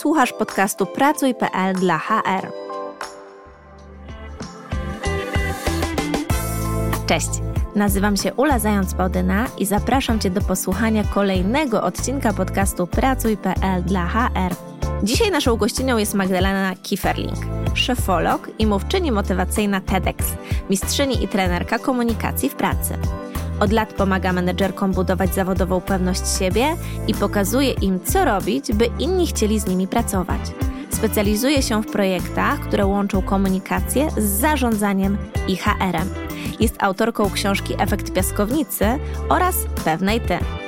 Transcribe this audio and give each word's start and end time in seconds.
Słuchasz 0.00 0.32
podcastu 0.32 0.86
Pracuj.pl 0.86 1.74
dla 1.74 1.98
HR. 1.98 2.52
Cześć, 7.06 7.28
nazywam 7.74 8.16
się 8.16 8.34
Ula 8.34 8.58
Zając-Bałdyna 8.58 9.46
i 9.58 9.66
zapraszam 9.66 10.20
Cię 10.20 10.30
do 10.30 10.40
posłuchania 10.40 11.04
kolejnego 11.04 11.82
odcinka 11.82 12.32
podcastu 12.32 12.86
Pracuj.pl 12.86 13.82
dla 13.82 14.06
HR. 14.06 14.54
Dzisiaj 15.02 15.30
naszą 15.30 15.56
gościnią 15.56 15.96
jest 15.96 16.14
Magdalena 16.14 16.74
Kieferling, 16.82 17.38
szefolog 17.74 18.50
i 18.58 18.66
mówczyni 18.66 19.12
motywacyjna 19.12 19.80
TEDx, 19.80 20.34
mistrzyni 20.70 21.24
i 21.24 21.28
trenerka 21.28 21.78
komunikacji 21.78 22.48
w 22.48 22.54
pracy. 22.54 22.98
Od 23.60 23.72
lat 23.72 23.92
pomaga 23.92 24.32
menedżerkom 24.32 24.92
budować 24.92 25.34
zawodową 25.34 25.80
pewność 25.80 26.38
siebie 26.38 26.76
i 27.08 27.14
pokazuje 27.14 27.70
im, 27.72 28.00
co 28.04 28.24
robić, 28.24 28.72
by 28.72 28.88
inni 28.98 29.26
chcieli 29.26 29.60
z 29.60 29.66
nimi 29.66 29.88
pracować. 29.88 30.40
Specjalizuje 30.90 31.62
się 31.62 31.82
w 31.82 31.92
projektach, 31.92 32.60
które 32.60 32.86
łączą 32.86 33.22
komunikację 33.22 34.10
z 34.10 34.24
zarządzaniem 34.24 35.18
i 35.48 35.56
HR-em. 35.56 36.08
Jest 36.60 36.82
autorką 36.82 37.30
książki 37.30 37.74
Efekt 37.78 38.12
Piaskownicy 38.12 38.84
oraz 39.28 39.54
Pewnej 39.84 40.20
Ty. 40.20 40.63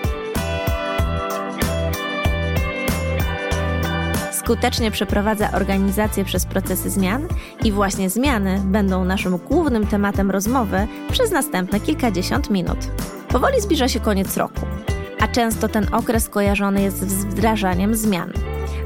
Skutecznie 4.46 4.90
przeprowadza 4.90 5.52
organizację 5.52 6.24
przez 6.24 6.46
procesy 6.46 6.90
zmian 6.90 7.28
i 7.64 7.72
właśnie 7.72 8.10
zmiany 8.10 8.60
będą 8.64 9.04
naszym 9.04 9.36
głównym 9.36 9.86
tematem 9.86 10.30
rozmowy 10.30 10.86
przez 11.12 11.30
następne 11.30 11.80
kilkadziesiąt 11.80 12.50
minut. 12.50 12.78
Powoli 13.28 13.60
zbliża 13.60 13.88
się 13.88 14.00
koniec 14.00 14.36
roku, 14.36 14.60
a 15.20 15.28
często 15.28 15.68
ten 15.68 15.94
okres 15.94 16.28
kojarzony 16.28 16.82
jest 16.82 17.10
z 17.10 17.24
wdrażaniem 17.24 17.94
zmian. 17.94 18.32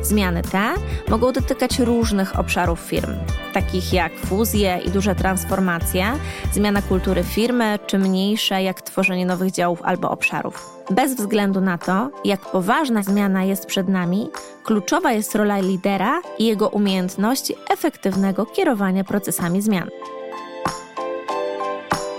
Zmiany 0.03 0.43
te 0.43 0.75
mogą 1.09 1.33
dotykać 1.33 1.79
różnych 1.79 2.39
obszarów 2.39 2.81
firm, 2.81 3.15
takich 3.53 3.93
jak 3.93 4.13
fuzje 4.13 4.81
i 4.87 4.91
duże 4.91 5.15
transformacje, 5.15 6.13
zmiana 6.53 6.83
kultury 6.83 7.25
firmy, 7.25 7.79
czy 7.87 7.99
mniejsze 7.99 8.63
jak 8.63 8.83
tworzenie 8.83 9.27
nowych 9.27 9.53
działów 9.53 9.83
albo 9.83 10.11
obszarów. 10.11 10.81
Bez 10.91 11.15
względu 11.15 11.61
na 11.61 11.79
to, 11.79 12.11
jak 12.25 12.41
poważna 12.41 13.03
zmiana 13.03 13.45
jest 13.45 13.67
przed 13.67 13.89
nami, 13.89 14.29
kluczowa 14.65 15.13
jest 15.13 15.35
rola 15.35 15.59
lidera 15.59 16.21
i 16.39 16.47
jego 16.47 16.69
umiejętności 16.69 17.55
efektywnego 17.71 18.47
kierowania 18.47 19.05
procesami 19.05 19.63
zmian. 19.63 19.91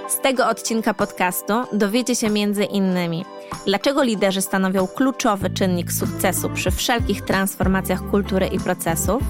Z 0.09 0.19
tego 0.19 0.47
odcinka 0.47 0.93
podcastu 0.93 1.53
dowiecie 1.73 2.15
się 2.15 2.29
między 2.29 2.63
innymi, 2.63 3.25
dlaczego 3.65 4.03
liderzy 4.03 4.41
stanowią 4.41 4.87
kluczowy 4.87 5.49
czynnik 5.49 5.91
sukcesu 5.91 6.49
przy 6.49 6.71
wszelkich 6.71 7.21
transformacjach 7.21 8.09
kultury 8.09 8.47
i 8.47 8.59
procesów, 8.59 9.23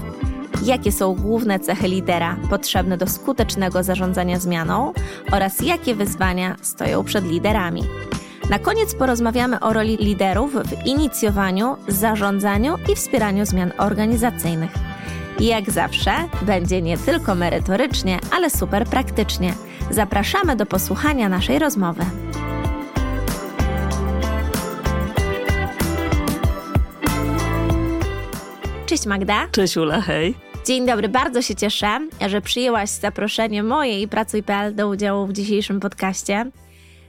jakie 0.64 0.92
są 0.92 1.14
główne 1.14 1.60
cechy 1.60 1.88
lidera 1.88 2.36
potrzebne 2.50 2.96
do 2.96 3.06
skutecznego 3.06 3.82
zarządzania 3.82 4.38
zmianą 4.38 4.92
oraz 5.32 5.60
jakie 5.60 5.94
wyzwania 5.94 6.56
stoją 6.62 7.04
przed 7.04 7.24
liderami. 7.24 7.82
Na 8.50 8.58
koniec 8.58 8.94
porozmawiamy 8.94 9.60
o 9.60 9.72
roli 9.72 9.96
liderów 9.96 10.52
w 10.52 10.86
inicjowaniu, 10.86 11.76
zarządzaniu 11.88 12.76
i 12.92 12.96
wspieraniu 12.96 13.46
zmian 13.46 13.72
organizacyjnych. 13.78 14.70
Jak 15.40 15.70
zawsze, 15.70 16.12
będzie 16.42 16.82
nie 16.82 16.98
tylko 16.98 17.34
merytorycznie, 17.34 18.18
ale 18.30 18.50
super 18.50 18.86
praktycznie. 18.86 19.54
Zapraszamy 19.90 20.56
do 20.56 20.66
posłuchania 20.66 21.28
naszej 21.28 21.58
rozmowy. 21.58 22.04
Cześć 28.86 29.06
Magda. 29.06 29.48
Cześć 29.52 29.76
Ula, 29.76 30.00
hej. 30.00 30.51
Dzień 30.64 30.86
dobry, 30.86 31.08
bardzo 31.08 31.42
się 31.42 31.54
cieszę, 31.54 32.08
że 32.26 32.40
przyjęłaś 32.40 32.90
zaproszenie 32.90 33.62
moje 33.62 34.02
i 34.02 34.08
Pracuj.pl 34.08 34.74
do 34.74 34.88
udziału 34.88 35.26
w 35.26 35.32
dzisiejszym 35.32 35.80
podcaście. 35.80 36.50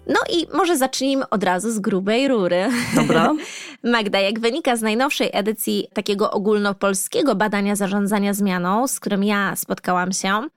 No 0.07 0.19
i 0.29 0.47
może 0.53 0.77
zacznijmy 0.77 1.29
od 1.29 1.43
razu 1.43 1.71
z 1.71 1.79
grubej 1.79 2.27
rury. 2.27 2.69
Dobra. 2.95 3.33
Magda, 3.83 4.19
jak 4.19 4.39
wynika 4.39 4.75
z 4.75 4.81
najnowszej 4.81 5.29
edycji 5.33 5.87
takiego 5.93 6.31
ogólnopolskiego 6.31 7.35
badania 7.35 7.75
zarządzania 7.75 8.33
zmianą, 8.33 8.87
z 8.87 8.99
którym 8.99 9.23
ja 9.23 9.55
spotkałam 9.55 10.11
się, 10.11 10.47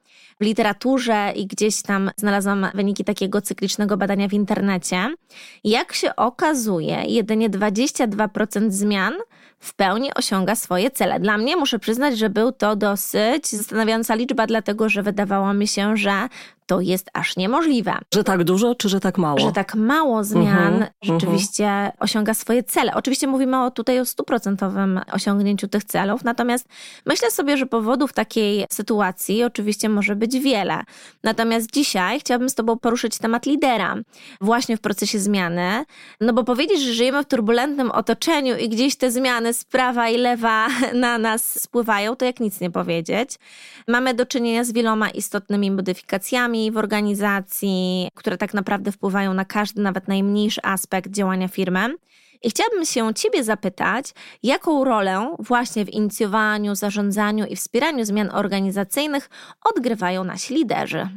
w 0.41 0.45
literaturze 0.45 1.33
i 1.37 1.47
gdzieś 1.47 1.83
tam 1.83 2.11
znalazłam 2.17 2.67
wyniki 2.75 3.05
takiego 3.05 3.41
cyklicznego 3.41 3.97
badania 3.97 4.29
w 4.29 4.33
internecie. 4.33 5.15
Jak 5.65 5.93
się 5.93 6.17
okazuje, 6.17 7.03
jedynie 7.07 7.51
22% 7.51 8.71
zmian 8.71 9.15
w 9.67 9.75
pełni 9.75 10.15
osiąga 10.15 10.55
swoje 10.55 10.91
cele. 10.91 11.21
Dla 11.21 11.39
mnie 11.39 11.57
muszę 11.57 11.79
przyznać, 11.79 12.19
że 12.19 12.31
był 12.31 12.53
to 12.53 12.77
dosyć 12.77 13.49
zastanawiająca 13.49 14.15
liczba, 14.15 14.47
dlatego 14.47 14.89
że 14.89 15.03
wydawało 15.03 15.55
mi 15.55 15.69
się, 15.69 15.97
że 15.97 16.29
to 16.67 16.81
jest 16.81 17.11
aż 17.13 17.37
niemożliwe. 17.37 17.99
Że 18.15 18.25
tak 18.25 18.45
dużo, 18.45 18.75
czy 18.75 18.89
że 18.89 19.01
tak 19.01 19.19
mało? 19.19 19.39
Że 19.39 19.53
tak 19.53 19.75
mało 19.75 20.25
zmian 20.25 20.75
mhm, 20.75 20.91
rzeczywiście 21.03 21.67
mhm. 21.67 21.93
osiąga 22.01 22.35
swoje 22.35 22.63
cele. 22.63 22.95
Oczywiście 22.95 23.27
mówimy 23.27 23.63
o, 23.65 23.71
tutaj 23.71 24.01
o 24.01 24.05
stuprocentowym 24.05 25.01
osiągnięciu 25.13 25.69
tych 25.69 25.85
celów, 25.85 26.25
natomiast 26.25 26.69
myślę 27.07 27.31
sobie, 27.31 27.57
że 27.57 27.67
powodów 27.67 28.13
takiej 28.13 28.67
sytuacji 28.73 29.45
oczywiście 29.45 29.89
może 29.89 30.17
być 30.17 30.39
wiele. 30.39 30.83
Natomiast 31.23 31.73
dzisiaj 31.73 32.21
chciałabym 32.21 32.49
z 32.49 32.55
Tobą 32.55 32.79
poruszyć 32.79 33.19
temat 33.19 33.47
lidera 33.47 33.97
właśnie 34.41 34.77
w 34.77 34.81
procesie 34.81 35.19
zmiany, 35.19 35.85
no 36.21 36.33
bo 36.33 36.45
powiedzieć, 36.45 36.83
że 36.83 36.93
żyjemy 36.93 37.23
w 37.23 37.27
turbulentnym 37.27 37.91
otoczeniu 37.91 38.57
i 38.57 38.69
gdzieś 38.69 38.97
te 38.97 39.11
zmiany 39.11 39.53
z 39.57 39.65
prawa 39.65 40.09
i 40.09 40.17
lewa 40.17 40.69
na 40.95 41.19
nas 41.19 41.63
spływają, 41.63 42.17
to 42.17 42.25
jak 42.25 42.41
nic 42.41 42.61
nie 42.61 42.71
powiedzieć. 42.71 43.31
Mamy 43.89 44.15
do 44.15 44.27
czynienia 44.27 44.65
z 44.65 44.73
wieloma 44.73 45.11
istotnymi 45.11 45.71
modyfikacjami, 45.71 46.73
w 46.73 46.77
organizacji, 46.77 48.09
które 48.15 48.39
tak 48.39 48.55
naprawdę 48.55 48.93
wpływają 48.93 49.35
na 49.35 49.45
każdy, 49.45 49.83
nawet 49.83 50.09
najmniejszy 50.09 50.61
aspekt 50.63 51.11
działania 51.11 51.49
firmy. 51.49 51.95
I 52.43 52.51
chciałabym 52.51 52.85
się 52.85 53.15
Ciebie 53.15 53.45
zapytać, 53.45 54.07
jaką 54.43 54.85
rolę 54.85 55.37
właśnie 55.39 55.85
w 55.85 55.91
inicjowaniu, 55.91 56.75
zarządzaniu 56.75 57.47
i 57.47 57.57
wspieraniu 57.57 58.05
zmian 58.05 58.31
organizacyjnych 58.33 59.31
odgrywają 59.65 60.25
nasi 60.25 60.55
liderzy? 60.55 61.09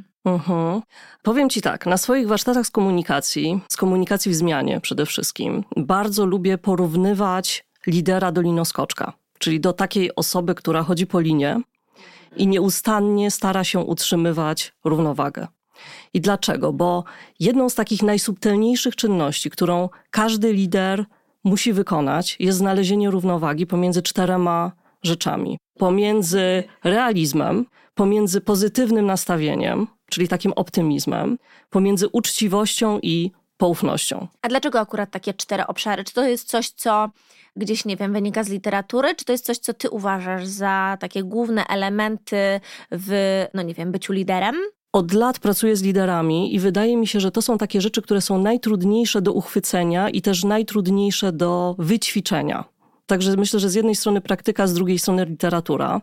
Powiem 1.24 1.50
Ci 1.50 1.62
tak, 1.62 1.86
na 1.86 1.98
swoich 1.98 2.28
warsztatach 2.28 2.66
z 2.66 2.72
komunikacji, 2.72 3.60
z 3.70 3.78
komunikacji 3.78 4.32
w 4.32 4.36
zmianie 4.36 4.82
przede 4.82 5.06
wszystkim, 5.06 5.64
bardzo 5.78 6.26
lubię 6.26 6.58
porównywać 6.58 7.66
lidera 7.88 8.32
do 8.32 8.42
linoskoczka, 8.42 9.14
czyli 9.40 9.60
do 9.60 9.74
takiej 9.74 10.16
osoby, 10.16 10.56
która 10.56 10.84
chodzi 10.84 11.08
po 11.08 11.20
linie 11.20 11.62
i 12.38 12.48
nieustannie 12.48 13.32
stara 13.32 13.64
się 13.64 13.80
utrzymywać 13.80 14.74
równowagę. 14.84 15.48
I 16.14 16.22
dlaczego? 16.22 16.74
Bo 16.74 17.04
jedną 17.40 17.70
z 17.70 17.76
takich 17.76 18.04
najsubtelniejszych 18.04 18.96
czynności, 18.96 19.50
którą 19.50 19.90
każdy 20.10 20.54
lider 20.54 21.06
musi 21.44 21.74
wykonać, 21.74 22.36
jest 22.40 22.58
znalezienie 22.58 23.12
równowagi 23.12 23.68
pomiędzy 23.68 24.02
czterema 24.02 24.72
rzeczami: 25.04 25.58
pomiędzy 25.78 26.64
realizmem, 26.84 27.66
pomiędzy 27.96 28.42
pozytywnym 28.42 29.06
nastawieniem, 29.06 29.88
czyli 30.10 30.28
takim 30.28 30.54
optymizmem, 30.56 31.38
pomiędzy 31.70 32.08
uczciwością 32.08 33.00
i 33.02 33.32
poufnością. 33.60 34.28
A 34.42 34.48
dlaczego 34.48 34.80
akurat 34.80 35.12
takie 35.12 35.34
cztery 35.34 35.68
obszary? 35.68 36.04
Czy 36.04 36.14
to 36.14 36.24
jest 36.24 36.48
coś, 36.48 36.70
co 36.70 37.10
gdzieś, 37.56 37.86
nie 37.86 37.98
wiem, 37.98 38.14
wynika 38.14 38.44
z 38.44 38.50
literatury, 38.50 39.16
czy 39.16 39.26
to 39.26 39.32
jest 39.32 39.46
coś, 39.46 39.58
co 39.58 39.74
ty 39.74 39.90
uważasz 39.90 40.46
za 40.46 40.98
takie 41.00 41.24
główne 41.24 41.66
elementy 41.66 42.60
w, 42.92 43.46
no 43.54 43.62
nie 43.62 43.74
wiem, 43.74 43.92
byciu 43.92 44.14
liderem? 44.14 44.56
Od 44.94 45.14
lat 45.14 45.40
pracuję 45.40 45.76
z 45.76 45.84
liderami 45.84 46.56
i 46.56 46.60
wydaje 46.60 46.98
mi 46.98 47.08
się, 47.08 47.20
że 47.20 47.32
to 47.32 47.42
są 47.42 47.58
takie 47.58 47.82
rzeczy, 47.82 48.02
które 48.02 48.22
są 48.22 48.38
najtrudniejsze 48.38 49.22
do 49.22 49.34
uchwycenia 49.34 50.10
i 50.10 50.22
też 50.22 50.44
najtrudniejsze 50.44 51.32
do 51.32 51.76
wyćwiczenia. 51.80 52.66
Także 53.06 53.36
myślę, 53.38 53.60
że 53.60 53.70
z 53.70 53.76
jednej 53.76 53.96
strony 53.96 54.22
praktyka, 54.22 54.68
z 54.68 54.74
drugiej 54.74 55.00
strony 55.00 55.26
literatura. 55.26 56.02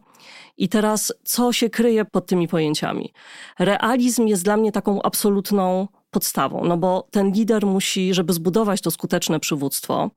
I 0.56 0.68
teraz, 0.68 1.12
co 1.24 1.52
się 1.52 1.70
kryje 1.70 2.04
pod 2.04 2.26
tymi 2.26 2.48
pojęciami? 2.48 3.12
Realizm 3.58 4.26
jest 4.26 4.44
dla 4.44 4.56
mnie 4.56 4.72
taką 4.72 5.02
absolutną 5.02 5.88
podstawą, 6.16 6.64
no 6.64 6.76
bo 6.76 7.08
ten 7.10 7.32
lider 7.32 7.66
musi, 7.66 8.14
żeby 8.14 8.32
zbudować 8.32 8.80
to 8.80 8.90
skuteczne 8.90 9.40
przywództwo, 9.40 10.10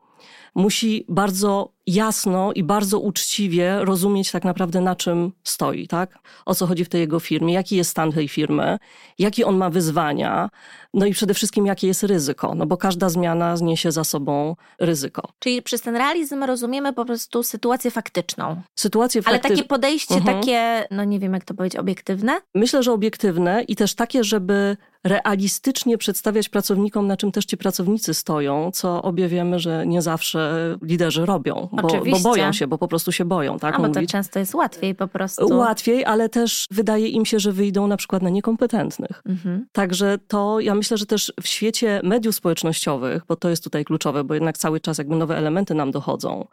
musi 0.56 1.06
bardzo 1.10 1.72
jasno 1.88 2.54
i 2.54 2.64
bardzo 2.64 3.00
uczciwie 3.00 3.80
rozumieć 3.86 4.32
tak 4.32 4.44
naprawdę 4.44 4.82
na 4.82 4.96
czym 4.96 5.32
stoi, 5.44 5.88
tak? 5.88 6.20
O 6.46 6.56
co 6.56 6.68
chodzi 6.68 6.86
w 6.86 6.90
tej 6.90 7.02
jego 7.02 7.20
firmie, 7.20 7.54
jaki 7.54 7.76
jest 7.76 7.90
stan 7.90 8.12
tej 8.12 8.28
firmy, 8.28 8.78
jakie 9.20 9.46
on 9.46 9.58
ma 9.58 9.70
wyzwania, 9.70 10.50
no 10.94 11.06
i 11.06 11.14
przede 11.14 11.34
wszystkim 11.34 11.66
jakie 11.66 11.88
jest 11.88 12.04
ryzyko, 12.04 12.56
no 12.56 12.66
bo 12.66 12.78
każda 12.78 13.10
zmiana 13.10 13.58
zniesie 13.58 13.92
za 13.92 14.04
sobą 14.04 14.56
ryzyko. 14.80 15.30
Czyli 15.40 15.62
przez 15.62 15.82
ten 15.82 15.96
realizm 15.96 16.44
rozumiemy 16.44 16.94
po 16.94 17.06
prostu 17.06 17.44
sytuację 17.44 17.92
faktyczną. 17.92 18.62
Sytuację 18.76 19.22
faktyczną. 19.22 19.50
Ale 19.50 19.56
takie 19.56 19.68
podejście, 19.68 20.16
mhm. 20.16 20.40
takie, 20.40 20.88
no 20.92 21.04
nie 21.04 21.20
wiem 21.20 21.34
jak 21.34 21.46
to 21.46 21.54
powiedzieć, 21.54 21.80
obiektywne? 21.80 22.42
Myślę, 22.56 22.84
że 22.84 22.92
obiektywne 22.92 23.64
i 23.64 23.76
też 23.76 23.96
takie, 23.96 24.24
żeby 24.24 24.78
realistycznie 25.04 25.98
przedstawiać 25.98 26.50
pracownikom, 26.50 27.08
na 27.08 27.18
czym 27.18 27.32
też 27.32 27.46
ci 27.46 27.58
pracownicy 27.58 28.14
stoją, 28.14 28.72
co 28.72 29.02
obie 29.02 29.28
wiemy, 29.28 29.60
że 29.60 29.88
nie 29.88 30.02
zawsze 30.02 30.76
liderzy 30.82 31.26
robią, 31.26 31.70
bo, 31.72 31.88
bo 32.12 32.20
boją 32.20 32.54
się, 32.54 32.68
bo 32.68 32.78
po 32.78 32.88
prostu 32.88 33.12
się 33.12 33.26
boją. 33.26 33.60
Tak? 33.60 33.76
A, 33.76 33.80
bo 33.80 33.90
to 33.90 34.02
często 34.08 34.40
jest 34.40 34.56
łatwiej 34.56 34.96
po 34.96 35.08
prostu. 35.08 35.58
Łatwiej, 35.58 36.06
ale 36.06 36.30
też 36.30 36.66
wydaje 36.72 37.08
im 37.08 37.26
się, 37.26 37.40
że 37.40 37.52
wyjdą 37.52 37.88
na 37.88 37.98
przykład 37.98 38.22
na 38.22 38.30
niekompetentnych. 38.30 39.22
Mhm. 39.26 39.66
Także 39.72 40.18
to 40.28 40.60
ja 40.60 40.76
myślę, 40.76 40.98
że 40.98 41.06
też 41.06 41.34
w 41.42 41.48
świecie 41.48 42.02
mediów 42.04 42.36
społecznościowych, 42.36 43.24
bo 43.28 43.36
to 43.36 43.50
jest 43.50 43.64
tutaj 43.64 43.86
kluczowe, 43.86 44.24
bo 44.24 44.34
jednak 44.34 44.58
cały 44.58 44.80
czas 44.80 44.98
jakby 44.98 45.16
nowe 45.16 45.38
elementy 45.38 45.74
nam 45.74 45.92
dochodzą, 45.92 46.48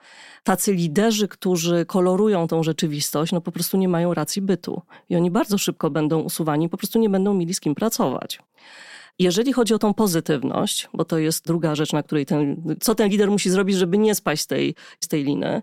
tacy 0.44 0.72
liderzy, 0.72 1.28
którzy 1.28 1.87
kolorują 1.87 2.48
tą 2.48 2.62
rzeczywistość, 2.62 3.32
no 3.32 3.40
po 3.40 3.52
prostu 3.52 3.76
nie 3.76 3.88
mają 3.88 4.14
racji 4.14 4.43
bytu. 4.43 4.82
I 5.08 5.16
oni 5.16 5.31
bardzo 5.31 5.58
szybko 5.58 5.90
będą 5.90 6.20
usuwani, 6.20 6.69
po 6.69 6.76
prostu 6.76 6.98
nie 6.98 7.10
będą 7.10 7.34
mieli 7.34 7.54
z 7.54 7.60
kim 7.60 7.75
pracować. 7.75 8.36
Jeżeli 9.19 9.53
chodzi 9.53 9.75
o 9.75 9.79
tą 9.79 9.94
pozytywność, 9.94 10.88
bo 10.94 11.05
to 11.05 11.19
jest 11.19 11.47
druga 11.47 11.75
rzecz, 11.75 11.93
na 11.93 12.03
której 12.03 12.27
ten, 12.27 12.77
co 12.81 12.94
ten 12.94 13.09
lider 13.09 13.31
musi 13.31 13.50
zrobić, 13.50 13.77
żeby 13.77 13.99
nie 13.99 14.15
spaść 14.15 14.43
z 14.43 14.47
tej, 14.47 14.75
z 15.00 15.09
tej 15.09 15.25
liny, 15.25 15.62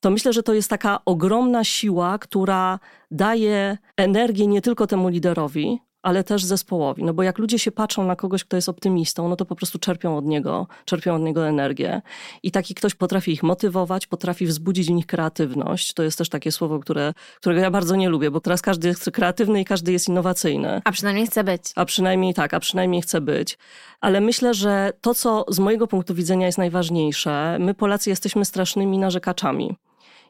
to 0.00 0.10
myślę, 0.10 0.32
że 0.32 0.42
to 0.42 0.54
jest 0.54 0.70
taka 0.70 1.00
ogromna 1.04 1.64
siła, 1.64 2.18
która 2.18 2.78
daje 3.10 3.78
energię 3.96 4.46
nie 4.46 4.62
tylko 4.62 4.86
temu 4.86 5.08
liderowi, 5.08 5.80
ale 6.04 6.24
też 6.24 6.44
zespołowi. 6.44 7.04
No 7.04 7.14
bo 7.14 7.22
jak 7.22 7.38
ludzie 7.38 7.58
się 7.58 7.72
patrzą 7.72 8.06
na 8.06 8.16
kogoś, 8.16 8.44
kto 8.44 8.56
jest 8.56 8.68
optymistą, 8.68 9.28
no 9.28 9.36
to 9.36 9.44
po 9.44 9.56
prostu 9.56 9.78
czerpią 9.78 10.16
od 10.16 10.24
niego, 10.24 10.66
czerpią 10.84 11.14
od 11.14 11.22
niego 11.22 11.48
energię. 11.48 12.02
I 12.42 12.50
taki 12.50 12.74
ktoś 12.74 12.94
potrafi 12.94 13.32
ich 13.32 13.42
motywować, 13.42 14.06
potrafi 14.06 14.46
wzbudzić 14.46 14.86
w 14.86 14.90
nich 14.90 15.06
kreatywność. 15.06 15.92
To 15.92 16.02
jest 16.02 16.18
też 16.18 16.28
takie 16.28 16.52
słowo, 16.52 16.78
które, 16.78 17.14
którego 17.36 17.60
ja 17.60 17.70
bardzo 17.70 17.96
nie 17.96 18.08
lubię, 18.08 18.30
bo 18.30 18.40
teraz 18.40 18.62
każdy 18.62 18.88
jest 18.88 19.10
kreatywny 19.10 19.60
i 19.60 19.64
każdy 19.64 19.92
jest 19.92 20.08
innowacyjny. 20.08 20.82
A 20.84 20.92
przynajmniej 20.92 21.26
chce 21.26 21.44
być. 21.44 21.62
A 21.74 21.84
przynajmniej 21.84 22.34
tak, 22.34 22.54
a 22.54 22.60
przynajmniej 22.60 23.02
chce 23.02 23.20
być. 23.20 23.58
Ale 24.00 24.20
myślę, 24.20 24.54
że 24.54 24.92
to, 25.00 25.14
co 25.14 25.44
z 25.48 25.58
mojego 25.58 25.86
punktu 25.86 26.14
widzenia 26.14 26.46
jest 26.46 26.58
najważniejsze, 26.58 27.56
my 27.60 27.74
Polacy 27.74 28.10
jesteśmy 28.10 28.44
strasznymi 28.44 28.98
narzekaczami. 28.98 29.76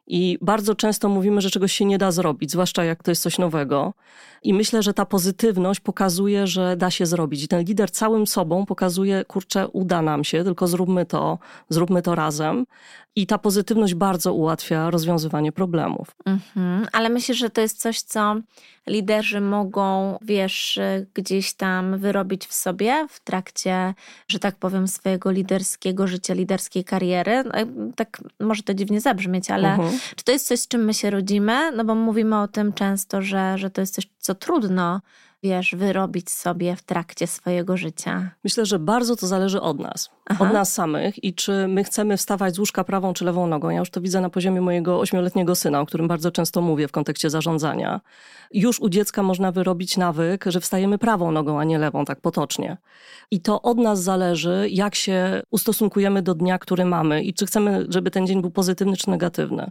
I 0.06 0.38
bardzo 0.40 0.74
często 0.74 1.08
mówimy, 1.08 1.40
że 1.40 1.50
czegoś 1.50 1.72
się 1.72 1.84
nie 1.84 1.98
da 1.98 2.10
zrobić, 2.10 2.50
zwłaszcza 2.50 2.84
jak 2.84 3.02
to 3.02 3.10
jest 3.10 3.22
coś 3.22 3.38
nowego. 3.38 3.94
I 4.42 4.54
myślę, 4.54 4.82
że 4.82 4.94
ta 4.94 5.06
pozytywność 5.06 5.80
pokazuje, 5.80 6.46
że 6.46 6.76
da 6.76 6.90
się 6.90 7.06
zrobić. 7.06 7.42
I 7.42 7.48
ten 7.48 7.64
lider 7.64 7.90
całym 7.90 8.26
sobą 8.26 8.66
pokazuje, 8.66 9.24
kurczę, 9.24 9.68
uda 9.68 10.02
nam 10.02 10.24
się, 10.24 10.44
tylko 10.44 10.66
zróbmy 10.66 11.06
to, 11.06 11.38
zróbmy 11.68 12.02
to 12.02 12.14
razem. 12.14 12.66
I 13.16 13.26
ta 13.26 13.38
pozytywność 13.38 13.94
bardzo 13.94 14.32
ułatwia 14.34 14.90
rozwiązywanie 14.90 15.52
problemów. 15.52 16.16
Mhm, 16.24 16.86
ale 16.92 17.08
myślę, 17.08 17.34
że 17.34 17.50
to 17.50 17.60
jest 17.60 17.80
coś, 17.80 18.00
co 18.00 18.36
liderzy 18.86 19.40
mogą, 19.40 20.18
wiesz, 20.22 20.80
gdzieś 21.14 21.54
tam 21.54 21.98
wyrobić 21.98 22.46
w 22.46 22.54
sobie 22.54 23.06
w 23.10 23.20
trakcie, 23.20 23.94
że 24.28 24.38
tak 24.38 24.56
powiem, 24.56 24.88
swojego 24.88 25.30
liderskiego 25.30 26.06
życia, 26.06 26.34
liderskiej 26.34 26.84
kariery. 26.84 27.44
No, 27.44 27.52
tak 27.96 28.22
może 28.40 28.62
to 28.62 28.74
dziwnie 28.74 29.00
zabrzmieć, 29.00 29.50
ale 29.50 29.74
mhm. 29.74 29.93
Czy 30.16 30.24
to 30.24 30.32
jest 30.32 30.46
coś, 30.46 30.60
z 30.60 30.68
czym 30.68 30.84
my 30.84 30.94
się 30.94 31.10
rodzimy? 31.10 31.72
No 31.72 31.84
bo 31.84 31.94
mówimy 31.94 32.40
o 32.40 32.48
tym 32.48 32.72
często, 32.72 33.22
że, 33.22 33.58
że 33.58 33.70
to 33.70 33.80
jest 33.80 33.94
coś, 33.94 34.06
co 34.18 34.34
trudno 34.34 35.00
wiesz, 35.44 35.74
wyrobić 35.74 36.30
sobie 36.30 36.76
w 36.76 36.82
trakcie 36.82 37.26
swojego 37.26 37.76
życia? 37.76 38.30
Myślę, 38.44 38.66
że 38.66 38.78
bardzo 38.78 39.16
to 39.16 39.26
zależy 39.26 39.60
od 39.60 39.78
nas, 39.78 40.10
Aha. 40.26 40.44
od 40.44 40.52
nas 40.52 40.72
samych 40.72 41.24
i 41.24 41.34
czy 41.34 41.68
my 41.68 41.84
chcemy 41.84 42.16
wstawać 42.16 42.54
z 42.54 42.58
łóżka 42.58 42.84
prawą 42.84 43.14
czy 43.14 43.24
lewą 43.24 43.46
nogą. 43.46 43.70
Ja 43.70 43.78
już 43.78 43.90
to 43.90 44.00
widzę 44.00 44.20
na 44.20 44.30
poziomie 44.30 44.60
mojego 44.60 45.00
ośmioletniego 45.00 45.54
syna, 45.54 45.80
o 45.80 45.86
którym 45.86 46.08
bardzo 46.08 46.30
często 46.30 46.60
mówię 46.60 46.88
w 46.88 46.92
kontekście 46.92 47.30
zarządzania. 47.30 48.00
Już 48.52 48.80
u 48.80 48.88
dziecka 48.88 49.22
można 49.22 49.52
wyrobić 49.52 49.96
nawyk, 49.96 50.44
że 50.46 50.60
wstajemy 50.60 50.98
prawą 50.98 51.30
nogą, 51.30 51.60
a 51.60 51.64
nie 51.64 51.78
lewą, 51.78 52.04
tak 52.04 52.20
potocznie. 52.20 52.76
I 53.30 53.40
to 53.40 53.62
od 53.62 53.78
nas 53.78 54.02
zależy, 54.02 54.68
jak 54.70 54.94
się 54.94 55.42
ustosunkujemy 55.50 56.22
do 56.22 56.34
dnia, 56.34 56.58
który 56.58 56.84
mamy 56.84 57.22
i 57.22 57.34
czy 57.34 57.46
chcemy, 57.46 57.86
żeby 57.88 58.10
ten 58.10 58.26
dzień 58.26 58.40
był 58.40 58.50
pozytywny 58.50 58.96
czy 58.96 59.10
negatywny. 59.10 59.70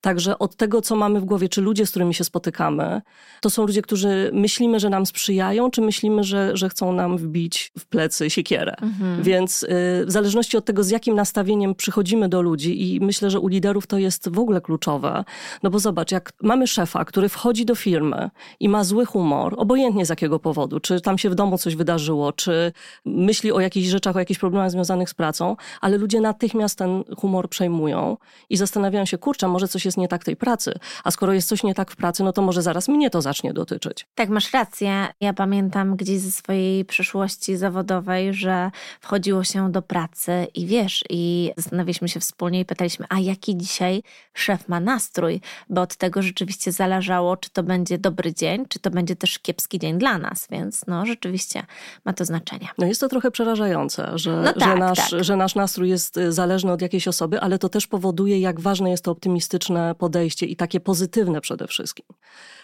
Także 0.00 0.38
od 0.38 0.56
tego, 0.56 0.82
co 0.82 0.96
mamy 0.96 1.20
w 1.20 1.24
głowie, 1.24 1.48
czy 1.48 1.60
ludzie, 1.60 1.86
z 1.86 1.90
którymi 1.90 2.14
się 2.14 2.24
spotykamy, 2.24 3.02
to 3.40 3.50
są 3.50 3.66
ludzie, 3.66 3.82
którzy 3.82 4.30
myślimy, 4.32 4.80
że 4.80 4.90
nam 4.90 5.06
sprzyjają, 5.06 5.70
czy 5.70 5.80
myślimy, 5.80 6.24
że, 6.24 6.56
że 6.56 6.68
chcą 6.68 6.92
nam 6.92 7.18
wbić 7.18 7.72
w 7.78 7.86
plecy 7.86 8.30
siekierę. 8.30 8.74
Mhm. 8.82 9.22
Więc 9.22 9.62
y, 9.62 9.66
w 10.06 10.10
zależności 10.10 10.56
od 10.56 10.64
tego, 10.64 10.84
z 10.84 10.90
jakim 10.90 11.14
nastawieniem 11.14 11.74
przychodzimy 11.74 12.28
do 12.28 12.42
ludzi 12.42 12.94
i 12.94 13.00
myślę, 13.00 13.30
że 13.30 13.40
u 13.40 13.48
liderów 13.48 13.86
to 13.86 13.98
jest 13.98 14.28
w 14.28 14.38
ogóle 14.38 14.60
kluczowe. 14.60 15.24
No 15.62 15.70
bo 15.70 15.78
zobacz, 15.78 16.12
jak 16.12 16.32
mamy 16.42 16.66
szefa, 16.66 17.04
który 17.04 17.28
wchodzi 17.28 17.64
do 17.64 17.74
firmy 17.74 18.30
i 18.60 18.68
ma 18.68 18.84
zły 18.84 19.06
humor, 19.06 19.54
obojętnie 19.56 20.06
z 20.06 20.08
jakiego 20.08 20.38
powodu, 20.38 20.80
czy 20.80 21.00
tam 21.00 21.18
się 21.18 21.30
w 21.30 21.34
domu 21.34 21.58
coś 21.58 21.76
wydarzyło, 21.76 22.32
czy 22.32 22.72
myśli 23.04 23.52
o 23.52 23.60
jakichś 23.60 23.88
rzeczach, 23.88 24.16
o 24.16 24.18
jakichś 24.18 24.40
problemach 24.40 24.70
związanych 24.70 25.10
z 25.10 25.14
pracą, 25.14 25.56
ale 25.80 25.98
ludzie 25.98 26.20
natychmiast 26.20 26.78
ten 26.78 27.04
humor 27.16 27.48
przejmują 27.48 28.16
i 28.50 28.56
zastanawiają 28.56 29.04
się, 29.04 29.18
kurczę, 29.18 29.48
może 29.48 29.68
coś 29.68 29.84
jest 29.84 29.87
nie 29.96 30.08
tak 30.08 30.24
tej 30.24 30.36
pracy, 30.36 30.74
a 31.04 31.10
skoro 31.10 31.32
jest 31.32 31.48
coś 31.48 31.62
nie 31.62 31.74
tak 31.74 31.90
w 31.90 31.96
pracy, 31.96 32.24
no 32.24 32.32
to 32.32 32.42
może 32.42 32.62
zaraz 32.62 32.88
mnie 32.88 33.10
to 33.10 33.22
zacznie 33.22 33.52
dotyczyć. 33.52 34.06
Tak, 34.14 34.28
masz 34.28 34.52
rację. 34.52 35.06
Ja 35.20 35.32
pamiętam 35.32 35.96
gdzieś 35.96 36.20
ze 36.20 36.30
swojej 36.30 36.84
przeszłości 36.84 37.56
zawodowej, 37.56 38.34
że 38.34 38.70
wchodziło 39.00 39.44
się 39.44 39.72
do 39.72 39.82
pracy 39.82 40.46
i 40.54 40.66
wiesz, 40.66 41.04
i 41.10 41.52
zastanawialiśmy 41.56 42.08
się 42.08 42.20
wspólnie 42.20 42.60
i 42.60 42.64
pytaliśmy, 42.64 43.06
a 43.08 43.18
jaki 43.18 43.56
dzisiaj 43.56 44.02
szef 44.34 44.68
ma 44.68 44.80
nastrój, 44.80 45.40
bo 45.68 45.80
od 45.80 45.96
tego 45.96 46.22
rzeczywiście 46.22 46.72
zależało, 46.72 47.36
czy 47.36 47.50
to 47.50 47.62
będzie 47.62 47.98
dobry 47.98 48.34
dzień, 48.34 48.66
czy 48.68 48.78
to 48.78 48.90
będzie 48.90 49.16
też 49.16 49.38
kiepski 49.38 49.78
dzień 49.78 49.98
dla 49.98 50.18
nas, 50.18 50.46
więc 50.50 50.86
no 50.86 51.06
rzeczywiście 51.06 51.62
ma 52.04 52.12
to 52.12 52.24
znaczenie. 52.24 52.68
No 52.78 52.86
jest 52.86 53.00
to 53.00 53.08
trochę 53.08 53.30
przerażające, 53.30 54.10
że, 54.14 54.36
no 54.36 54.52
tak, 54.52 54.62
że, 54.62 54.76
nasz, 54.76 55.10
tak. 55.10 55.24
że 55.24 55.36
nasz 55.36 55.54
nastrój 55.54 55.88
jest 55.88 56.16
y, 56.16 56.32
zależny 56.32 56.72
od 56.72 56.82
jakiejś 56.82 57.08
osoby, 57.08 57.40
ale 57.40 57.58
to 57.58 57.68
też 57.68 57.86
powoduje, 57.86 58.40
jak 58.40 58.60
ważne 58.60 58.90
jest 58.90 59.04
to 59.04 59.10
optymistyczne 59.10 59.77
podejście 59.98 60.46
i 60.46 60.56
takie 60.56 60.80
pozytywne 60.80 61.40
przede 61.40 61.66
wszystkim. 61.66 62.06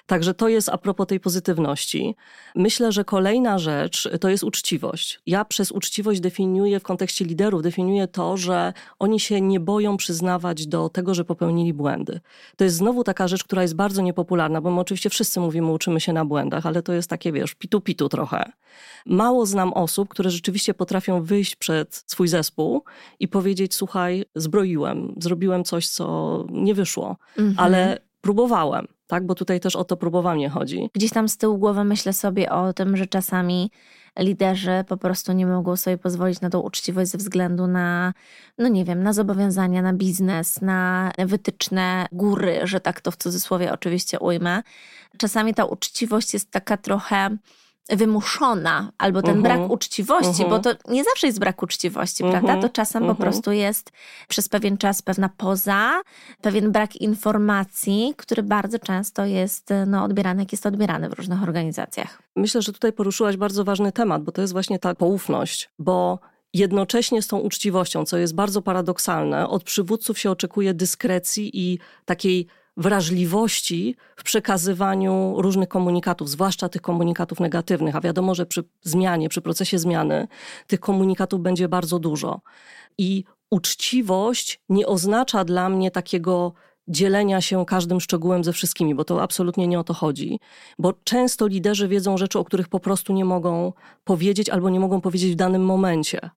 Także 0.06 0.34
to 0.34 0.48
jest 0.48 0.68
a 0.68 0.78
propos 0.78 1.06
tej 1.06 1.20
pozytywności. 1.20 2.16
Myślę, 2.54 2.92
że 2.92 3.04
kolejna 3.04 3.58
rzecz 3.58 4.08
to 4.20 4.28
jest 4.28 4.44
uczciwość. 4.44 5.20
Ja 5.26 5.44
przez 5.44 5.72
uczciwość 5.72 6.20
definiuję 6.20 6.80
w 6.80 6.82
kontekście 6.82 7.24
liderów, 7.24 7.62
definiuję 7.62 8.08
to, 8.08 8.36
że 8.36 8.72
oni 8.98 9.20
się 9.20 9.40
nie 9.40 9.60
boją 9.60 9.96
przyznawać 9.96 10.66
do 10.66 10.88
tego, 10.88 11.14
że 11.14 11.24
popełnili 11.24 11.74
błędy. 11.74 12.20
To 12.56 12.64
jest 12.64 12.76
znowu 12.76 13.04
taka 13.04 13.28
rzecz, 13.28 13.44
która 13.44 13.62
jest 13.62 13.76
bardzo 13.76 14.02
niepopularna, 14.02 14.60
bo 14.60 14.70
my 14.70 14.80
oczywiście 14.80 15.10
wszyscy 15.10 15.40
mówimy, 15.40 15.72
uczymy 15.72 16.00
się 16.00 16.12
na 16.12 16.24
błędach, 16.24 16.66
ale 16.66 16.82
to 16.82 16.92
jest 16.92 17.10
takie, 17.10 17.32
wiesz, 17.32 17.54
pitu-pitu 17.54 18.08
trochę. 18.08 18.52
Mało 19.06 19.46
znam 19.46 19.72
osób, 19.72 20.08
które 20.08 20.30
rzeczywiście 20.30 20.74
potrafią 20.74 21.22
wyjść 21.22 21.56
przed 21.56 22.04
swój 22.06 22.28
zespół 22.28 22.84
i 23.20 23.28
powiedzieć: 23.28 23.74
Słuchaj, 23.74 24.24
zbroiłem, 24.34 25.14
zrobiłem 25.18 25.64
coś, 25.64 25.88
co 25.88 26.46
nie 26.50 26.74
wyszło, 26.74 27.16
mhm. 27.36 27.54
ale 27.58 27.98
próbowałem 28.20 28.93
tak? 29.06 29.26
Bo 29.26 29.34
tutaj 29.34 29.60
też 29.60 29.76
o 29.76 29.84
to 29.84 29.96
próbowanie 29.96 30.48
chodzi. 30.48 30.90
Gdzieś 30.94 31.10
tam 31.10 31.28
z 31.28 31.36
tyłu 31.36 31.58
głowy 31.58 31.84
myślę 31.84 32.12
sobie 32.12 32.50
o 32.50 32.72
tym, 32.72 32.96
że 32.96 33.06
czasami 33.06 33.70
liderzy 34.18 34.84
po 34.88 34.96
prostu 34.96 35.32
nie 35.32 35.46
mogą 35.46 35.76
sobie 35.76 35.98
pozwolić 35.98 36.40
na 36.40 36.50
tą 36.50 36.60
uczciwość 36.60 37.10
ze 37.10 37.18
względu 37.18 37.66
na, 37.66 38.14
no 38.58 38.68
nie 38.68 38.84
wiem, 38.84 39.02
na 39.02 39.12
zobowiązania, 39.12 39.82
na 39.82 39.92
biznes, 39.92 40.62
na 40.62 41.12
wytyczne 41.18 42.06
góry, 42.12 42.60
że 42.64 42.80
tak 42.80 43.00
to 43.00 43.10
w 43.10 43.16
cudzysłowie 43.16 43.72
oczywiście 43.72 44.18
ujmę. 44.18 44.62
Czasami 45.18 45.54
ta 45.54 45.64
uczciwość 45.64 46.34
jest 46.34 46.50
taka 46.50 46.76
trochę 46.76 47.36
wymuszona, 47.88 48.92
albo 48.98 49.22
ten 49.22 49.30
uh 49.30 49.38
-huh. 49.38 49.42
brak 49.42 49.56
mhm. 49.56 49.70
uczciwości, 49.70 50.42
uh 50.42 50.48
-huh. 50.48 50.50
bo 50.50 50.58
to 50.58 50.70
nie 50.88 51.04
zawsze 51.04 51.26
jest 51.26 51.38
brak 51.38 51.62
uczciwości, 51.62 52.24
uh 52.24 52.28
-huh. 52.28 52.32
prawda? 52.32 52.62
To 52.62 52.68
czasem 52.68 53.02
po 53.02 53.10
mhm. 53.10 53.30
prostu 53.30 53.52
jest 53.52 53.92
przez 54.28 54.48
pewien 54.48 54.78
czas 54.78 55.02
pewna 55.02 55.30
poza, 55.36 56.02
pewien 56.40 56.72
brak 56.72 56.96
informacji, 56.96 58.14
który 58.16 58.42
bardzo 58.42 58.78
często 58.78 59.24
jest 59.24 59.68
no, 59.86 60.04
odbierany, 60.04 60.42
jak 60.42 60.52
jest 60.52 60.66
odbierany 60.66 61.08
w 61.08 61.12
różnych 61.12 61.42
organizacjach. 61.42 62.22
Myślę, 62.36 62.62
że 62.62 62.72
tutaj 62.72 62.92
poruszyłaś 62.92 63.36
bardzo 63.36 63.64
ważny 63.64 63.92
temat, 63.92 64.22
bo 64.22 64.32
to 64.32 64.40
jest 64.40 64.52
właśnie 64.52 64.78
ta 64.78 64.94
poufność, 64.94 65.70
bo 65.78 66.18
jednocześnie 66.54 67.22
z 67.22 67.26
tą 67.26 67.38
uczciwością, 67.38 68.04
co 68.04 68.18
jest 68.18 68.34
bardzo 68.34 68.62
paradoksalne, 68.62 69.48
od 69.48 69.64
przywódców 69.64 70.18
się 70.18 70.30
oczekuje 70.30 70.74
dyskrecji 70.74 71.50
i 71.54 71.78
takiej 72.04 72.46
wrażliwości 72.76 73.96
w 74.16 74.22
przekazywaniu 74.22 75.34
różnych 75.38 75.68
komunikatów, 75.68 76.30
zwłaszcza 76.30 76.68
tych 76.68 76.82
komunikatów 76.82 77.40
negatywnych. 77.40 77.96
A 77.96 78.00
wiadomo, 78.00 78.34
że 78.34 78.46
przy 78.46 78.64
zmianie, 78.82 79.28
przy 79.28 79.40
procesie 79.40 79.78
zmiany 79.78 80.28
tych 80.66 80.80
komunikatów 80.80 81.40
będzie 81.40 81.68
bardzo 81.68 81.98
dużo. 81.98 82.40
I 82.98 83.24
uczciwość 83.50 84.60
nie 84.68 84.86
oznacza 84.86 85.44
dla 85.44 85.68
mnie 85.68 85.90
takiego 85.90 86.52
dzielenia 86.88 87.40
się 87.40 87.66
każdym 87.66 88.00
szczegółem 88.00 88.44
ze 88.44 88.52
wszystkimi, 88.52 88.94
bo 88.94 89.04
to 89.04 89.22
absolutnie 89.22 89.66
nie 89.66 89.78
o 89.78 89.84
to 89.84 89.94
chodzi. 89.94 90.40
Bo 90.78 90.92
często 91.04 91.46
liderzy 91.46 91.88
wiedzą 91.88 92.16
rzeczy, 92.16 92.38
o 92.38 92.44
których 92.44 92.68
po 92.68 92.80
prostu 92.80 93.12
nie 93.12 93.24
mogą 93.24 93.72
powiedzieć 94.04 94.50
albo 94.50 94.70
nie 94.70 94.80
mogą 94.80 95.00
powiedzieć 95.00 95.32
w 95.32 95.36
danym 95.36 95.64
momencie. 95.64 96.30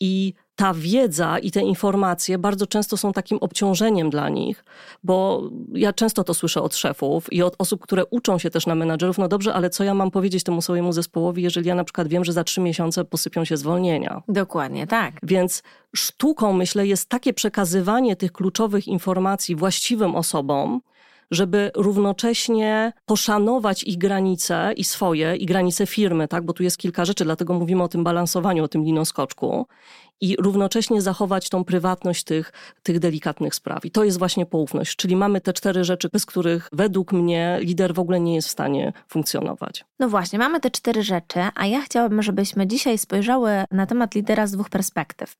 I 0.00 0.34
ta 0.56 0.74
wiedza 0.74 1.38
i 1.38 1.50
te 1.50 1.60
informacje 1.60 2.38
bardzo 2.38 2.66
często 2.66 2.96
są 2.96 3.12
takim 3.12 3.38
obciążeniem 3.38 4.10
dla 4.10 4.28
nich, 4.28 4.64
bo 5.04 5.42
ja 5.72 5.92
często 5.92 6.24
to 6.24 6.34
słyszę 6.34 6.62
od 6.62 6.76
szefów 6.76 7.32
i 7.32 7.42
od 7.42 7.54
osób, 7.58 7.82
które 7.82 8.06
uczą 8.06 8.38
się 8.38 8.50
też 8.50 8.66
na 8.66 8.74
menadżerów, 8.74 9.18
no 9.18 9.28
dobrze, 9.28 9.54
ale 9.54 9.70
co 9.70 9.84
ja 9.84 9.94
mam 9.94 10.10
powiedzieć 10.10 10.44
temu 10.44 10.62
swojemu 10.62 10.92
zespołowi, 10.92 11.42
jeżeli 11.42 11.68
ja 11.68 11.74
na 11.74 11.84
przykład 11.84 12.08
wiem, 12.08 12.24
że 12.24 12.32
za 12.32 12.44
trzy 12.44 12.60
miesiące 12.60 13.04
posypią 13.04 13.44
się 13.44 13.56
zwolnienia. 13.56 14.22
Dokładnie, 14.28 14.86
tak. 14.86 15.14
Więc 15.22 15.62
sztuką, 15.96 16.52
myślę, 16.52 16.86
jest 16.86 17.08
takie 17.08 17.32
przekazywanie 17.32 18.16
tych 18.16 18.32
kluczowych 18.32 18.88
informacji 18.88 19.56
właściwym 19.56 20.16
osobom, 20.16 20.80
żeby 21.30 21.70
równocześnie 21.76 22.92
poszanować 23.06 23.82
ich 23.82 23.98
granice 23.98 24.72
i 24.76 24.84
swoje, 24.84 25.36
i 25.36 25.46
granice 25.46 25.86
firmy, 25.86 26.28
tak? 26.28 26.44
bo 26.44 26.52
tu 26.52 26.62
jest 26.62 26.78
kilka 26.78 27.04
rzeczy, 27.04 27.24
dlatego 27.24 27.54
mówimy 27.54 27.82
o 27.82 27.88
tym 27.88 28.04
balansowaniu, 28.04 28.64
o 28.64 28.68
tym 28.68 28.84
linoskoczku 28.84 29.66
i 30.24 30.36
równocześnie 30.36 31.02
zachować 31.02 31.48
tą 31.48 31.64
prywatność 31.64 32.24
tych, 32.24 32.52
tych 32.82 32.98
delikatnych 32.98 33.54
spraw. 33.54 33.84
I 33.84 33.90
to 33.90 34.04
jest 34.04 34.18
właśnie 34.18 34.46
poufność, 34.46 34.96
czyli 34.96 35.16
mamy 35.16 35.40
te 35.40 35.52
cztery 35.52 35.84
rzeczy, 35.84 36.08
bez 36.12 36.26
których 36.26 36.68
według 36.72 37.12
mnie 37.12 37.58
lider 37.60 37.94
w 37.94 37.98
ogóle 37.98 38.20
nie 38.20 38.34
jest 38.34 38.48
w 38.48 38.50
stanie 38.50 38.92
funkcjonować. 39.08 39.84
No 39.98 40.08
właśnie, 40.08 40.38
mamy 40.38 40.60
te 40.60 40.70
cztery 40.70 41.02
rzeczy, 41.02 41.40
a 41.54 41.66
ja 41.66 41.80
chciałabym, 41.80 42.22
żebyśmy 42.22 42.66
dzisiaj 42.66 42.98
spojrzały 42.98 43.50
na 43.70 43.86
temat 43.86 44.14
lidera 44.14 44.46
z 44.46 44.52
dwóch 44.52 44.70
perspektyw. 44.70 45.36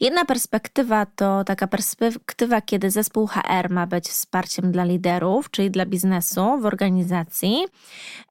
Jedna 0.00 0.24
perspektywa 0.24 1.06
to 1.06 1.44
taka 1.44 1.66
perspektywa, 1.66 2.60
kiedy 2.60 2.90
zespół 2.90 3.26
HR 3.26 3.70
ma 3.70 3.86
być 3.86 4.08
wsparciem 4.08 4.72
dla 4.72 4.84
liderów, 4.84 5.50
czyli 5.50 5.70
dla 5.70 5.86
biznesu 5.86 6.58
w 6.60 6.66
organizacji, 6.66 7.64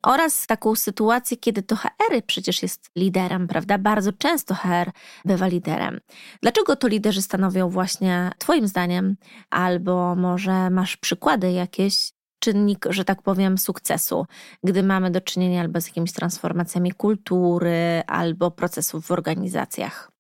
oraz 0.04 0.48
taką 0.48 0.76
sytuację, 0.76 1.38
kiedy 1.38 1.64
to 1.64 1.76
HR 1.76 2.24
przecież 2.28 2.62
jest 2.62 2.90
liderem, 2.96 3.48
prawda? 3.48 3.78
Bardzo 3.78 4.14
często 4.14 4.56
HR 4.56 4.92
bywa 5.26 5.48
liderem. 5.48 5.93
Dlaczego 6.42 6.76
to 6.76 6.88
liderzy 6.88 7.22
stanowią 7.22 7.70
właśnie, 7.70 8.32
Twoim 8.38 8.68
zdaniem, 8.68 9.16
albo 9.50 10.16
może 10.16 10.70
masz 10.70 10.98
przykłady 10.98 11.52
jakieś, 11.52 12.12
czynnik, 12.40 12.86
że 12.90 13.06
tak 13.06 13.22
powiem, 13.22 13.58
sukcesu, 13.58 14.26
gdy 14.64 14.84
mamy 14.84 15.12
do 15.12 15.22
czynienia 15.22 15.62
albo 15.62 15.82
z 15.82 15.88
jakimiś 15.88 16.12
transformacjami 16.12 16.92
kultury, 16.92 18.04
albo 18.08 18.52
procesów 18.52 19.06
w 19.06 19.12
organizacjach? 19.12 20.12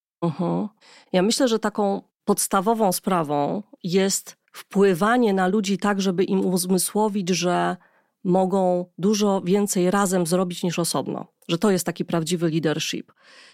Ja 1.13 1.21
myślę, 1.21 1.47
że 1.47 1.59
taką 1.59 2.01
podstawową 2.25 2.91
sprawą 2.91 3.63
jest 3.83 4.37
wpływanie 4.51 5.33
na 5.33 5.47
ludzi 5.47 5.77
tak, 5.77 6.01
żeby 6.01 6.23
im 6.23 6.45
uzmysłowić, 6.45 7.29
że 7.29 7.77
mogą 8.23 8.85
dużo 8.97 9.41
więcej 9.41 9.91
razem 9.91 10.25
zrobić 10.25 10.63
niż 10.63 10.79
osobno. 10.79 11.32
Że 11.47 11.57
to 11.57 11.71
jest 11.71 11.85
taki 11.85 12.05
prawdziwy 12.05 12.49
leadership. 12.49 13.11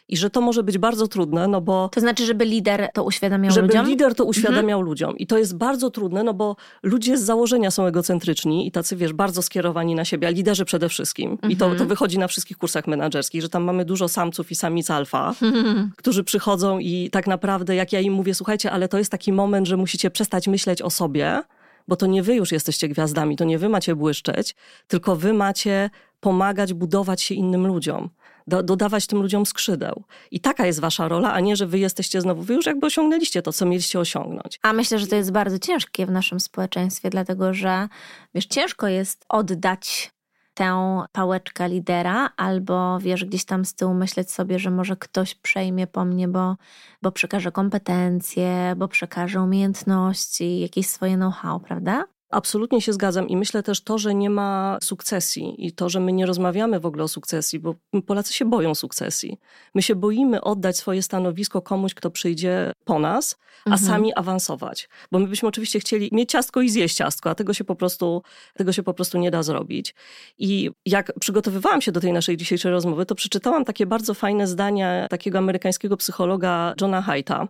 I 0.10 0.18
że 0.18 0.30
to 0.30 0.42
może 0.42 0.64
być 0.64 0.78
bardzo 0.78 1.08
trudne, 1.08 1.48
no 1.48 1.62
bo. 1.62 1.90
To 1.94 2.00
znaczy, 2.00 2.26
żeby 2.26 2.46
lider 2.46 2.90
to 2.94 3.04
uświadamiał 3.04 3.52
żeby 3.52 3.68
ludziom? 3.68 3.82
Żeby 3.82 3.90
lider 3.90 4.16
to 4.16 4.26
uświadamiał 4.26 4.80
mhm. 4.80 4.86
ludziom. 4.86 5.18
I 5.18 5.28
to 5.28 5.38
jest 5.38 5.58
bardzo 5.58 5.90
trudne, 5.90 6.24
no 6.24 6.34
bo 6.34 6.56
ludzie 6.84 7.18
z 7.18 7.22
założenia 7.22 7.72
są 7.72 7.86
egocentryczni 7.86 8.68
i 8.68 8.72
tacy, 8.72 8.96
wiesz, 8.96 9.14
bardzo 9.14 9.42
skierowani 9.42 9.96
na 9.96 10.06
siebie, 10.06 10.28
a 10.28 10.32
liderzy 10.32 10.66
przede 10.66 10.90
wszystkim. 10.90 11.32
Mhm. 11.32 11.52
I 11.52 11.56
to, 11.56 11.66
to 11.66 11.72
mhm. 11.72 11.90
wychodzi 11.90 12.20
na 12.20 12.28
wszystkich 12.28 12.58
kursach 12.58 12.88
menedżerskich, 12.88 13.42
że 13.42 13.50
tam 13.50 13.64
mamy 13.64 13.86
dużo 13.86 14.08
samców 14.08 14.52
i 14.52 14.56
samic 14.56 14.92
alfa, 14.92 15.36
mhm. 15.42 15.92
którzy 15.98 16.24
przychodzą 16.24 16.80
i 16.80 17.10
tak 17.12 17.28
naprawdę, 17.28 17.76
jak 17.76 17.94
ja 17.94 18.00
im 18.00 18.14
mówię, 18.14 18.34
słuchajcie, 18.34 18.72
ale 18.72 18.88
to 18.88 18.98
jest 18.98 19.12
taki 19.12 19.34
moment, 19.34 19.68
że 19.68 19.78
musicie 19.78 20.12
przestać 20.12 20.48
myśleć 20.48 20.82
o 20.82 20.90
sobie 20.90 21.42
bo 21.90 21.96
to 21.96 22.06
nie 22.06 22.24
wy 22.24 22.36
już 22.36 22.52
jesteście 22.52 22.88
gwiazdami, 22.88 23.36
to 23.36 23.44
nie 23.44 23.60
wy 23.60 23.70
macie 23.70 23.96
błyszczeć, 23.96 24.56
tylko 24.88 25.16
wy 25.16 25.34
macie 25.34 25.90
pomagać 26.20 26.74
budować 26.74 27.22
się 27.22 27.36
innym 27.36 27.68
ludziom, 27.68 28.10
do, 28.48 28.64
dodawać 28.64 29.08
tym 29.08 29.22
ludziom 29.22 29.46
skrzydeł. 29.46 30.04
I 30.32 30.40
taka 30.40 30.66
jest 30.66 30.80
wasza 30.80 31.08
rola, 31.08 31.34
a 31.34 31.40
nie, 31.40 31.56
że 31.56 31.68
wy 31.68 31.80
jesteście 31.80 32.22
znowu, 32.22 32.42
wy 32.42 32.54
już 32.54 32.66
jakby 32.66 32.88
osiągnęliście 32.88 33.42
to, 33.42 33.54
co 33.54 33.66
mieliście 33.66 34.00
osiągnąć. 34.00 34.60
A 34.62 34.74
myślę, 34.74 35.00
że 35.00 35.08
to 35.08 35.16
jest 35.16 35.32
bardzo 35.32 35.60
ciężkie 35.60 36.06
w 36.06 36.12
naszym 36.12 36.40
społeczeństwie, 36.40 37.10
dlatego 37.10 37.54
że 37.54 37.88
wiesz, 38.34 38.46
ciężko 38.46 38.88
jest 38.88 39.26
oddać 39.30 40.12
tę 40.60 41.04
pałeczkę 41.12 41.70
lidera, 41.70 42.30
albo 42.38 43.00
wiesz, 43.00 43.26
gdzieś 43.26 43.46
tam 43.46 43.66
z 43.66 43.74
tyłu 43.74 43.94
myśleć 43.94 44.32
sobie, 44.32 44.60
że 44.60 44.72
może 44.72 44.98
ktoś 44.98 45.36
przejmie 45.36 45.88
po 45.88 46.06
mnie, 46.06 46.28
bo, 46.28 46.56
bo 47.02 47.12
przekaże 47.12 47.52
kompetencje, 47.52 48.74
bo 48.78 48.88
przekaże 48.88 49.42
umiejętności, 49.42 50.60
jakieś 50.60 50.88
swoje 50.90 51.16
know-how, 51.16 51.60
prawda? 51.60 52.06
Absolutnie 52.30 52.82
się 52.82 52.94
zgadzam 52.94 53.30
i 53.30 53.38
myślę 53.38 53.64
też 53.64 53.82
to, 53.82 53.98
że 53.98 54.16
nie 54.16 54.30
ma 54.30 54.78
sukcesji 54.82 55.68
i 55.68 55.72
to, 55.72 55.90
że 55.90 56.00
my 56.00 56.14
nie 56.14 56.26
rozmawiamy 56.26 56.80
w 56.80 56.86
ogóle 56.86 57.04
o 57.04 57.08
sukcesji, 57.08 57.60
bo 57.60 57.76
Polacy 58.06 58.34
się 58.34 58.46
boją 58.46 58.76
sukcesji. 58.76 59.38
My 59.76 59.82
się 59.82 59.96
boimy 59.96 60.42
oddać 60.42 60.78
swoje 60.78 61.04
stanowisko 61.04 61.62
komuś, 61.62 61.94
kto 61.94 62.12
przyjdzie 62.12 62.72
po 62.86 63.00
nas, 63.00 63.38
a 63.66 63.70
mhm. 63.70 63.92
sami 63.92 64.14
awansować. 64.14 64.90
Bo 65.12 65.20
my 65.20 65.28
byśmy 65.28 65.50
oczywiście 65.50 65.80
chcieli 65.80 66.10
mieć 66.12 66.32
ciastko 66.32 66.62
i 66.62 66.70
zjeść 66.70 66.96
ciastko, 66.96 67.30
a 67.30 67.36
tego 67.36 67.54
się 67.54 67.64
po 67.64 67.76
prostu, 67.76 68.24
tego 68.54 68.74
się 68.74 68.84
po 68.84 68.94
prostu 68.94 69.18
nie 69.18 69.32
da 69.32 69.44
zrobić. 69.44 69.96
I 70.38 70.72
jak 70.86 71.20
przygotowywałam 71.20 71.82
się 71.82 71.92
do 71.92 72.00
tej 72.00 72.14
naszej 72.14 72.38
dzisiejszej 72.38 72.72
rozmowy, 72.72 73.06
to 73.06 73.16
przeczytałam 73.16 73.66
takie 73.66 73.86
bardzo 73.86 74.14
fajne 74.14 74.48
zdania 74.48 75.08
takiego 75.08 75.38
amerykańskiego 75.38 75.98
psychologa 75.98 76.74
Johna 76.82 77.02
Haidta, 77.02 77.48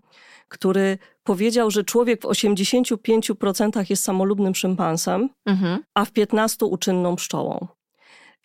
który 0.47 0.97
powiedział, 1.29 1.71
że 1.71 1.83
człowiek 1.83 2.21
w 2.21 2.25
85% 2.25 3.89
jest 3.89 4.03
samolubnym 4.03 4.55
szympansem, 4.55 5.29
mhm. 5.45 5.79
a 5.93 6.05
w 6.05 6.11
15% 6.11 6.65
uczynną 6.65 7.15
pszczołą. 7.15 7.67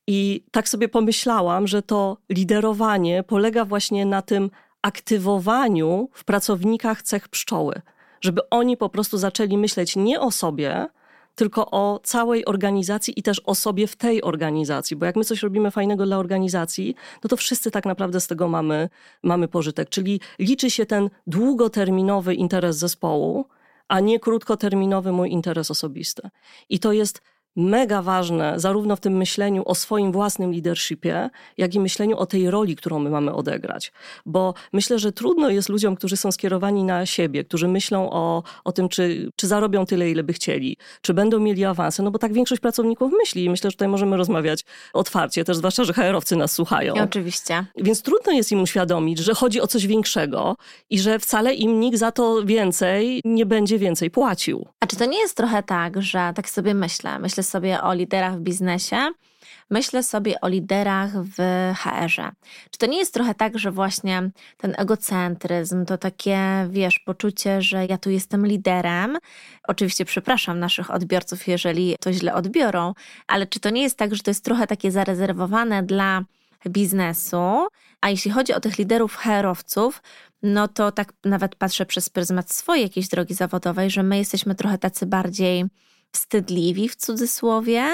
I 0.06 0.44
tak 0.50 0.68
sobie 0.68 0.88
pomyślałam, 0.88 1.66
że 1.66 1.82
to 1.82 2.16
liderowanie 2.28 3.22
polega 3.22 3.64
właśnie 3.64 4.06
na 4.06 4.22
tym 4.22 4.50
aktywowaniu 4.82 6.08
w 6.12 6.24
pracownikach 6.24 7.02
cech 7.02 7.28
pszczoły, 7.28 7.82
żeby 8.20 8.50
oni 8.50 8.76
po 8.76 8.88
prostu 8.88 9.18
zaczęli 9.18 9.58
myśleć 9.58 9.96
nie 9.96 10.20
o 10.20 10.30
sobie, 10.30 10.86
tylko 11.34 11.70
o 11.70 12.00
całej 12.02 12.44
organizacji 12.44 13.18
i 13.18 13.22
też 13.22 13.40
o 13.44 13.54
sobie 13.54 13.86
w 13.86 13.96
tej 13.96 14.22
organizacji. 14.22 14.96
Bo 14.96 15.06
jak 15.06 15.16
my 15.16 15.24
coś 15.24 15.42
robimy 15.42 15.70
fajnego 15.70 16.06
dla 16.06 16.18
organizacji, 16.18 16.94
no 17.24 17.28
to 17.28 17.36
wszyscy 17.36 17.70
tak 17.70 17.86
naprawdę 17.86 18.20
z 18.20 18.26
tego 18.26 18.48
mamy, 18.48 18.88
mamy 19.22 19.48
pożytek. 19.48 19.88
Czyli 19.88 20.20
liczy 20.38 20.70
się 20.70 20.86
ten 20.86 21.10
długoterminowy 21.26 22.34
interes 22.34 22.76
zespołu, 22.76 23.46
a 23.88 24.00
nie 24.00 24.20
krótkoterminowy 24.20 25.12
mój 25.12 25.30
interes 25.30 25.70
osobisty. 25.70 26.30
I 26.68 26.78
to 26.78 26.92
jest 26.92 27.22
mega 27.56 28.02
ważne, 28.02 28.60
zarówno 28.60 28.96
w 28.96 29.00
tym 29.00 29.16
myśleniu 29.16 29.62
o 29.66 29.74
swoim 29.74 30.12
własnym 30.12 30.52
leadershipie, 30.52 31.30
jak 31.58 31.74
i 31.74 31.80
myśleniu 31.80 32.16
o 32.16 32.26
tej 32.26 32.50
roli, 32.50 32.76
którą 32.76 32.98
my 32.98 33.10
mamy 33.10 33.34
odegrać. 33.34 33.92
Bo 34.26 34.54
myślę, 34.72 34.98
że 34.98 35.12
trudno 35.12 35.50
jest 35.50 35.68
ludziom, 35.68 35.96
którzy 35.96 36.16
są 36.16 36.32
skierowani 36.32 36.84
na 36.84 37.06
siebie, 37.06 37.44
którzy 37.44 37.68
myślą 37.68 38.10
o, 38.10 38.42
o 38.64 38.72
tym, 38.72 38.88
czy, 38.88 39.30
czy 39.36 39.46
zarobią 39.46 39.86
tyle, 39.86 40.10
ile 40.10 40.22
by 40.22 40.32
chcieli, 40.32 40.76
czy 41.00 41.14
będą 41.14 41.40
mieli 41.40 41.64
awanse, 41.64 42.02
no 42.02 42.10
bo 42.10 42.18
tak 42.18 42.32
większość 42.32 42.60
pracowników 42.60 43.12
myśli 43.12 43.44
i 43.44 43.50
myślę, 43.50 43.70
że 43.70 43.74
tutaj 43.76 43.88
możemy 43.88 44.16
rozmawiać 44.16 44.64
otwarcie, 44.92 45.44
też 45.44 45.56
zwłaszcza, 45.56 45.84
że 45.84 45.92
HR-owcy 45.92 46.36
nas 46.36 46.52
słuchają. 46.52 46.94
oczywiście. 46.94 47.64
Więc 47.76 48.02
trudno 48.02 48.32
jest 48.32 48.52
im 48.52 48.62
uświadomić, 48.62 49.18
że 49.18 49.34
chodzi 49.34 49.60
o 49.60 49.66
coś 49.66 49.86
większego 49.86 50.56
i 50.90 50.98
że 50.98 51.18
wcale 51.18 51.54
im 51.54 51.80
nikt 51.80 51.98
za 51.98 52.12
to 52.12 52.44
więcej 52.44 53.20
nie 53.24 53.46
będzie 53.46 53.78
więcej 53.78 54.10
płacił. 54.10 54.66
A 54.80 54.86
czy 54.86 54.96
to 54.96 55.04
nie 55.04 55.18
jest 55.18 55.36
trochę 55.36 55.62
tak, 55.62 56.02
że 56.02 56.32
tak 56.34 56.50
sobie 56.50 56.74
myślę, 56.74 57.18
myślę 57.18 57.43
sobie 57.44 57.82
o 57.82 57.94
liderach 57.94 58.36
w 58.36 58.40
biznesie, 58.40 59.10
myślę 59.70 60.02
sobie 60.02 60.40
o 60.40 60.48
liderach 60.48 61.10
w 61.24 61.36
HR-ze. 61.76 62.30
Czy 62.70 62.78
to 62.78 62.86
nie 62.86 62.98
jest 62.98 63.14
trochę 63.14 63.34
tak, 63.34 63.58
że 63.58 63.70
właśnie 63.70 64.30
ten 64.56 64.74
egocentryzm, 64.78 65.84
to 65.84 65.98
takie, 65.98 66.38
wiesz, 66.70 66.98
poczucie, 66.98 67.62
że 67.62 67.86
ja 67.86 67.98
tu 67.98 68.10
jestem 68.10 68.46
liderem? 68.46 69.18
Oczywiście 69.68 70.04
przepraszam 70.04 70.58
naszych 70.58 70.90
odbiorców, 70.90 71.48
jeżeli 71.48 71.96
to 72.00 72.12
źle 72.12 72.34
odbiorą, 72.34 72.94
ale 73.26 73.46
czy 73.46 73.60
to 73.60 73.70
nie 73.70 73.82
jest 73.82 73.98
tak, 73.98 74.14
że 74.14 74.22
to 74.22 74.30
jest 74.30 74.44
trochę 74.44 74.66
takie 74.66 74.90
zarezerwowane 74.90 75.82
dla 75.82 76.22
biznesu? 76.68 77.66
A 78.00 78.10
jeśli 78.10 78.30
chodzi 78.30 78.54
o 78.54 78.60
tych 78.60 78.78
liderów 78.78 79.16
HR-owców, 79.16 80.02
no 80.42 80.68
to 80.68 80.92
tak 80.92 81.12
nawet 81.24 81.54
patrzę 81.54 81.86
przez 81.86 82.08
pryzmat 82.08 82.52
swojej 82.52 82.82
jakiejś 82.82 83.08
drogi 83.08 83.34
zawodowej, 83.34 83.90
że 83.90 84.02
my 84.02 84.18
jesteśmy 84.18 84.54
trochę 84.54 84.78
tacy 84.78 85.06
bardziej 85.06 85.64
wstydliwi 86.14 86.88
w 86.88 86.96
cudzysłowie, 86.96 87.84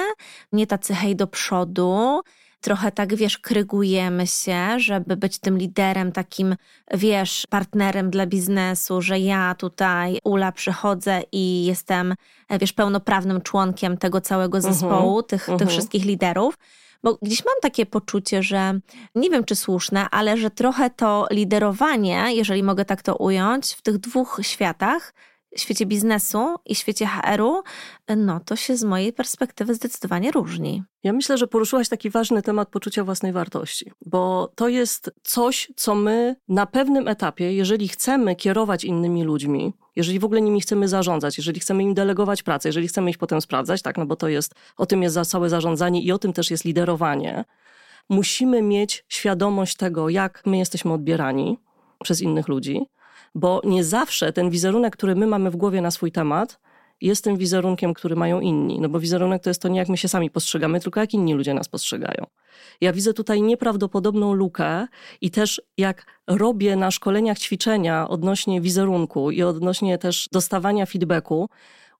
nie 0.51 0.67
tacy 0.67 0.95
hej 0.95 1.15
do 1.15 1.27
przodu, 1.27 2.21
trochę 2.61 2.91
tak, 2.91 3.15
wiesz, 3.15 3.37
krygujemy 3.37 4.27
się, 4.27 4.79
żeby 4.79 5.17
być 5.17 5.39
tym 5.39 5.57
liderem, 5.57 6.11
takim, 6.11 6.55
wiesz, 6.93 7.47
partnerem 7.49 8.09
dla 8.09 8.25
biznesu, 8.25 9.01
że 9.01 9.19
ja 9.19 9.55
tutaj, 9.55 10.19
Ula, 10.23 10.51
przychodzę 10.51 11.21
i 11.31 11.65
jestem, 11.65 12.15
wiesz, 12.59 12.73
pełnoprawnym 12.73 13.41
członkiem 13.41 13.97
tego 13.97 14.21
całego 14.21 14.57
mhm, 14.57 14.73
zespołu, 14.73 15.15
uh 15.15 15.23
-huh, 15.23 15.27
tych, 15.27 15.41
uh 15.41 15.45
-huh. 15.47 15.57
tych 15.57 15.61
mhm. 15.61 15.69
wszystkich 15.69 16.05
liderów. 16.05 16.57
Bo 17.03 17.17
gdzieś 17.21 17.45
mam 17.45 17.55
takie 17.61 17.85
poczucie, 17.85 18.43
że 18.43 18.79
nie 19.15 19.29
wiem 19.29 19.43
czy 19.43 19.55
słuszne, 19.55 20.09
ale 20.09 20.37
że 20.37 20.51
trochę 20.51 20.89
to 20.89 21.27
liderowanie, 21.31 22.25
jeżeli 22.29 22.63
mogę 22.63 22.85
tak 22.85 23.01
to 23.01 23.15
ująć, 23.15 23.73
w 23.73 23.81
tych 23.81 23.97
dwóch 23.97 24.39
światach 24.41 25.13
świecie 25.57 25.85
biznesu 25.85 26.55
i 26.65 26.75
świecie 26.75 27.07
HR-u, 27.07 27.61
no 28.17 28.39
to 28.39 28.55
się 28.55 28.77
z 28.77 28.83
mojej 28.83 29.13
perspektywy 29.13 29.75
zdecydowanie 29.75 30.31
różni. 30.31 30.83
Ja 31.03 31.13
myślę, 31.13 31.37
że 31.37 31.47
poruszyłaś 31.47 31.89
taki 31.89 32.09
ważny 32.09 32.41
temat 32.41 32.69
poczucia 32.69 33.03
własnej 33.03 33.33
wartości, 33.33 33.91
bo 34.05 34.51
to 34.55 34.67
jest 34.67 35.11
coś, 35.23 35.71
co 35.75 35.95
my 35.95 36.35
na 36.47 36.65
pewnym 36.65 37.07
etapie, 37.07 37.53
jeżeli 37.53 37.87
chcemy 37.87 38.35
kierować 38.35 38.83
innymi 38.83 39.23
ludźmi, 39.23 39.73
jeżeli 39.95 40.19
w 40.19 40.25
ogóle 40.25 40.41
nimi 40.41 40.61
chcemy 40.61 40.87
zarządzać, 40.87 41.37
jeżeli 41.37 41.59
chcemy 41.59 41.83
im 41.83 41.93
delegować 41.93 42.43
pracę, 42.43 42.69
jeżeli 42.69 42.87
chcemy 42.87 43.09
ich 43.09 43.17
potem 43.17 43.41
sprawdzać, 43.41 43.81
tak, 43.81 43.97
no 43.97 44.05
bo 44.05 44.15
to 44.15 44.27
jest, 44.27 44.55
o 44.77 44.85
tym 44.85 45.03
jest 45.03 45.17
całe 45.21 45.49
zarządzanie 45.49 46.01
i 46.01 46.11
o 46.11 46.19
tym 46.19 46.33
też 46.33 46.51
jest 46.51 46.65
liderowanie, 46.65 47.45
musimy 48.09 48.61
mieć 48.61 49.05
świadomość 49.07 49.75
tego, 49.75 50.09
jak 50.09 50.41
my 50.45 50.57
jesteśmy 50.57 50.93
odbierani 50.93 51.57
przez 52.03 52.21
innych 52.21 52.47
ludzi, 52.47 52.81
bo 53.35 53.61
nie 53.63 53.83
zawsze 53.83 54.33
ten 54.33 54.49
wizerunek, 54.49 54.93
który 54.95 55.15
my 55.15 55.27
mamy 55.27 55.51
w 55.51 55.55
głowie 55.55 55.81
na 55.81 55.91
swój 55.91 56.11
temat, 56.11 56.59
jest 57.01 57.23
tym 57.23 57.37
wizerunkiem, 57.37 57.93
który 57.93 58.15
mają 58.15 58.39
inni. 58.39 58.79
No 58.81 58.89
bo 58.89 58.99
wizerunek 58.99 59.43
to 59.43 59.49
jest 59.49 59.61
to 59.61 59.67
nie 59.67 59.79
jak 59.79 59.89
my 59.89 59.97
się 59.97 60.07
sami 60.07 60.29
postrzegamy, 60.29 60.79
tylko 60.79 60.99
jak 60.99 61.13
inni 61.13 61.33
ludzie 61.33 61.53
nas 61.53 61.69
postrzegają. 61.69 62.25
Ja 62.81 62.93
widzę 62.93 63.13
tutaj 63.13 63.41
nieprawdopodobną 63.41 64.33
lukę 64.33 64.87
i 65.21 65.31
też 65.31 65.61
jak 65.77 66.05
robię 66.27 66.75
na 66.75 66.91
szkoleniach 66.91 67.39
ćwiczenia 67.39 68.07
odnośnie 68.09 68.61
wizerunku 68.61 69.31
i 69.31 69.43
odnośnie 69.43 69.97
też 69.97 70.29
dostawania 70.31 70.85
feedbacku, 70.85 71.49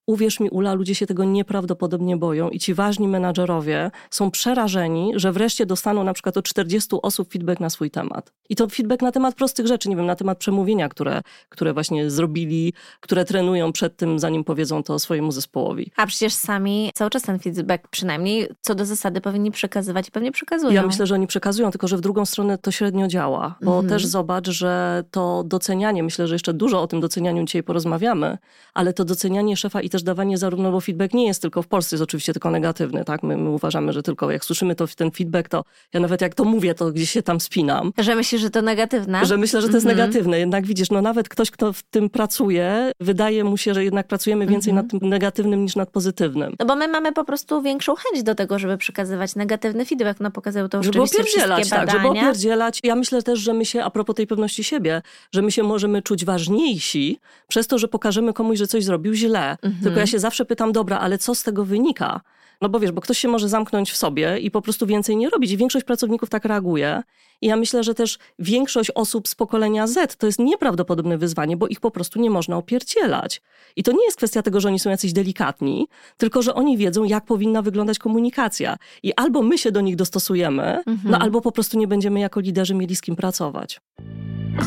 Uwierz 0.07 0.39
mi, 0.39 0.49
Ula, 0.49 0.73
ludzie 0.73 0.95
się 0.95 1.05
tego 1.07 1.23
nieprawdopodobnie 1.23 2.17
boją 2.17 2.49
i 2.49 2.59
ci 2.59 2.73
ważni 2.73 3.07
menadżerowie 3.07 3.91
są 4.09 4.31
przerażeni, 4.31 5.11
że 5.15 5.31
wreszcie 5.31 5.65
dostaną 5.65 6.03
na 6.03 6.13
przykład 6.13 6.37
od 6.37 6.45
40 6.45 6.89
osób 7.01 7.31
feedback 7.31 7.59
na 7.59 7.69
swój 7.69 7.91
temat. 7.91 8.33
I 8.49 8.55
to 8.55 8.67
feedback 8.67 9.01
na 9.01 9.11
temat 9.11 9.35
prostych 9.35 9.67
rzeczy, 9.67 9.89
nie 9.89 9.95
wiem, 9.95 10.05
na 10.05 10.15
temat 10.15 10.37
przemówienia, 10.37 10.89
które, 10.89 11.21
które 11.49 11.73
właśnie 11.73 12.09
zrobili, 12.09 12.73
które 12.99 13.25
trenują 13.25 13.71
przed 13.71 13.97
tym, 13.97 14.19
zanim 14.19 14.43
powiedzą 14.43 14.83
to 14.83 14.99
swojemu 14.99 15.31
zespołowi. 15.31 15.91
A 15.97 16.07
przecież 16.07 16.33
sami 16.33 16.91
cały 16.93 17.09
czas 17.09 17.21
ten 17.21 17.39
feedback 17.39 17.87
przynajmniej 17.87 18.47
co 18.61 18.75
do 18.75 18.85
zasady 18.85 19.21
powinni 19.21 19.51
przekazywać 19.51 20.07
i 20.07 20.11
pewnie 20.11 20.31
przekazują. 20.31 20.73
Ja 20.73 20.87
myślę, 20.87 21.07
że 21.07 21.15
oni 21.15 21.27
przekazują, 21.27 21.71
tylko 21.71 21.87
że 21.87 21.97
w 21.97 22.01
drugą 22.01 22.25
stronę 22.25 22.57
to 22.57 22.71
średnio 22.71 23.07
działa, 23.07 23.55
bo 23.61 23.71
mhm. 23.71 23.89
też 23.89 24.05
zobacz, 24.05 24.49
że 24.49 25.03
to 25.11 25.43
docenianie, 25.43 26.03
myślę, 26.03 26.27
że 26.27 26.35
jeszcze 26.35 26.53
dużo 26.53 26.81
o 26.81 26.87
tym 26.87 27.01
docenianiu 27.01 27.45
dzisiaj 27.45 27.63
porozmawiamy, 27.63 28.37
ale 28.73 28.93
to 28.93 29.05
docenianie 29.05 29.57
szefa 29.57 29.81
i 29.81 29.89
też 29.91 30.03
dawanie 30.03 30.37
zarówno, 30.37 30.71
bo 30.71 30.81
feedback 30.81 31.13
nie 31.13 31.27
jest 31.27 31.41
tylko 31.41 31.61
w 31.61 31.67
Polsce, 31.67 31.95
jest 31.95 32.03
oczywiście 32.03 32.33
tylko 32.33 32.51
negatywny, 32.51 33.05
tak? 33.05 33.23
My, 33.23 33.37
my 33.37 33.49
uważamy, 33.49 33.93
że 33.93 34.03
tylko 34.03 34.31
jak 34.31 34.45
słyszymy 34.45 34.75
to, 34.75 34.87
ten 34.87 35.11
feedback, 35.11 35.49
to 35.49 35.63
ja 35.93 35.99
nawet 35.99 36.21
jak 36.21 36.35
to 36.35 36.43
mówię, 36.43 36.73
to 36.73 36.91
gdzieś 36.91 37.09
się 37.09 37.23
tam 37.23 37.39
spinam. 37.39 37.91
Że 37.97 38.15
myślisz, 38.15 38.41
że 38.41 38.49
to 38.49 38.61
negatywne? 38.61 39.25
Że 39.25 39.37
myślę, 39.37 39.61
że 39.61 39.67
to 39.67 39.73
jest 39.73 39.87
mhm. 39.87 39.97
negatywne. 39.97 40.39
Jednak 40.39 40.65
widzisz, 40.65 40.89
no 40.89 41.01
nawet 41.01 41.29
ktoś, 41.29 41.51
kto 41.51 41.73
w 41.73 41.83
tym 41.83 42.09
pracuje, 42.09 42.91
wydaje 42.99 43.43
mu 43.43 43.57
się, 43.57 43.73
że 43.73 43.83
jednak 43.83 44.07
pracujemy 44.07 44.47
więcej 44.47 44.71
mhm. 44.71 44.87
nad 44.87 44.99
tym 44.99 45.09
negatywnym 45.09 45.63
niż 45.63 45.75
nad 45.75 45.89
pozytywnym. 45.89 46.55
No 46.59 46.65
bo 46.65 46.75
my 46.75 46.87
mamy 46.87 47.11
po 47.11 47.23
prostu 47.23 47.61
większą 47.61 47.95
chęć 47.95 48.23
do 48.23 48.35
tego, 48.35 48.59
żeby 48.59 48.77
przekazywać 48.77 49.35
negatywny 49.35 49.85
feedback. 49.85 50.19
No 50.19 50.31
pokazują 50.31 50.69
to 50.69 50.83
żeby 50.83 51.01
oczywiście 51.01 51.21
opierdzielać, 51.21 51.69
tak, 51.69 51.91
żeby 51.91 52.07
opierdzielać. 52.07 52.79
Ja 52.83 52.95
myślę 52.95 53.23
też, 53.23 53.39
że 53.39 53.53
my 53.53 53.65
się, 53.65 53.83
a 53.83 53.89
propos 53.89 54.15
tej 54.15 54.27
pewności 54.27 54.63
siebie, 54.63 55.01
że 55.31 55.41
my 55.41 55.51
się 55.51 55.63
możemy 55.63 56.01
czuć 56.01 56.25
ważniejsi 56.25 57.19
przez 57.47 57.67
to, 57.67 57.77
że 57.77 57.87
pokażemy 57.87 58.33
komuś, 58.33 58.57
że 58.57 58.67
coś 58.67 58.83
zrobił 58.83 59.13
źle. 59.13 59.57
Mhm. 59.61 59.80
Tylko 59.83 59.99
ja 59.99 60.07
się 60.07 60.19
zawsze 60.19 60.45
pytam, 60.45 60.71
dobra, 60.71 60.99
ale 60.99 61.17
co 61.17 61.35
z 61.35 61.43
tego 61.43 61.65
wynika? 61.65 62.21
No 62.61 62.69
bo 62.69 62.79
wiesz, 62.79 62.91
bo 62.91 63.01
ktoś 63.01 63.17
się 63.17 63.27
może 63.27 63.49
zamknąć 63.49 63.91
w 63.91 63.97
sobie 63.97 64.39
i 64.39 64.51
po 64.51 64.61
prostu 64.61 64.85
więcej 64.85 65.17
nie 65.17 65.29
robić. 65.29 65.51
I 65.51 65.57
większość 65.57 65.85
pracowników 65.85 66.29
tak 66.29 66.45
reaguje. 66.45 67.03
I 67.41 67.47
ja 67.47 67.55
myślę, 67.55 67.83
że 67.83 67.93
też 67.93 68.19
większość 68.39 68.91
osób 68.95 69.27
z 69.27 69.35
pokolenia 69.35 69.87
Z 69.87 70.17
to 70.17 70.25
jest 70.25 70.39
nieprawdopodobne 70.39 71.17
wyzwanie, 71.17 71.57
bo 71.57 71.67
ich 71.67 71.79
po 71.79 71.91
prostu 71.91 72.19
nie 72.19 72.29
można 72.29 72.57
opierdzielać. 72.57 73.41
I 73.75 73.83
to 73.83 73.91
nie 73.91 74.05
jest 74.05 74.17
kwestia 74.17 74.41
tego, 74.41 74.59
że 74.59 74.67
oni 74.67 74.79
są 74.79 74.89
jacyś 74.89 75.13
delikatni, 75.13 75.87
tylko 76.17 76.41
że 76.41 76.55
oni 76.55 76.77
wiedzą, 76.77 77.03
jak 77.03 77.25
powinna 77.25 77.61
wyglądać 77.61 77.99
komunikacja. 77.99 78.77
I 79.03 79.13
albo 79.13 79.41
my 79.41 79.57
się 79.57 79.71
do 79.71 79.81
nich 79.81 79.95
dostosujemy, 79.95 80.83
no 80.85 80.93
mhm. 80.93 81.11
no 81.11 81.19
albo 81.19 81.41
po 81.41 81.51
prostu 81.51 81.77
nie 81.77 81.87
będziemy 81.87 82.19
jako 82.19 82.39
liderzy 82.39 82.75
mieli 82.75 82.95
z 82.95 83.01
kim 83.01 83.15
pracować. 83.15 83.81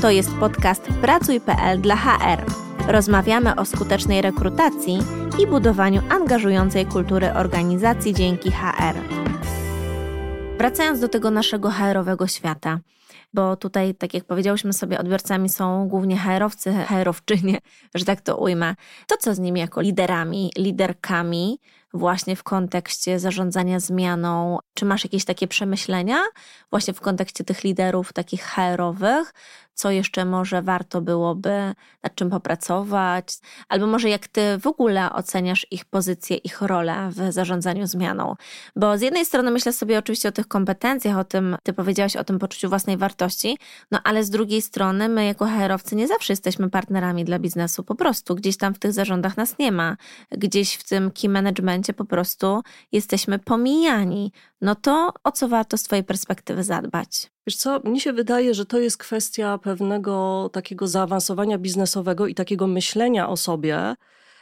To 0.03 0.11
jest 0.11 0.31
podcast 0.41 0.83
Pracuj.pl 0.83 1.81
dla 1.81 1.97
HR. 1.97 2.45
Rozmawiamy 2.89 3.57
o 3.57 3.65
skutecznej 3.65 4.23
rekrutacji 4.23 4.99
i 5.43 5.47
budowaniu 5.47 6.03
angażującej 6.11 6.87
kultury 6.87 7.33
organizacji 7.33 8.15
dzięki 8.15 8.51
HR. 8.51 8.95
Wracając 10.59 11.01
do 11.01 11.09
tego 11.09 11.31
naszego 11.31 11.71
HR-owego 11.71 12.27
świata, 12.27 12.81
bo 13.35 13.57
tutaj, 13.57 13.95
tak 13.95 14.15
jak 14.15 14.25
powiedziałyśmy 14.25 14.73
sobie, 14.73 14.99
odbiorcami 14.99 15.49
są 15.49 15.89
głównie 15.89 16.19
HR-owcy, 16.19 16.75
HR-owczynie, 16.89 17.59
że 17.95 18.05
tak 18.05 18.21
to 18.21 18.37
ujmę. 18.37 18.75
To 19.07 19.17
co 19.17 19.35
z 19.35 19.39
nimi 19.39 19.61
jako 19.61 19.81
liderami, 19.81 20.51
liderkami, 20.59 21.59
właśnie 21.95 22.37
w 22.37 22.43
kontekście 22.43 23.19
zarządzania 23.19 23.81
zmianą? 23.81 24.59
Czy 24.75 24.85
masz 24.85 25.05
jakieś 25.05 25.25
takie 25.25 25.49
przemyślenia 25.49 26.19
właśnie 26.71 26.95
w 26.95 27.01
kontekście 27.01 27.45
tych 27.45 27.65
liderów 27.65 28.13
takich 28.13 28.43
HR-owych? 28.43 29.35
Co 29.75 29.91
jeszcze 29.91 30.25
może 30.25 30.63
warto 30.63 31.01
byłoby 31.01 31.75
nad 32.03 32.15
czym 32.15 32.31
popracować, 32.31 33.39
albo 33.69 33.87
może 33.87 34.09
jak 34.09 34.29
ty 34.29 34.59
w 34.59 34.67
ogóle 34.67 35.13
oceniasz 35.13 35.67
ich 35.71 35.85
pozycję, 35.85 36.37
ich 36.37 36.63
rolę 36.63 37.11
w 37.11 37.33
zarządzaniu 37.33 37.87
zmianą. 37.87 38.35
Bo 38.77 38.99
z 38.99 39.01
jednej 39.01 39.25
strony 39.25 39.51
myślę 39.51 39.73
sobie 39.73 39.99
oczywiście 39.99 40.29
o 40.29 40.33
tych 40.33 40.49
kompetencjach, 40.49 41.19
o 41.19 41.25
tym, 41.25 41.57
ty 41.63 41.73
powiedziałaś 41.73 42.17
o 42.17 42.25
tym 42.25 42.39
poczuciu 42.39 42.69
własnej 42.69 42.97
wartości, 42.97 43.59
no 43.91 44.01
ale 44.05 44.25
z 44.25 44.31
drugiej 44.31 44.63
strony 44.63 45.09
my 45.09 45.25
jako 45.25 45.47
HR-owcy 45.47 45.97
nie 45.97 46.09
zawsze 46.09 46.33
jesteśmy 46.33 46.71
partnerami 46.71 47.25
dla 47.25 47.39
biznesu, 47.39 47.85
po 47.85 47.95
prostu 47.95 48.35
gdzieś 48.35 48.57
tam 48.57 48.75
w 48.75 48.79
tych 48.79 48.93
zarządach 48.93 49.37
nas 49.37 49.59
nie 49.59 49.73
ma, 49.73 49.97
gdzieś 50.31 50.75
w 50.75 50.89
tym 50.89 51.11
key 51.11 51.31
managementie 51.31 51.93
po 51.93 52.05
prostu 52.05 52.63
jesteśmy 52.93 53.39
pomijani. 53.39 54.33
No 54.65 54.75
to 54.75 55.13
o 55.25 55.33
co 55.33 55.49
warto 55.49 55.77
z 55.77 55.83
twojej 55.83 56.05
perspektywy 56.05 56.65
zadbać? 56.65 57.31
Wiesz 57.47 57.57
co, 57.57 57.81
mnie 57.85 58.01
się 58.01 58.13
wydaje, 58.13 58.55
że 58.55 58.67
to 58.67 58.79
jest 58.79 58.99
kwestia 58.99 59.59
pewnego 59.59 60.51
takiego 60.53 60.89
zaawansowania 60.89 61.59
biznesowego 61.59 62.27
i 62.27 62.35
takiego 62.35 62.67
myślenia 62.67 63.29
o 63.29 63.37
sobie 63.37 63.95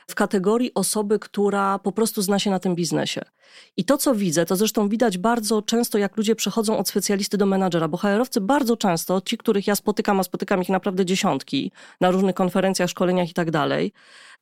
w 0.08 0.14
kategorii 0.14 0.74
osoby, 0.74 1.18
która 1.18 1.78
po 1.78 1.92
prostu 1.92 2.22
zna 2.22 2.38
się 2.38 2.50
na 2.50 2.58
tym 2.58 2.74
biznesie. 2.74 3.20
I 3.76 3.84
to, 3.84 3.98
co 3.98 4.14
widzę, 4.14 4.46
to 4.46 4.56
zresztą 4.56 4.88
widać 4.88 5.18
bardzo 5.18 5.62
często, 5.62 5.98
jak 5.98 6.16
ludzie 6.16 6.36
przechodzą 6.36 6.78
od 6.78 6.88
specjalisty 6.88 7.36
do 7.36 7.46
menadżera, 7.46 7.88
bo 7.88 7.96
HR-owcy 7.96 8.40
bardzo 8.40 8.76
często, 8.76 9.20
ci, 9.20 9.38
których 9.38 9.66
ja 9.66 9.76
spotykam, 9.76 10.20
a 10.20 10.22
spotykam 10.22 10.62
ich 10.62 10.68
naprawdę 10.68 11.04
dziesiątki 11.04 11.72
na 12.00 12.10
różnych 12.10 12.34
konferencjach, 12.34 12.90
szkoleniach 12.90 13.30
i 13.30 13.34
tak 13.34 13.50
dalej, 13.50 13.92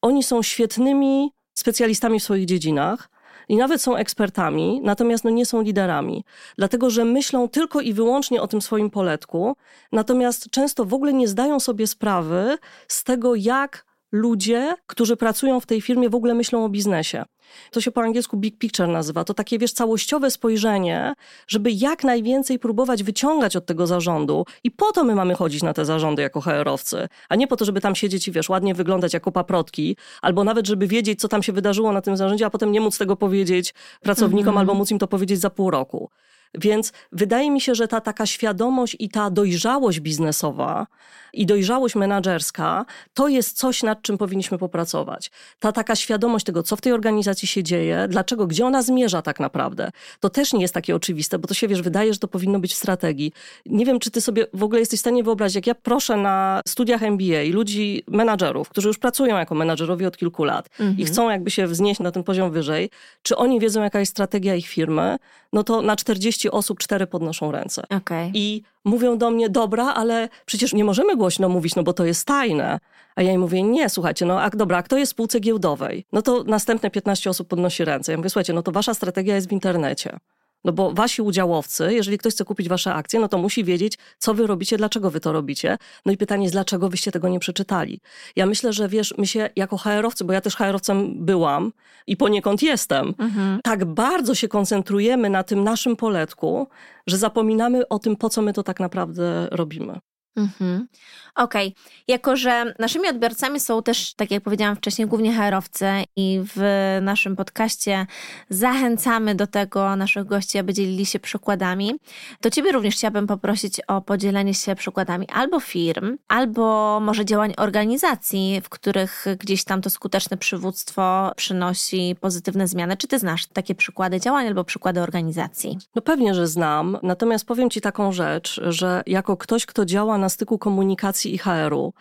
oni 0.03 0.23
są 0.23 0.43
świetnymi 0.43 1.31
specjalistami 1.55 2.21
w 2.21 2.23
swoich 2.23 2.47
dziedzinach, 2.47 3.09
i 3.49 3.57
nawet 3.57 3.83
są 3.83 3.97
ekspertami, 3.97 4.81
natomiast 4.83 5.25
no 5.25 5.31
nie 5.31 5.47
są 5.47 5.63
liderami, 5.63 6.25
dlatego 6.57 6.91
że 6.91 7.05
myślą 7.05 7.49
tylko 7.49 7.81
i 7.81 7.93
wyłącznie 7.93 8.43
o 8.43 8.49
tym 8.49 8.63
swoim 8.63 8.91
poletku, 8.91 9.57
natomiast 9.93 10.51
często 10.51 10.85
w 10.85 10.95
ogóle 10.95 11.13
nie 11.13 11.29
zdają 11.29 11.61
sobie 11.61 11.87
sprawy 11.87 12.59
z 12.89 13.05
tego, 13.05 13.35
jak 13.35 13.90
ludzie, 14.13 14.75
którzy 14.87 15.17
pracują 15.17 15.61
w 15.61 15.67
tej 15.67 15.81
firmie, 15.81 16.11
w 16.11 16.15
ogóle 16.15 16.35
myślą 16.35 16.65
o 16.65 16.69
biznesie. 16.69 17.25
To 17.71 17.81
się 17.81 17.91
po 17.91 18.03
angielsku 18.03 18.37
big 18.37 18.59
picture 18.59 18.89
nazywa. 18.89 19.25
To 19.25 19.35
takie, 19.35 19.59
wiesz, 19.59 19.73
całościowe 19.73 20.31
spojrzenie, 20.31 21.15
żeby 21.47 21.71
jak 21.71 22.05
najwięcej 22.05 22.59
próbować 22.59 23.03
wyciągać 23.03 23.57
od 23.57 23.67
tego 23.67 23.87
zarządu. 23.87 24.45
I 24.65 24.71
po 24.71 24.93
to 24.93 25.05
my 25.05 25.15
mamy 25.15 25.35
chodzić 25.35 25.63
na 25.63 25.75
te 25.75 25.85
zarządy 25.85 26.23
jako 26.23 26.41
HR-owcy, 26.41 27.09
a 27.29 27.37
nie 27.37 27.47
po 27.47 27.57
to, 27.57 27.65
żeby 27.65 27.81
tam 27.81 27.95
siedzieć 27.95 28.29
i, 28.29 28.33
wiesz, 28.33 28.49
ładnie 28.49 28.75
wyglądać 28.75 29.15
jako 29.15 29.33
paprotki, 29.33 29.97
albo 30.23 30.45
nawet, 30.45 30.67
żeby 30.67 30.87
wiedzieć, 30.87 31.21
co 31.21 31.29
tam 31.29 31.43
się 31.43 31.53
wydarzyło 31.53 31.93
na 31.93 32.01
tym 32.01 32.17
zarządzie, 32.17 32.47
a 32.47 32.51
potem 32.51 32.73
nie 32.73 32.81
móc 32.81 32.99
tego 32.99 33.17
powiedzieć 33.17 33.75
pracownikom, 34.01 34.55
-hmm. 34.55 34.59
albo 34.59 34.75
móc 34.75 34.91
im 34.91 34.99
to 34.99 35.09
powiedzieć 35.09 35.41
za 35.41 35.51
pół 35.51 35.71
roku. 35.71 36.11
Więc 36.55 36.93
wydaje 37.13 37.51
mi 37.51 37.61
się, 37.61 37.75
że 37.75 37.89
ta 37.89 38.01
taka 38.01 38.27
świadomość 38.27 38.97
i 38.99 39.09
ta 39.09 39.31
dojrzałość 39.31 40.01
biznesowa 40.01 40.87
i 41.33 41.47
dojrzałość 41.47 41.95
menedżerska 41.95 42.85
to 43.15 43.29
jest 43.29 43.57
coś, 43.57 43.83
nad 43.83 44.03
czym 44.03 44.19
powinniśmy 44.19 44.59
popracować. 44.59 45.31
Ta 45.59 45.73
taka 45.73 45.97
świadomość 45.97 46.45
tego, 46.45 46.63
co 46.63 46.77
w 46.77 46.81
tej 46.81 46.93
organizacji 46.93 47.49
się 47.49 47.63
dzieje, 47.63 48.07
dlaczego, 48.09 48.47
gdzie 48.47 48.67
ona 48.67 48.83
zmierza 48.83 49.23
tak 49.23 49.41
naprawdę, 49.41 49.91
to 50.21 50.31
też 50.31 50.53
nie 50.53 50.61
jest 50.61 50.75
takie 50.75 50.97
oczywiste, 50.97 51.39
bo 51.39 51.49
to 51.49 51.55
się, 51.55 51.69
wiesz, 51.69 51.83
wydaje, 51.83 52.13
że 52.13 52.19
to 52.19 52.29
powinno 52.29 52.59
być 52.59 52.73
w 52.73 52.77
strategii. 52.77 53.33
Nie 53.67 53.87
wiem, 53.87 53.99
czy 53.99 54.11
ty 54.11 54.21
sobie 54.21 54.47
w 54.55 54.63
ogóle 54.63 54.81
jesteś 54.81 54.99
w 54.99 55.01
stanie 55.01 55.25
wyobrazić, 55.25 55.55
jak 55.57 55.67
ja 55.67 55.75
proszę 55.75 56.17
na 56.17 56.61
studiach 56.69 57.03
MBA 57.03 57.43
ludzi, 57.53 58.03
menadżerów, 58.09 58.69
którzy 58.69 58.89
już 58.89 58.99
pracują 58.99 59.39
jako 59.39 59.55
menadżerowie 59.55 60.09
od 60.09 60.17
kilku 60.17 60.45
lat 60.45 60.69
mhm. 60.81 60.99
i 60.99 61.05
chcą 61.05 61.31
jakby 61.31 61.51
się 61.51 61.67
wznieść 61.67 62.01
na 62.01 62.11
ten 62.11 62.25
poziom 62.25 62.51
wyżej, 62.51 62.91
czy 63.23 63.37
oni 63.37 63.61
wiedzą, 63.61 63.83
jaka 63.83 64.01
jest 64.01 64.13
strategia 64.13 64.55
ich 64.55 64.67
firmy, 64.67 65.17
no 65.53 65.65
to 65.65 65.83
na 65.83 65.97
40 65.97 66.40
osób 66.49 66.79
cztery 66.79 67.07
podnoszą 67.07 67.53
ręce. 67.53 67.83
Okay. 67.91 68.31
I 68.35 68.63
mówią 68.85 69.19
do 69.19 69.31
mnie, 69.31 69.49
dobra, 69.49 69.85
ale 69.85 70.29
przecież 70.47 70.73
nie 70.73 70.85
możemy 70.85 71.17
głośno 71.17 71.49
mówić, 71.49 71.77
no 71.77 71.83
bo 71.83 71.93
to 71.93 72.05
jest 72.05 72.27
tajne. 72.27 72.79
A 73.17 73.23
ja 73.23 73.33
im 73.33 73.41
mówię, 73.41 73.63
nie, 73.63 73.89
słuchajcie, 73.89 74.27
no 74.27 74.41
a 74.41 74.51
dobra, 74.51 74.79
a 74.79 74.83
kto 74.83 74.99
jest 74.99 75.13
w 75.13 75.15
spółce 75.15 75.41
giełdowej? 75.41 76.05
No 76.13 76.23
to 76.23 76.45
następne 76.45 76.91
15 76.91 77.31
osób 77.31 77.49
podnosi 77.49 77.85
ręce. 77.85 78.13
Ja 78.13 78.19
mówię, 78.19 78.31
słuchajcie, 78.31 78.53
no 78.53 78.63
to 78.63 78.73
wasza 78.73 78.95
strategia 78.95 79.35
jest 79.35 79.49
w 79.49 79.53
internecie. 79.53 80.19
No 80.65 80.73
bo 80.73 80.93
wasi 80.93 81.23
udziałowcy, 81.23 81.95
jeżeli 81.95 82.19
ktoś 82.19 82.33
chce 82.33 82.45
kupić 82.45 82.69
wasze 82.69 82.95
akcje, 82.95 83.21
no 83.21 83.29
to 83.29 83.39
musi 83.39 83.65
wiedzieć, 83.65 83.99
co 84.19 84.35
wy 84.35 84.47
robicie, 84.47 84.77
dlaczego 84.77 85.11
wy 85.11 85.21
to 85.21 85.33
robicie. 85.33 85.79
No 86.07 86.13
i 86.13 86.17
pytanie 86.17 86.43
jest, 86.43 86.55
dlaczego 86.55 86.89
wyście 86.89 87.13
tego 87.13 87.29
nie 87.29 87.41
przeczytali. 87.41 88.01
Ja 88.37 88.47
myślę, 88.47 88.73
że 88.73 88.89
wiesz, 88.89 89.15
my 89.19 89.27
się 89.27 89.51
jako 89.57 89.77
HR-owcy, 89.77 90.25
bo 90.25 90.33
ja 90.33 90.41
też 90.41 90.57
HR-owcem 90.57 91.25
byłam 91.25 91.73
i 92.07 92.17
poniekąd 92.17 92.63
jestem, 92.63 93.15
mhm. 93.19 93.61
tak 93.63 93.85
bardzo 93.85 94.35
się 94.35 94.49
koncentrujemy 94.49 95.31
na 95.31 95.43
tym 95.43 95.65
naszym 95.65 95.97
poletku, 95.97 96.69
że 97.07 97.19
zapominamy 97.19 97.89
o 97.89 97.99
tym, 97.99 98.17
po 98.17 98.29
co 98.29 98.43
my 98.43 98.53
to 98.53 98.63
tak 98.63 98.81
naprawdę 98.81 99.49
robimy. 99.51 100.01
Mhm. 100.37 100.89
Okej. 101.35 101.69
Okay. 101.69 101.83
Jako, 102.09 102.37
że 102.37 102.75
naszymi 102.79 103.09
odbiorcami 103.09 103.61
są 103.61 103.83
też, 103.83 104.15
tak 104.15 104.31
jak 104.31 104.43
powiedziałam 104.43 104.77
wcześniej, 104.77 105.09
głównie 105.09 105.35
HR-owcy 105.35 105.87
i 106.17 106.41
w 106.55 106.61
naszym 107.03 107.37
podcaście 107.37 108.07
zachęcamy 108.49 109.35
do 109.35 109.47
tego 109.47 109.97
naszych 109.97 110.25
gości, 110.27 110.59
aby 110.59 110.75
dzielili 110.75 111.07
się 111.07 111.19
przykładami, 111.19 111.95
to 112.41 112.51
Ciebie 112.51 112.73
również 112.73 112.95
chciałabym 112.95 113.27
poprosić 113.27 113.81
o 113.81 114.01
podzielenie 114.01 114.55
się 114.55 114.75
przykładami 114.75 115.29
albo 115.29 115.61
firm, 115.61 116.17
albo 116.29 117.01
może 117.01 117.25
działań 117.25 117.55
organizacji, 117.57 118.61
w 118.65 118.69
których 118.69 119.25
gdzieś 119.39 119.65
tam 119.65 119.83
to 119.83 119.91
skuteczne 119.91 120.37
przywództwo 120.37 121.33
przynosi 121.37 122.17
pozytywne 122.21 122.69
zmiany. 122.69 122.97
Czy 122.97 123.09
Ty 123.09 123.19
znasz 123.19 123.47
takie 123.47 123.75
przykłady 123.75 124.21
działań 124.21 124.47
albo 124.47 124.65
przykłady 124.65 125.01
organizacji? 125.01 125.79
No 125.95 126.03
pewnie, 126.03 126.35
że 126.35 126.47
znam. 126.47 126.99
Natomiast 127.03 127.45
powiem 127.45 127.71
Ci 127.71 127.81
taką 127.81 128.13
rzecz, 128.13 128.61
że 128.69 129.03
jako 129.07 129.37
ktoś, 129.37 129.67
kto 129.67 129.85
działa 129.85 130.19
na 130.21 130.29
styku 130.29 130.59
komunikacji 130.59 131.35
i 131.35 131.39
HR-u, 131.39 131.93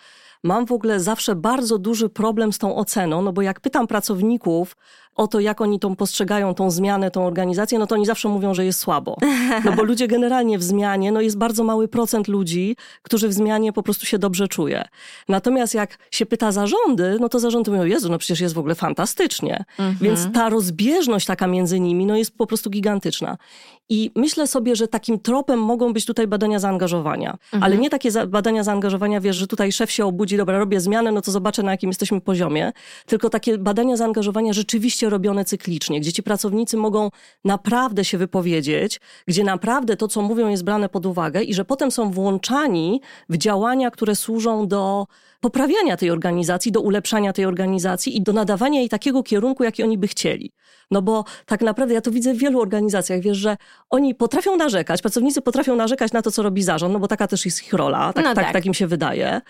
mam 0.44 0.66
w 0.66 0.72
ogóle 0.72 1.00
zawsze 1.00 1.36
bardzo 1.36 1.78
duży 1.78 2.10
problem 2.10 2.54
z 2.54 2.58
tą 2.58 2.76
oceną, 2.76 3.22
no 3.22 3.34
bo 3.34 3.42
jak 3.42 3.60
pytam 3.60 3.88
pracowników 3.88 4.76
o 5.16 5.28
to, 5.28 5.40
jak 5.40 5.62
oni 5.62 5.80
tą 5.80 5.96
postrzegają 5.96 6.54
tą 6.54 6.72
zmianę, 6.72 7.12
tą 7.12 7.26
organizację, 7.26 7.80
no 7.80 7.88
to 7.88 7.96
oni 7.96 8.06
zawsze 8.06 8.30
mówią, 8.30 8.54
że 8.54 8.66
jest 8.66 8.80
słabo. 8.80 9.18
No 9.66 9.72
bo 9.72 9.84
ludzie 9.84 10.08
generalnie 10.08 10.58
w 10.58 10.64
zmianie, 10.64 11.12
no 11.12 11.22
jest 11.22 11.38
bardzo 11.38 11.64
mały 11.64 11.88
procent 11.88 12.28
ludzi, 12.28 12.76
którzy 13.02 13.28
w 13.28 13.34
zmianie 13.34 13.74
po 13.74 13.84
prostu 13.84 14.06
się 14.06 14.20
dobrze 14.20 14.48
czuje. 14.48 14.84
Natomiast 15.28 15.74
jak 15.74 15.98
się 16.12 16.26
pyta 16.26 16.52
zarządy, 16.52 17.18
no 17.20 17.30
to 17.30 17.40
zarządy 17.40 17.72
mówią, 17.72 17.84
Jezu, 17.84 18.10
no 18.10 18.18
przecież 18.18 18.40
jest 18.40 18.56
w 18.56 18.60
ogóle 18.60 18.76
fantastycznie. 18.76 19.66
Mhm. 19.70 19.98
Więc 20.02 20.32
ta 20.34 20.50
rozbieżność 20.50 21.26
taka 21.26 21.48
między 21.48 21.80
nimi, 21.80 22.06
no 22.06 22.18
jest 22.18 22.38
po 22.38 22.48
prostu 22.48 22.70
gigantyczna. 22.70 23.38
I 23.90 24.12
myślę 24.16 24.48
sobie, 24.48 24.76
że 24.76 24.88
takim 24.88 25.20
tropem 25.20 25.60
mogą 25.60 25.94
być 25.94 26.06
tutaj 26.06 26.28
badania 26.28 26.60
zaangażowania. 26.60 27.32
Mhm. 27.32 27.64
Ale 27.64 27.78
nie 27.78 27.90
takie 27.90 28.12
badania 28.28 28.64
zaangażowania, 28.64 29.22
wiesz, 29.22 29.36
że 29.36 29.48
tutaj 29.48 29.72
szef 29.72 29.92
się 29.92 30.06
obudzi, 30.06 30.38
dobra, 30.38 30.60
robię 30.60 30.80
zmianę, 30.80 31.12
no 31.12 31.22
to 31.22 31.32
zobaczę 31.32 31.64
na 31.64 31.72
jakim 31.72 31.90
jesteśmy 31.90 32.22
poziomie. 32.22 32.72
Tylko 33.06 33.30
takie 33.30 33.58
badania 33.58 33.98
zaangażowania 33.98 34.54
rzeczywiście 34.54 35.10
robione 35.10 35.46
cyklicznie, 35.46 36.00
gdzie 36.00 36.14
ci 36.14 36.24
pracownicy 36.24 36.78
mogą 36.78 37.10
naprawdę 37.46 38.06
się 38.06 38.18
wypowiedzieć, 38.18 39.00
gdzie 39.28 39.44
naprawdę 39.44 39.98
to, 39.98 40.08
co 40.08 40.22
mówią, 40.22 40.48
jest 40.48 40.64
brane 40.64 40.90
pod 40.90 41.06
uwagę 41.06 41.44
i 41.44 41.54
że 41.54 41.66
potem 41.66 41.92
są 41.92 42.12
włączani 42.12 43.02
w 43.30 43.38
działania, 43.38 43.92
które 43.92 44.16
służą 44.16 44.68
do 44.68 45.08
poprawiania 45.40 45.98
tej 45.98 46.12
organizacji, 46.12 46.72
do 46.72 46.82
ulepszania 46.82 47.34
tej 47.34 47.46
organizacji 47.46 48.18
i 48.18 48.22
do 48.22 48.34
nadawania 48.34 48.80
jej 48.80 48.90
takiego 48.90 49.24
kierunku, 49.24 49.64
jaki 49.64 49.84
oni 49.84 49.98
by 49.98 50.08
chcieli. 50.08 50.52
No 50.92 51.02
bo 51.02 51.26
tak 51.46 51.62
naprawdę 51.62 51.94
ja 51.94 52.02
to 52.02 52.12
widzę 52.12 52.34
w 52.34 52.38
wielu 52.38 52.62
organizacjach, 52.62 53.20
wiesz, 53.20 53.38
że 53.38 53.58
oni 53.90 54.16
potrafią 54.16 54.58
narzekać, 54.58 55.02
pracownicy 55.02 55.42
potrafią 55.42 55.76
narzekać 55.76 56.12
na 56.12 56.22
to, 56.22 56.32
co 56.32 56.44
robi 56.44 56.64
zarząd, 56.64 56.94
no 56.94 57.00
bo 57.00 57.08
taka 57.08 57.28
też 57.28 57.46
jest 57.46 57.64
ich 57.64 57.74
rola, 57.74 58.14
tak, 58.14 58.26
no 58.26 58.34
tak, 58.34 58.46
tak. 58.46 58.54
tak 58.54 58.66
im 58.66 58.74
się 58.74 58.88
wydaje. 58.88 59.42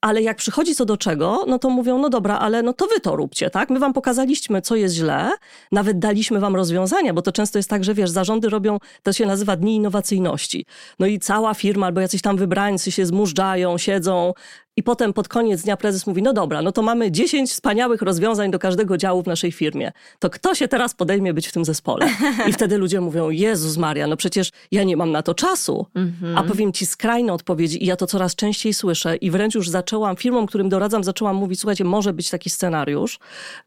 Ale 0.00 0.22
jak 0.22 0.36
przychodzi 0.36 0.74
co 0.74 0.84
do 0.84 0.96
czego, 0.96 1.44
no 1.46 1.58
to 1.58 1.70
mówią, 1.70 1.98
no 1.98 2.08
dobra, 2.08 2.38
ale 2.38 2.62
no 2.62 2.72
to 2.72 2.86
wy 2.86 3.00
to 3.00 3.16
róbcie, 3.16 3.50
tak? 3.50 3.70
My 3.70 3.78
wam 3.78 3.92
pokazaliśmy, 3.92 4.62
co 4.62 4.76
jest 4.76 4.94
źle, 4.94 5.30
nawet 5.72 5.98
daliśmy 5.98 6.40
wam 6.40 6.56
rozwiązania, 6.56 7.14
bo 7.14 7.22
to 7.22 7.32
często 7.32 7.58
jest 7.58 7.70
tak, 7.70 7.84
że 7.84 7.94
wiesz, 7.94 8.10
zarządy 8.10 8.48
robią, 8.48 8.78
to 9.02 9.12
się 9.12 9.26
nazywa 9.26 9.56
dni 9.56 9.76
innowacyjności. 9.76 10.66
No 10.98 11.06
i 11.06 11.18
cała 11.18 11.54
firma 11.54 11.86
albo 11.86 12.00
jacyś 12.00 12.22
tam 12.22 12.36
wybrańcy 12.36 12.92
się 12.92 13.06
zmużdżają, 13.06 13.78
siedzą, 13.78 14.32
i 14.76 14.82
potem 14.82 15.12
pod 15.12 15.28
koniec 15.28 15.62
dnia 15.62 15.76
prezes 15.76 16.06
mówi: 16.06 16.22
No 16.22 16.32
dobra, 16.32 16.62
no 16.62 16.72
to 16.72 16.82
mamy 16.82 17.10
10 17.10 17.50
wspaniałych 17.50 18.02
rozwiązań 18.02 18.50
do 18.50 18.58
każdego 18.58 18.96
działu 18.96 19.22
w 19.22 19.26
naszej 19.26 19.52
firmie. 19.52 19.92
To 20.18 20.30
kto 20.30 20.54
się 20.54 20.68
teraz 20.68 20.94
podejmie 20.94 21.34
być 21.34 21.48
w 21.48 21.52
tym 21.52 21.64
zespole? 21.64 22.08
I 22.48 22.52
wtedy 22.52 22.78
ludzie 22.78 23.00
mówią: 23.00 23.30
Jezus 23.30 23.76
Maria, 23.76 24.06
no 24.06 24.16
przecież 24.16 24.50
ja 24.70 24.84
nie 24.84 24.96
mam 24.96 25.12
na 25.12 25.22
to 25.22 25.34
czasu. 25.34 25.86
Mm-hmm. 25.94 26.34
A 26.36 26.42
powiem 26.42 26.72
ci 26.72 26.86
skrajne 26.86 27.32
odpowiedzi, 27.32 27.84
i 27.84 27.86
ja 27.86 27.96
to 27.96 28.06
coraz 28.06 28.34
częściej 28.34 28.74
słyszę, 28.74 29.16
i 29.16 29.30
wręcz 29.30 29.54
już 29.54 29.68
zaczęłam, 29.68 30.16
firmom, 30.16 30.46
którym 30.46 30.68
doradzam, 30.68 31.04
zaczęłam 31.04 31.36
mówić: 31.36 31.60
Słuchajcie, 31.60 31.84
może 31.84 32.12
być 32.12 32.30
taki 32.30 32.50
scenariusz. 32.50 33.18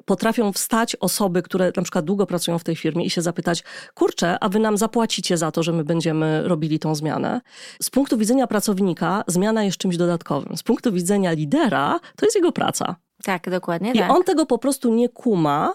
Potrafią 0.06 0.54
wstać 0.54 0.96
osoby, 0.96 1.42
które 1.42 1.72
na 1.78 1.84
przykład 1.84 2.06
długo 2.06 2.26
pracują 2.26 2.60
w 2.60 2.64
tej 2.64 2.76
firmie 2.76 3.06
i 3.06 3.10
się 3.10 3.22
zapytać: 3.22 3.64
Kurczę, 3.94 4.38
a 4.42 4.50
wy 4.50 4.60
nam 4.60 4.78
zapłacicie 4.78 5.38
za 5.38 5.52
to, 5.52 5.64
że 5.64 5.74
my 5.74 5.84
będziemy 5.84 6.48
robili 6.48 6.80
tą 6.80 6.96
zmianę? 6.96 7.42
Z 7.82 7.90
punktu 7.90 8.18
widzenia 8.18 8.48
pracownika, 8.48 9.24
zmiana 9.28 9.64
jest 9.64 9.78
czymś 9.78 9.98
dodatkowym. 9.98 10.58
Z 10.58 10.64
punktu 10.64 10.97
widzenia 10.98 11.32
lidera, 11.32 12.00
to 12.16 12.26
jest 12.26 12.36
jego 12.36 12.52
praca. 12.52 12.96
Tak, 13.24 13.50
dokładnie. 13.50 13.92
I 13.92 14.00
tak. 14.00 14.12
on 14.12 14.24
tego 14.24 14.46
po 14.46 14.58
prostu 14.58 14.94
nie 14.94 15.10
kuma, 15.10 15.74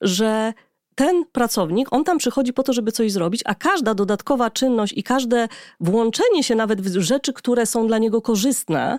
że 0.00 0.52
ten 0.94 1.24
pracownik, 1.32 1.88
on 1.92 2.04
tam 2.04 2.18
przychodzi 2.18 2.52
po 2.52 2.62
to, 2.62 2.72
żeby 2.72 2.92
coś 2.92 3.12
zrobić, 3.12 3.42
a 3.44 3.54
każda 3.54 3.94
dodatkowa 3.94 4.50
czynność 4.50 4.92
i 4.96 5.02
każde 5.02 5.48
włączenie 5.80 6.42
się 6.42 6.54
nawet 6.54 6.80
w 6.80 7.00
rzeczy, 7.00 7.32
które 7.32 7.66
są 7.66 7.86
dla 7.86 7.98
niego 7.98 8.22
korzystne, 8.22 8.98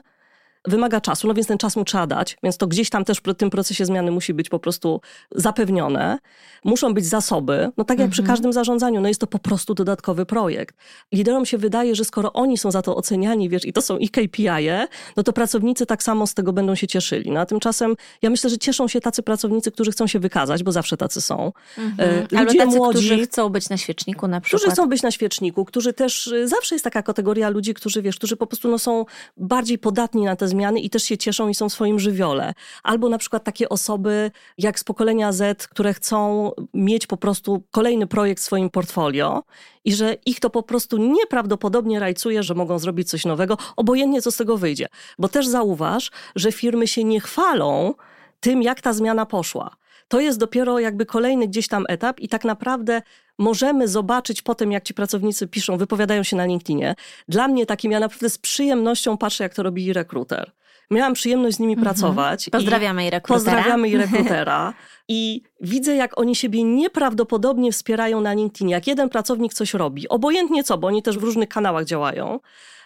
wymaga 0.68 1.02
czasu, 1.02 1.28
no 1.28 1.34
więc 1.34 1.48
ten 1.48 1.58
czas 1.58 1.76
mu 1.76 1.86
trzeba 1.86 2.08
dać, 2.08 2.38
więc 2.44 2.58
to 2.58 2.68
gdzieś 2.68 2.90
tam 2.90 3.06
też 3.06 3.18
w 3.18 3.34
tym 3.34 3.50
procesie 3.50 3.86
zmiany 3.86 4.12
musi 4.12 4.34
być 4.34 4.50
po 4.50 4.60
prostu 4.60 5.02
zapewnione. 5.32 6.18
Muszą 6.64 6.94
być 6.94 7.06
zasoby, 7.06 7.70
no 7.78 7.84
tak 7.84 7.98
jak 7.98 8.06
mhm. 8.06 8.12
przy 8.12 8.24
każdym 8.24 8.54
zarządzaniu, 8.54 9.02
no 9.02 9.08
jest 9.08 9.22
to 9.22 9.28
po 9.28 9.40
prostu 9.40 9.74
dodatkowy 9.74 10.26
projekt. 10.26 10.76
Liderom 11.12 11.46
się 11.46 11.58
wydaje, 11.58 11.96
że 11.96 12.06
skoro 12.06 12.34
oni 12.34 12.58
są 12.58 12.72
za 12.72 12.82
to 12.82 12.96
oceniani, 12.96 13.50
wiesz, 13.50 13.66
i 13.66 13.74
to 13.74 13.82
są 13.82 13.98
ich 13.98 14.12
KPI-e, 14.12 14.88
no 15.18 15.24
to 15.24 15.34
pracownicy 15.34 15.86
tak 15.86 16.04
samo 16.04 16.28
z 16.28 16.34
tego 16.34 16.54
będą 16.54 16.76
się 16.76 16.88
cieszyli. 16.88 17.32
No 17.32 17.40
a 17.40 17.46
tymczasem 17.46 17.96
ja 18.22 18.30
myślę, 18.30 18.50
że 18.50 18.58
cieszą 18.58 18.88
się 18.88 19.02
tacy 19.02 19.24
pracownicy, 19.24 19.72
którzy 19.72 19.92
chcą 19.92 20.08
się 20.08 20.20
wykazać, 20.20 20.64
bo 20.64 20.72
zawsze 20.72 20.98
tacy 20.98 21.22
są. 21.22 21.52
Mhm. 21.78 22.10
E, 22.10 22.22
ludzie 22.22 22.40
Albo 22.40 22.54
tacy, 22.54 22.78
młodzi, 22.78 23.08
którzy 23.08 23.24
chcą 23.24 23.50
być 23.50 23.70
na 23.70 23.78
świeczniku 23.78 24.28
na 24.28 24.42
przykład. 24.42 24.62
Którzy 24.62 24.74
chcą 24.74 24.90
być 24.90 25.02
na 25.02 25.12
świeczniku, 25.12 25.66
którzy 25.66 25.94
też, 25.94 26.28
y, 26.28 26.48
zawsze 26.48 26.76
jest 26.76 26.84
taka 26.84 27.04
kategoria 27.04 27.50
ludzi, 27.50 27.74
którzy, 27.74 28.02
wiesz, 28.02 28.16
którzy 28.16 28.38
po 28.38 28.48
prostu 28.48 28.68
no, 28.68 28.80
są 28.80 29.06
bardziej 29.38 29.78
podatni 29.78 30.24
na 30.24 30.36
te 30.36 30.48
zmiany 30.48 30.55
i 30.82 30.90
też 30.90 31.04
się 31.04 31.18
cieszą 31.18 31.50
i 31.50 31.56
są 31.56 31.70
w 31.70 31.74
swoim 31.74 32.00
żywiole. 32.00 32.54
Albo 32.84 33.10
na 33.10 33.18
przykład 33.18 33.44
takie 33.44 33.70
osoby 33.70 34.32
jak 34.58 34.80
z 34.80 34.84
pokolenia 34.84 35.32
Z, 35.32 35.68
które 35.68 35.94
chcą 35.94 36.52
mieć 36.74 37.08
po 37.08 37.18
prostu 37.18 37.64
kolejny 37.72 38.08
projekt 38.08 38.42
w 38.42 38.46
swoim 38.46 38.70
portfolio 38.70 39.44
i 39.86 39.94
że 39.94 40.18
ich 40.26 40.40
to 40.40 40.50
po 40.50 40.64
prostu 40.64 40.98
nieprawdopodobnie 40.98 42.00
rajcuje, 42.00 42.44
że 42.44 42.56
mogą 42.56 42.80
zrobić 42.80 43.10
coś 43.10 43.26
nowego, 43.26 43.58
obojętnie 43.76 44.22
co 44.22 44.32
z 44.32 44.38
tego 44.38 44.58
wyjdzie. 44.58 44.88
Bo 45.20 45.30
też 45.30 45.48
zauważ, 45.48 46.12
że 46.36 46.52
firmy 46.52 46.88
się 46.88 47.04
nie 47.04 47.20
chwalą 47.20 47.94
tym, 48.40 48.64
jak 48.64 48.82
ta 48.82 48.94
zmiana 48.94 49.26
poszła. 49.26 49.76
To 50.08 50.20
jest 50.20 50.40
dopiero 50.40 50.80
jakby 50.80 51.06
kolejny 51.06 51.48
gdzieś 51.48 51.68
tam 51.68 51.86
etap 51.90 52.20
i 52.20 52.30
tak 52.30 52.46
naprawdę 52.46 53.02
możemy 53.38 53.88
zobaczyć 53.88 54.42
potem, 54.42 54.72
jak 54.72 54.84
ci 54.84 54.94
pracownicy 54.94 55.48
piszą, 55.48 55.78
wypowiadają 55.78 56.24
się 56.24 56.36
na 56.36 56.46
LinkedInie. 56.46 56.96
Dla 57.28 57.48
mnie 57.48 57.66
takim, 57.66 57.92
ja 57.92 58.00
naprawdę 58.00 58.30
z 58.30 58.38
przyjemnością 58.38 59.18
patrzę, 59.18 59.44
jak 59.44 59.54
to 59.54 59.64
robi 59.64 59.94
rekruter. 59.94 60.52
Miałam 60.92 61.14
przyjemność 61.14 61.58
z 61.58 61.60
nimi 61.60 61.74
mhm. 61.74 61.86
pracować. 61.86 62.50
Pozdrawiamy 62.50 63.08
i 63.08 63.10
rekrutera. 63.10 63.36
Pozdrawiamy 63.36 63.90
i 63.90 63.98
rekrutera. 64.04 64.74
I 65.08 65.42
widzę, 65.62 65.96
jak 65.96 66.20
oni 66.20 66.36
siebie 66.36 66.64
nieprawdopodobnie 66.64 67.72
wspierają 67.72 68.22
na 68.22 68.34
LinkedInie. 68.34 68.74
Jak 68.74 68.88
jeden 68.88 69.10
pracownik 69.10 69.54
coś 69.54 69.74
robi, 69.74 70.10
obojętnie 70.10 70.64
co, 70.64 70.78
bo 70.78 70.88
oni 70.88 71.04
też 71.04 71.18
w 71.18 71.24
różnych 71.24 71.50
kanałach 71.50 71.86
działają, 71.86 72.40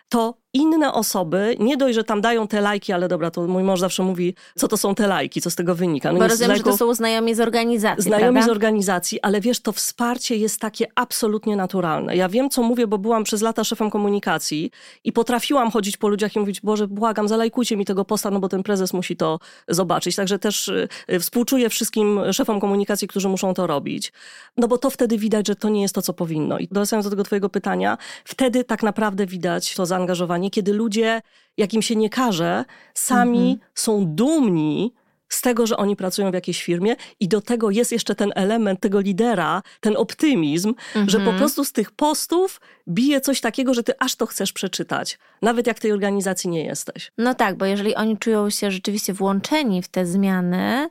to 0.10 0.38
inne 0.54 0.94
osoby, 0.94 1.56
nie 1.60 1.78
dość, 1.78 1.96
że 1.96 2.04
tam 2.04 2.22
dają 2.22 2.48
te 2.48 2.62
lajki, 2.62 2.94
ale 2.94 3.08
dobra, 3.08 3.32
to 3.32 3.48
mój 3.48 3.64
mąż 3.64 3.80
zawsze 3.80 4.04
mówi, 4.04 4.36
co 4.56 4.68
to 4.68 4.78
są 4.78 4.96
te 4.96 5.08
lajki, 5.08 5.42
co 5.42 5.52
z 5.52 5.56
tego 5.56 5.76
wynika. 5.76 6.12
No 6.12 6.20
Bo 6.20 6.28
rozumiem, 6.28 6.58
że 6.58 6.64
to 6.64 6.78
są 6.78 6.94
znajomi 6.94 7.36
z 7.36 7.40
organizacji, 7.40 8.04
Znajomi 8.04 8.34
prawda? 8.34 8.48
z 8.48 8.50
organizacji, 8.50 9.22
ale 9.22 9.42
wiesz, 9.42 9.60
to 9.60 9.72
wsparcie 9.72 10.36
jest 10.36 10.60
takie 10.62 10.88
absolutnie 10.96 11.56
naturalne. 11.56 12.16
Ja 12.16 12.30
wiem, 12.30 12.50
co 12.50 12.64
mówię, 12.64 12.88
bo 12.88 12.98
byłam 12.98 13.24
przez 13.24 13.42
lata 13.42 13.64
szefem 13.64 13.90
komunikacji 13.90 14.72
i 15.04 15.12
potrafiłam 15.12 15.72
chodzić 15.72 15.98
po 15.98 16.08
ludziach 16.08 16.36
i 16.36 16.40
mówić, 16.40 16.62
Boże, 16.62 16.88
błagam, 16.88 17.28
zalajkujcie 17.28 17.78
mi 17.78 17.86
tego 17.86 18.06
posta, 18.06 18.32
no 18.32 18.40
bo 18.40 18.50
ten 18.50 18.64
prezes 18.64 18.94
musi 18.94 19.16
to 19.16 19.40
zobaczyć. 19.68 20.16
Także 20.16 20.40
też 20.40 20.68
y, 20.68 21.20
współczuję 21.20 21.70
wszystkim 21.70 22.20
szefom 22.34 22.60
komunikacji, 22.60 23.08
którzy 23.08 23.30
muszą 23.30 23.54
to 23.54 23.68
robić. 23.68 24.14
No 24.58 24.68
bo 24.68 24.78
to 24.78 24.90
wtedy 24.90 25.18
widać, 25.18 25.48
że 25.48 25.56
to 25.56 25.70
nie 25.70 25.82
jest 25.82 25.96
to, 25.96 26.02
co 26.02 26.14
powinno. 26.14 26.60
I 26.60 26.68
wracając 26.72 27.06
do 27.06 27.10
tego 27.10 27.24
twojego 27.24 27.50
pytania, 27.50 27.98
wtedy 28.26 28.64
tak 28.64 28.84
naprawdę 28.84 29.26
widać 29.26 29.76
to 29.76 29.86
zaangażowanie, 29.86 30.39
kiedy 30.52 30.74
ludzie, 30.74 31.22
jak 31.58 31.74
im 31.74 31.82
się 31.82 31.96
nie 31.96 32.10
każe, 32.10 32.66
sami 32.94 33.52
mhm. 33.52 33.60
są 33.76 34.06
dumni 34.06 34.94
z 35.30 35.42
tego, 35.42 35.68
że 35.68 35.78
oni 35.78 35.96
pracują 35.96 36.32
w 36.32 36.34
jakiejś 36.34 36.64
firmie 36.64 36.96
i 37.20 37.28
do 37.28 37.42
tego 37.42 37.72
jest 37.72 37.92
jeszcze 37.92 38.16
ten 38.16 38.32
element 38.36 38.80
tego 38.80 39.00
lidera, 39.00 39.62
ten 39.80 39.98
optymizm, 39.98 40.70
mhm. 40.70 41.10
że 41.10 41.18
po 41.18 41.24
mhm. 41.24 41.38
prostu 41.38 41.66
z 41.66 41.72
tych 41.72 41.92
postów 41.92 42.62
bije 42.88 43.22
coś 43.22 43.42
takiego, 43.42 43.74
że 43.74 43.84
ty 43.84 43.94
aż 44.00 44.16
to 44.16 44.26
chcesz 44.26 44.54
przeczytać, 44.54 45.20
nawet 45.42 45.68
jak 45.68 45.80
tej 45.80 45.92
organizacji 45.92 46.50
nie 46.50 46.64
jesteś. 46.64 47.12
No 47.18 47.36
tak, 47.36 47.58
bo 47.58 47.66
jeżeli 47.66 47.96
oni 47.96 48.18
czują 48.18 48.50
się 48.50 48.72
rzeczywiście 48.72 49.14
włączeni 49.14 49.82
w 49.82 49.88
te 49.88 50.06
zmiany, 50.06 50.90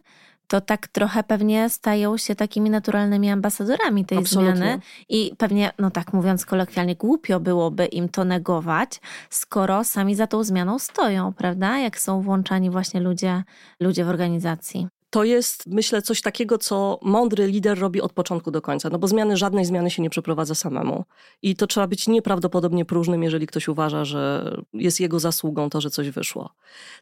to 0.48 0.60
tak 0.60 0.88
trochę 0.88 1.22
pewnie 1.22 1.70
stają 1.70 2.16
się 2.16 2.34
takimi 2.34 2.70
naturalnymi 2.70 3.30
ambasadorami 3.30 4.04
tej 4.04 4.18
Absolutnie. 4.18 4.56
zmiany. 4.56 4.80
I 5.08 5.32
pewnie, 5.38 5.70
no 5.78 5.90
tak 5.90 6.12
mówiąc 6.12 6.46
kolokwialnie, 6.46 6.96
głupio 6.96 7.40
byłoby 7.40 7.86
im 7.86 8.08
to 8.08 8.24
negować, 8.24 9.00
skoro 9.30 9.84
sami 9.84 10.14
za 10.14 10.26
tą 10.26 10.44
zmianą 10.44 10.78
stoją, 10.78 11.32
prawda? 11.32 11.78
Jak 11.78 11.98
są 11.98 12.22
włączani 12.22 12.70
właśnie 12.70 13.00
ludzie, 13.00 13.44
ludzie 13.80 14.04
w 14.04 14.08
organizacji 14.08 14.88
to 15.10 15.24
jest, 15.24 15.66
myślę, 15.66 16.02
coś 16.02 16.20
takiego, 16.22 16.58
co 16.58 16.98
mądry 17.02 17.46
lider 17.46 17.78
robi 17.78 18.00
od 18.00 18.12
początku 18.12 18.50
do 18.50 18.62
końca. 18.62 18.88
No 18.90 18.98
bo 18.98 19.08
zmiany, 19.08 19.36
żadnej 19.36 19.64
zmiany 19.64 19.90
się 19.90 20.02
nie 20.02 20.10
przeprowadza 20.10 20.54
samemu. 20.54 21.04
I 21.42 21.56
to 21.56 21.66
trzeba 21.66 21.86
być 21.86 22.08
nieprawdopodobnie 22.08 22.84
próżnym, 22.84 23.22
jeżeli 23.22 23.46
ktoś 23.46 23.68
uważa, 23.68 24.04
że 24.04 24.52
jest 24.72 25.00
jego 25.00 25.20
zasługą 25.20 25.70
to, 25.70 25.80
że 25.80 25.90
coś 25.90 26.10
wyszło. 26.10 26.54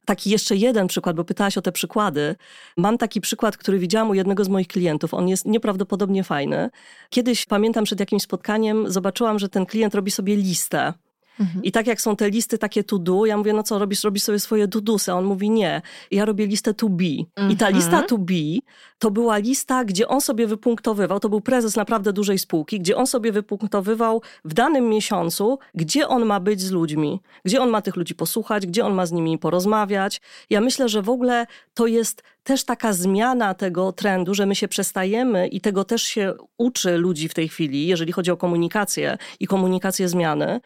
Taki 0.04 0.30
jeszcze 0.30 0.56
jeden 0.56 0.86
przykład, 0.86 1.16
bo 1.16 1.24
pytałaś 1.24 1.58
o 1.58 1.62
te 1.62 1.72
przykłady. 1.72 2.36
Mam 2.76 2.98
taki 2.98 3.20
przykład, 3.20 3.56
który 3.56 3.78
widziałam 3.78 4.10
u 4.10 4.14
jednego 4.14 4.44
z 4.44 4.48
moich 4.48 4.68
klientów. 4.68 5.14
On 5.14 5.28
jest 5.28 5.46
nieprawdopodobnie 5.46 6.24
fajny. 6.24 6.70
Kiedyś, 7.10 7.46
pamiętam, 7.46 7.84
przed 7.84 8.00
jakimś 8.00 8.22
spotkaniem 8.22 8.90
zobaczyłam, 8.90 9.38
że 9.38 9.48
ten 9.48 9.66
klient 9.66 9.94
robi 9.94 10.10
sobie 10.10 10.36
listę 10.36 10.92
Mhm. 11.40 11.64
I 11.64 11.72
tak 11.72 11.86
jak 11.86 12.00
są 12.00 12.16
te 12.16 12.30
listy 12.30 12.58
takie 12.58 12.84
to 12.84 12.98
do, 12.98 13.26
ja 13.26 13.36
mówię, 13.36 13.52
no 13.52 13.62
co, 13.62 13.78
robisz, 13.78 14.04
robisz 14.04 14.22
sobie 14.22 14.38
swoje 14.38 14.68
to 14.68 14.80
do'sy, 14.80 15.12
a 15.12 15.14
on 15.14 15.24
mówi 15.24 15.50
nie, 15.50 15.82
ja 16.10 16.24
robię 16.24 16.46
listę 16.46 16.74
to 16.74 16.88
be. 16.88 17.04
Mhm. 17.36 17.52
I 17.52 17.56
ta 17.56 17.66
mhm. 17.66 17.74
lista 17.74 18.02
to 18.02 18.18
be 18.18 18.60
to 18.98 19.10
była 19.10 19.36
lista, 19.38 19.84
gdzie 19.84 20.08
on 20.08 20.20
sobie 20.20 20.46
wypunktowywał, 20.46 21.20
to 21.20 21.28
był 21.28 21.40
prezes 21.40 21.76
naprawdę 21.76 22.12
dużej 22.12 22.38
spółki, 22.38 22.80
gdzie 22.80 22.96
on 22.96 23.06
sobie 23.06 23.32
wypunktowywał 23.32 24.22
w 24.44 24.54
danym 24.54 24.88
miesiącu, 24.88 25.58
gdzie 25.74 26.08
on 26.08 26.24
ma 26.24 26.40
być 26.40 26.60
z 26.60 26.70
ludźmi, 26.70 27.20
gdzie 27.44 27.60
on 27.60 27.70
ma 27.70 27.82
tych 27.82 27.96
ludzi 27.96 28.14
posłuchać, 28.14 28.66
gdzie 28.66 28.84
on 28.84 28.94
ma 28.94 29.06
z 29.06 29.12
nimi 29.12 29.38
porozmawiać. 29.38 30.20
Ja 30.50 30.60
myślę, 30.60 30.88
że 30.88 31.02
w 31.02 31.08
ogóle 31.08 31.46
to 31.74 31.86
jest 31.86 32.22
też 32.42 32.64
taka 32.64 32.92
zmiana 32.92 33.54
tego 33.54 33.92
trendu, 33.92 34.34
że 34.34 34.46
my 34.46 34.54
się 34.54 34.68
przestajemy 34.68 35.48
i 35.48 35.60
tego 35.60 35.84
też 35.84 36.02
się 36.02 36.34
uczy 36.58 36.98
ludzi 36.98 37.28
w 37.28 37.34
tej 37.34 37.48
chwili, 37.48 37.86
jeżeli 37.86 38.12
chodzi 38.12 38.30
o 38.30 38.36
komunikację 38.36 39.18
i 39.40 39.46
komunikację 39.46 40.08
zmiany. 40.08 40.60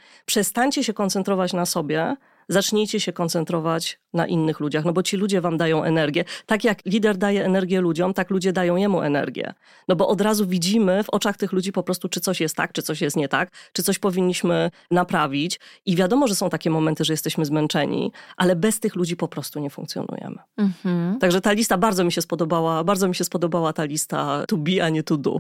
Przestańcie 0.60 0.84
się 0.84 0.92
koncentrować 0.92 1.52
na 1.52 1.66
sobie, 1.66 2.16
zacznijcie 2.48 3.00
się 3.00 3.12
koncentrować 3.12 4.00
na 4.12 4.26
innych 4.26 4.60
ludziach, 4.60 4.84
no 4.84 4.92
bo 4.92 5.02
ci 5.02 5.16
ludzie 5.16 5.40
wam 5.40 5.56
dają 5.56 5.84
energię. 5.84 6.24
Tak 6.46 6.64
jak 6.64 6.84
lider 6.84 7.16
daje 7.16 7.44
energię 7.44 7.80
ludziom, 7.80 8.14
tak 8.14 8.30
ludzie 8.30 8.52
dają 8.52 8.76
jemu 8.76 9.02
energię. 9.02 9.54
No 9.88 9.96
bo 9.96 10.08
od 10.08 10.20
razu 10.20 10.46
widzimy 10.46 11.04
w 11.04 11.10
oczach 11.10 11.36
tych 11.36 11.52
ludzi 11.52 11.72
po 11.72 11.82
prostu, 11.82 12.08
czy 12.08 12.20
coś 12.20 12.40
jest 12.40 12.56
tak, 12.56 12.72
czy 12.72 12.82
coś 12.82 13.00
jest 13.00 13.16
nie 13.16 13.28
tak, 13.28 13.50
czy 13.72 13.82
coś 13.82 13.98
powinniśmy 13.98 14.70
naprawić. 14.90 15.60
I 15.86 15.96
wiadomo, 15.96 16.28
że 16.28 16.34
są 16.34 16.50
takie 16.50 16.70
momenty, 16.70 17.04
że 17.04 17.12
jesteśmy 17.12 17.44
zmęczeni, 17.44 18.12
ale 18.36 18.56
bez 18.56 18.80
tych 18.80 18.94
ludzi 18.96 19.16
po 19.16 19.28
prostu 19.28 19.60
nie 19.60 19.70
funkcjonujemy. 19.70 20.38
Mhm. 20.56 21.18
Także 21.18 21.40
ta 21.40 21.52
lista 21.52 21.78
bardzo 21.78 22.04
mi 22.04 22.12
się 22.12 22.22
spodobała, 22.22 22.84
bardzo 22.84 23.08
mi 23.08 23.14
się 23.14 23.24
spodobała 23.24 23.72
ta 23.72 23.84
lista 23.84 24.44
to 24.48 24.56
be, 24.56 24.84
a 24.84 24.88
nie 24.88 25.02
to 25.02 25.16
do. 25.16 25.36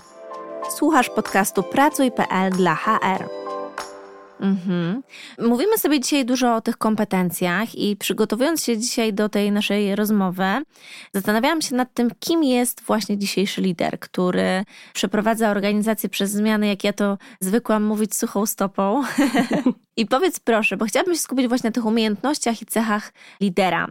Słuchasz 0.76 1.10
podcastu 1.10 1.62
Pracuj.pl 1.62 2.52
dla 2.52 2.74
HR. 2.74 3.49
Mhm. 4.40 5.02
Mówimy 5.38 5.78
sobie 5.78 6.00
dzisiaj 6.00 6.24
dużo 6.24 6.56
o 6.56 6.60
tych 6.60 6.76
kompetencjach 6.76 7.74
i 7.74 7.96
przygotowując 7.96 8.64
się 8.64 8.78
dzisiaj 8.78 9.12
do 9.14 9.28
tej 9.28 9.52
naszej 9.52 9.96
rozmowy, 9.96 10.44
zastanawiałam 11.14 11.62
się 11.62 11.74
nad 11.74 11.94
tym, 11.94 12.10
kim 12.20 12.44
jest 12.44 12.80
właśnie 12.80 13.18
dzisiejszy 13.18 13.60
lider, 13.60 13.98
który 13.98 14.64
przeprowadza 14.92 15.50
organizację 15.50 16.08
przez 16.08 16.30
zmiany, 16.30 16.66
jak 16.66 16.84
ja 16.84 16.92
to 16.92 17.18
zwykłam 17.40 17.82
mówić 17.84 18.16
suchą 18.16 18.46
stopą. 18.46 19.02
I 19.96 20.06
powiedz 20.06 20.40
proszę, 20.40 20.76
bo 20.76 20.84
chciałabym 20.84 21.14
się 21.14 21.20
skupić 21.20 21.48
właśnie 21.48 21.68
na 21.68 21.72
tych 21.72 21.86
umiejętnościach 21.86 22.62
i 22.62 22.66
cechach 22.66 23.12
lidera 23.40 23.86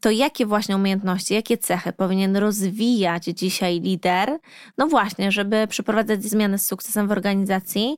to 0.00 0.10
jakie 0.10 0.46
właśnie 0.46 0.76
umiejętności, 0.76 1.34
jakie 1.34 1.58
cechy 1.58 1.92
powinien 1.92 2.36
rozwijać 2.36 3.24
dzisiaj 3.24 3.80
lider? 3.80 4.38
No 4.78 4.86
właśnie, 4.86 5.32
żeby 5.32 5.66
przeprowadzać 5.66 6.24
zmiany 6.24 6.58
z 6.58 6.66
sukcesem 6.66 7.08
w 7.08 7.10
organizacji, 7.10 7.96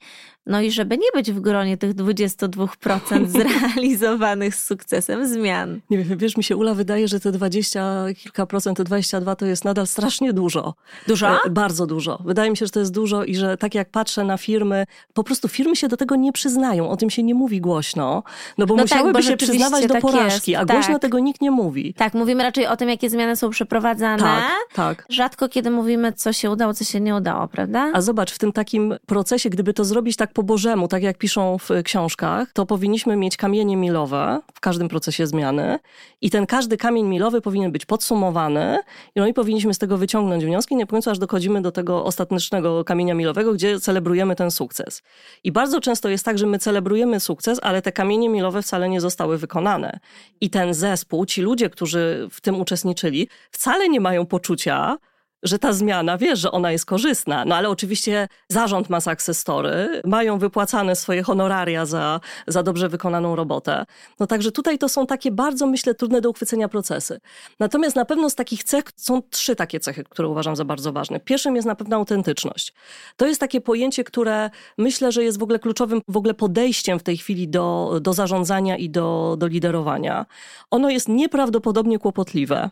no 0.49 0.61
i 0.61 0.71
żeby 0.71 0.99
nie 0.99 1.09
być 1.15 1.33
w 1.33 1.41
gronie 1.41 1.77
tych 1.77 1.95
22% 1.95 3.27
zrealizowanych 3.39 4.55
z 4.55 4.67
sukcesem 4.67 5.29
zmian. 5.29 5.81
Nie 5.91 5.99
wiem, 5.99 6.19
wiesz, 6.19 6.37
mi 6.37 6.45
się 6.45 6.57
Ula 6.57 6.75
wydaje, 6.75 7.09
że 7.09 7.21
te 7.21 7.33
20 7.33 8.07
kilka 8.17 8.47
procent, 8.47 8.77
te 8.77 8.85
22 8.85 9.37
to 9.37 9.47
jest 9.47 9.65
nadal 9.65 9.87
strasznie 9.87 10.33
dużo. 10.33 10.75
Dużo? 11.07 11.45
E, 11.47 11.51
bardzo 11.51 11.87
dużo. 11.87 12.19
Wydaje 12.25 12.51
mi 12.51 12.57
się, 12.57 12.67
że 12.67 12.73
to 12.73 12.81
jest 12.81 12.93
dużo 12.93 13.25
i 13.25 13.37
że 13.37 13.57
tak 13.57 13.75
jak 13.75 13.91
patrzę 13.91 14.25
na 14.25 14.37
firmy, 14.37 14.87
po 15.15 15.25
prostu 15.25 15.49
firmy 15.49 15.77
się 15.77 15.89
do 15.89 15.97
tego 15.97 16.17
nie 16.17 16.33
przyznają, 16.33 16.91
o 16.91 16.97
tym 16.97 17.11
się 17.11 17.23
nie 17.23 17.35
mówi 17.35 17.61
głośno, 17.61 18.23
no 18.59 18.67
bo 18.67 18.77
no 18.77 18.83
musiałyby 18.83 19.19
tak, 19.19 19.23
bo 19.23 19.31
się 19.31 19.37
przyznawać 19.37 19.87
do 19.87 19.95
tak 19.95 20.03
porażki, 20.03 20.51
jest, 20.51 20.63
a 20.63 20.73
głośno 20.73 20.95
tak. 20.95 21.03
tego 21.03 21.19
nikt 21.19 21.41
nie 21.41 21.51
mówi. 21.51 21.95
Tak, 21.95 22.15
mówimy 22.15 22.43
raczej 22.43 22.67
o 22.67 22.77
tym, 22.77 22.89
jakie 22.89 23.11
zmiany 23.11 23.37
są 23.37 23.51
przeprowadzane. 23.51 24.23
Tak, 24.23 24.75
tak. 24.75 25.07
Rzadko 25.09 25.49
kiedy 25.49 25.71
mówimy, 25.71 26.13
co 26.13 26.33
się 26.33 26.51
udało, 26.51 26.75
co 26.75 26.85
się 26.85 27.01
nie 27.01 27.15
udało, 27.15 27.49
prawda? 27.49 27.91
A 27.95 28.01
zobacz, 28.01 28.33
w 28.33 28.39
tym 28.39 28.53
takim 28.53 28.95
procesie, 29.07 29.51
gdyby 29.51 29.75
to 29.75 29.85
zrobić 29.85 30.17
tak 30.17 30.33
po 30.38 30.42
Bożemu, 30.42 30.88
tak 30.88 31.03
jak 31.03 31.18
piszą 31.18 31.59
w 31.59 31.68
książkach, 31.85 32.53
to 32.53 32.66
powinniśmy 32.66 33.16
mieć 33.16 33.37
kamienie 33.37 33.77
milowe 33.77 34.40
w 34.55 34.61
każdym 34.61 34.88
procesie 34.88 35.27
zmiany 35.27 35.79
i 36.20 36.31
ten 36.31 36.46
każdy 36.46 36.77
kamień 36.77 37.07
milowy 37.07 37.40
powinien 37.40 37.72
być 37.72 37.87
podsumowany 37.87 38.79
no 39.16 39.27
i 39.27 39.35
powinniśmy 39.35 39.74
z 39.74 39.79
tego 39.79 39.98
wyciągnąć 39.98 40.44
wnioski, 40.44 40.77
nie 40.77 40.87
końcu 40.87 41.11
aż 41.11 41.18
dochodzimy 41.18 41.62
do 41.62 41.72
tego 41.72 42.05
ostatecznego 42.05 42.85
kamienia 42.85 43.14
milowego, 43.14 43.53
gdzie 43.53 43.81
celebrujemy 43.81 44.37
ten 44.37 44.51
sukces. 44.51 45.03
I 45.44 45.53
bardzo 45.53 45.81
często 45.81 46.09
jest 46.09 46.24
tak, 46.24 46.38
że 46.38 46.46
my 46.46 46.59
celebrujemy 46.59 47.20
sukces, 47.20 47.59
ale 47.62 47.83
te 47.83 47.92
kamienie 47.92 48.29
milowe 48.29 48.62
wcale 48.62 48.88
nie 48.88 49.01
zostały 49.01 49.38
wykonane. 49.38 50.01
I 50.40 50.51
ten 50.51 50.74
zespół, 50.74 51.27
ci 51.27 51.42
ludzie, 51.42 51.70
którzy 51.70 52.29
w 52.31 52.40
tym 52.40 52.61
uczestniczyli, 52.61 53.29
wcale 53.51 53.88
nie 53.88 54.01
mają 54.01 54.27
poczucia, 54.27 54.98
że 55.42 55.59
ta 55.59 55.72
zmiana, 55.72 56.18
wiesz, 56.18 56.38
że 56.38 56.51
ona 56.51 56.72
jest 56.72 56.87
korzystna. 56.87 57.44
No 57.44 57.57
ale 57.57 57.68
oczywiście 57.68 58.29
zarząd 58.48 58.90
ma 58.90 59.01
success 59.01 59.38
story, 59.38 60.03
mają 60.05 60.38
wypłacane 60.38 60.96
swoje 60.96 61.22
honoraria 61.22 61.87
za, 61.87 62.20
za 62.46 62.62
dobrze 62.62 62.88
wykonaną 62.88 63.37
robotę. 63.37 63.87
No 64.20 64.27
także 64.27 64.53
tutaj 64.53 64.79
to 64.79 64.88
są 64.88 65.07
takie 65.07 65.31
bardzo, 65.31 65.66
myślę, 65.66 65.94
trudne 65.94 66.20
do 66.20 66.31
uchwycenia 66.31 66.68
procesy. 66.68 67.20
Natomiast 67.61 67.96
na 67.96 68.05
pewno 68.05 68.31
z 68.31 68.35
takich 68.35 68.64
cech 68.64 68.85
są 68.96 69.22
trzy 69.31 69.57
takie 69.57 69.81
cechy, 69.81 70.05
które 70.05 70.29
uważam 70.29 70.57
za 70.57 70.64
bardzo 70.64 70.92
ważne. 70.92 71.20
Pierwszym 71.20 71.57
jest 71.57 71.66
na 71.66 71.74
pewno 71.74 71.96
autentyczność. 71.96 72.74
To 73.16 73.27
jest 73.27 73.40
takie 73.40 73.61
pojęcie, 73.61 74.05
które 74.05 74.51
myślę, 74.79 75.12
że 75.12 75.24
jest 75.24 75.38
w 75.38 75.42
ogóle 75.42 75.59
kluczowym 75.59 76.01
w 76.09 76.16
ogóle 76.16 76.35
podejściem 76.35 76.98
w 76.98 77.03
tej 77.03 77.16
chwili 77.16 77.48
do, 77.48 77.98
do 78.01 78.12
zarządzania 78.12 78.77
i 78.77 78.90
do, 78.90 79.37
do 79.38 79.46
liderowania. 79.46 80.27
Ono 80.70 80.90
jest 80.90 81.09
nieprawdopodobnie 81.09 81.98
kłopotliwe 81.98 82.70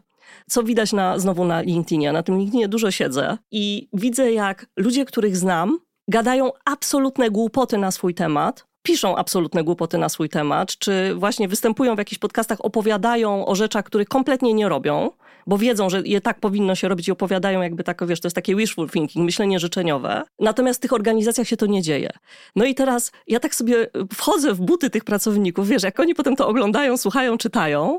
co 0.48 0.62
widać 0.62 0.92
na, 0.92 1.18
znowu 1.18 1.44
na 1.44 1.60
LinkedInie. 1.60 2.12
Na 2.12 2.22
tym 2.22 2.38
LinkedInie 2.38 2.68
dużo 2.68 2.90
siedzę 2.90 3.38
i 3.50 3.88
widzę, 3.92 4.32
jak 4.32 4.66
ludzie, 4.76 5.04
których 5.04 5.36
znam, 5.36 5.78
gadają 6.08 6.50
absolutne 6.64 7.30
głupoty 7.30 7.78
na 7.78 7.90
swój 7.90 8.14
temat, 8.14 8.66
piszą 8.82 9.16
absolutne 9.16 9.64
głupoty 9.64 9.98
na 9.98 10.08
swój 10.08 10.28
temat, 10.28 10.78
czy 10.78 11.14
właśnie 11.14 11.48
występują 11.48 11.94
w 11.94 11.98
jakichś 11.98 12.18
podcastach, 12.18 12.64
opowiadają 12.64 13.46
o 13.46 13.54
rzeczach, 13.54 13.84
których 13.84 14.08
kompletnie 14.08 14.54
nie 14.54 14.68
robią, 14.68 15.10
bo 15.46 15.58
wiedzą, 15.58 15.90
że 15.90 16.02
je 16.04 16.20
tak 16.20 16.40
powinno 16.40 16.74
się 16.74 16.88
robić 16.88 17.08
i 17.08 17.12
opowiadają 17.12 17.62
jakby 17.62 17.84
tak, 17.84 18.06
wiesz, 18.06 18.20
to 18.20 18.26
jest 18.26 18.34
takie 18.34 18.56
wishful 18.56 18.90
thinking, 18.90 19.24
myślenie 19.24 19.58
życzeniowe. 19.58 20.22
Natomiast 20.38 20.80
w 20.80 20.82
tych 20.82 20.92
organizacjach 20.92 21.48
się 21.48 21.56
to 21.56 21.66
nie 21.66 21.82
dzieje. 21.82 22.10
No 22.56 22.64
i 22.64 22.74
teraz 22.74 23.12
ja 23.26 23.40
tak 23.40 23.54
sobie 23.54 23.86
wchodzę 24.14 24.54
w 24.54 24.60
buty 24.60 24.90
tych 24.90 25.04
pracowników, 25.04 25.68
wiesz, 25.68 25.82
jak 25.82 26.00
oni 26.00 26.14
potem 26.14 26.36
to 26.36 26.48
oglądają, 26.48 26.96
słuchają, 26.96 27.38
czytają, 27.38 27.98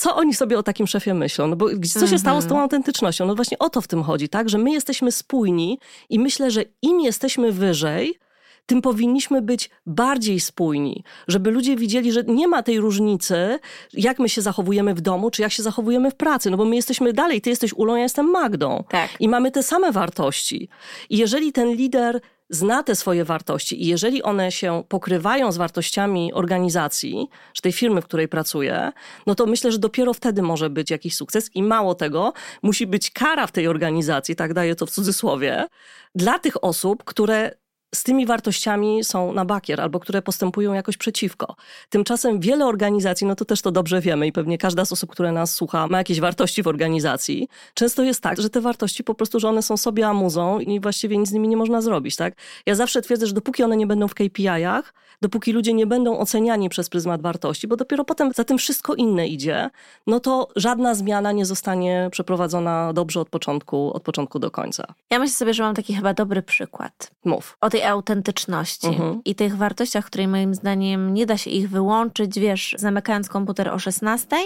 co 0.00 0.16
oni 0.16 0.34
sobie 0.34 0.58
o 0.58 0.62
takim 0.62 0.86
szefie 0.86 1.14
myślą? 1.14 1.46
No 1.46 1.56
bo 1.56 1.66
co 1.94 2.06
się 2.06 2.18
stało 2.18 2.40
z 2.40 2.44
tą 2.44 2.50
mhm. 2.50 2.62
autentycznością? 2.62 3.26
No 3.26 3.34
właśnie 3.34 3.58
o 3.58 3.70
to 3.70 3.80
w 3.80 3.88
tym 3.88 4.02
chodzi, 4.02 4.28
tak? 4.28 4.48
Że 4.48 4.58
my 4.58 4.72
jesteśmy 4.72 5.12
spójni 5.12 5.78
i 6.10 6.18
myślę, 6.18 6.50
że 6.50 6.64
im 6.82 7.00
jesteśmy 7.00 7.52
wyżej, 7.52 8.18
tym 8.66 8.82
powinniśmy 8.82 9.42
być 9.42 9.70
bardziej 9.86 10.40
spójni, 10.40 11.04
żeby 11.28 11.50
ludzie 11.50 11.76
widzieli, 11.76 12.12
że 12.12 12.22
nie 12.22 12.48
ma 12.48 12.62
tej 12.62 12.80
różnicy, 12.80 13.58
jak 13.92 14.18
my 14.18 14.28
się 14.28 14.42
zachowujemy 14.42 14.94
w 14.94 15.00
domu, 15.00 15.30
czy 15.30 15.42
jak 15.42 15.52
się 15.52 15.62
zachowujemy 15.62 16.10
w 16.10 16.14
pracy, 16.14 16.50
no 16.50 16.56
bo 16.56 16.64
my 16.64 16.76
jesteśmy 16.76 17.12
dalej, 17.12 17.40
ty 17.40 17.50
jesteś 17.50 17.72
Ulą, 17.72 17.96
ja 17.96 18.02
jestem 18.02 18.30
Magdą. 18.30 18.84
Tak. 18.88 19.10
I 19.20 19.28
mamy 19.28 19.50
te 19.50 19.62
same 19.62 19.92
wartości. 19.92 20.68
I 21.10 21.18
jeżeli 21.18 21.52
ten 21.52 21.72
lider 21.74 22.20
zna 22.50 22.82
te 22.82 22.96
swoje 22.96 23.24
wartości 23.24 23.82
i 23.82 23.86
jeżeli 23.86 24.22
one 24.22 24.52
się 24.52 24.84
pokrywają 24.88 25.52
z 25.52 25.56
wartościami 25.56 26.32
organizacji, 26.32 27.28
czy 27.52 27.62
tej 27.62 27.72
firmy, 27.72 28.02
w 28.02 28.04
której 28.04 28.28
pracuje, 28.28 28.92
no 29.26 29.34
to 29.34 29.46
myślę, 29.46 29.72
że 29.72 29.78
dopiero 29.78 30.14
wtedy 30.14 30.42
może 30.42 30.70
być 30.70 30.90
jakiś 30.90 31.16
sukces 31.16 31.50
i 31.54 31.62
mało 31.62 31.94
tego, 31.94 32.32
musi 32.62 32.86
być 32.86 33.10
kara 33.10 33.46
w 33.46 33.52
tej 33.52 33.68
organizacji, 33.68 34.36
tak 34.36 34.54
daję 34.54 34.74
to 34.74 34.86
w 34.86 34.90
cudzysłowie, 34.90 35.66
dla 36.14 36.38
tych 36.38 36.64
osób, 36.64 37.04
które 37.04 37.59
z 37.94 38.02
tymi 38.02 38.26
wartościami 38.26 39.04
są 39.04 39.32
na 39.32 39.44
bakier 39.44 39.80
albo 39.80 40.00
które 40.00 40.22
postępują 40.22 40.72
jakoś 40.72 40.96
przeciwko. 40.96 41.56
Tymczasem 41.88 42.40
wiele 42.40 42.66
organizacji, 42.66 43.26
no 43.26 43.34
to 43.34 43.44
też 43.44 43.62
to 43.62 43.70
dobrze 43.70 44.00
wiemy 44.00 44.26
i 44.26 44.32
pewnie 44.32 44.58
każda 44.58 44.84
z 44.84 44.92
osób, 44.92 45.10
które 45.10 45.32
nas 45.32 45.54
słucha, 45.54 45.86
ma 45.86 45.98
jakieś 45.98 46.20
wartości 46.20 46.62
w 46.62 46.66
organizacji. 46.66 47.48
Często 47.74 48.02
jest 48.02 48.20
tak, 48.20 48.40
że 48.40 48.50
te 48.50 48.60
wartości 48.60 49.04
po 49.04 49.14
prostu, 49.14 49.40
że 49.40 49.48
one 49.48 49.62
są 49.62 49.76
sobie 49.76 50.06
amuzą 50.06 50.58
i 50.58 50.80
właściwie 50.80 51.18
nic 51.18 51.28
z 51.28 51.32
nimi 51.32 51.48
nie 51.48 51.56
można 51.56 51.80
zrobić, 51.80 52.16
tak? 52.16 52.34
Ja 52.66 52.74
zawsze 52.74 53.02
twierdzę, 53.02 53.26
że 53.26 53.32
dopóki 53.32 53.62
one 53.62 53.76
nie 53.76 53.86
będą 53.86 54.08
w 54.08 54.14
KPI-ach, 54.14 54.94
dopóki 55.22 55.52
ludzie 55.52 55.72
nie 55.72 55.86
będą 55.86 56.18
oceniani 56.18 56.68
przez 56.68 56.88
pryzmat 56.88 57.22
wartości, 57.22 57.68
bo 57.68 57.76
dopiero 57.76 58.04
potem 58.04 58.32
za 58.32 58.44
tym 58.44 58.58
wszystko 58.58 58.94
inne 58.94 59.28
idzie, 59.28 59.70
no 60.06 60.20
to 60.20 60.48
żadna 60.56 60.94
zmiana 60.94 61.32
nie 61.32 61.46
zostanie 61.46 62.08
przeprowadzona 62.12 62.92
dobrze 62.92 63.20
od 63.20 63.28
początku, 63.28 63.92
od 63.94 64.02
początku 64.02 64.38
do 64.38 64.50
końca. 64.50 64.94
Ja 65.10 65.18
myślę 65.18 65.34
sobie, 65.34 65.54
że 65.54 65.62
mam 65.62 65.74
taki 65.74 65.94
chyba 65.94 66.14
dobry 66.14 66.42
przykład. 66.42 67.10
Mów. 67.24 67.56
O 67.60 67.70
tej 67.70 67.79
autentyczności 67.84 68.86
mhm. 68.86 69.20
i 69.24 69.34
tych 69.34 69.56
wartościach, 69.56 70.06
które 70.06 70.28
moim 70.28 70.54
zdaniem 70.54 71.14
nie 71.14 71.26
da 71.26 71.36
się 71.36 71.50
ich 71.50 71.70
wyłączyć, 71.70 72.38
wiesz, 72.38 72.74
zamykając 72.78 73.28
komputer 73.28 73.68
o 73.68 73.78
16, 73.78 74.36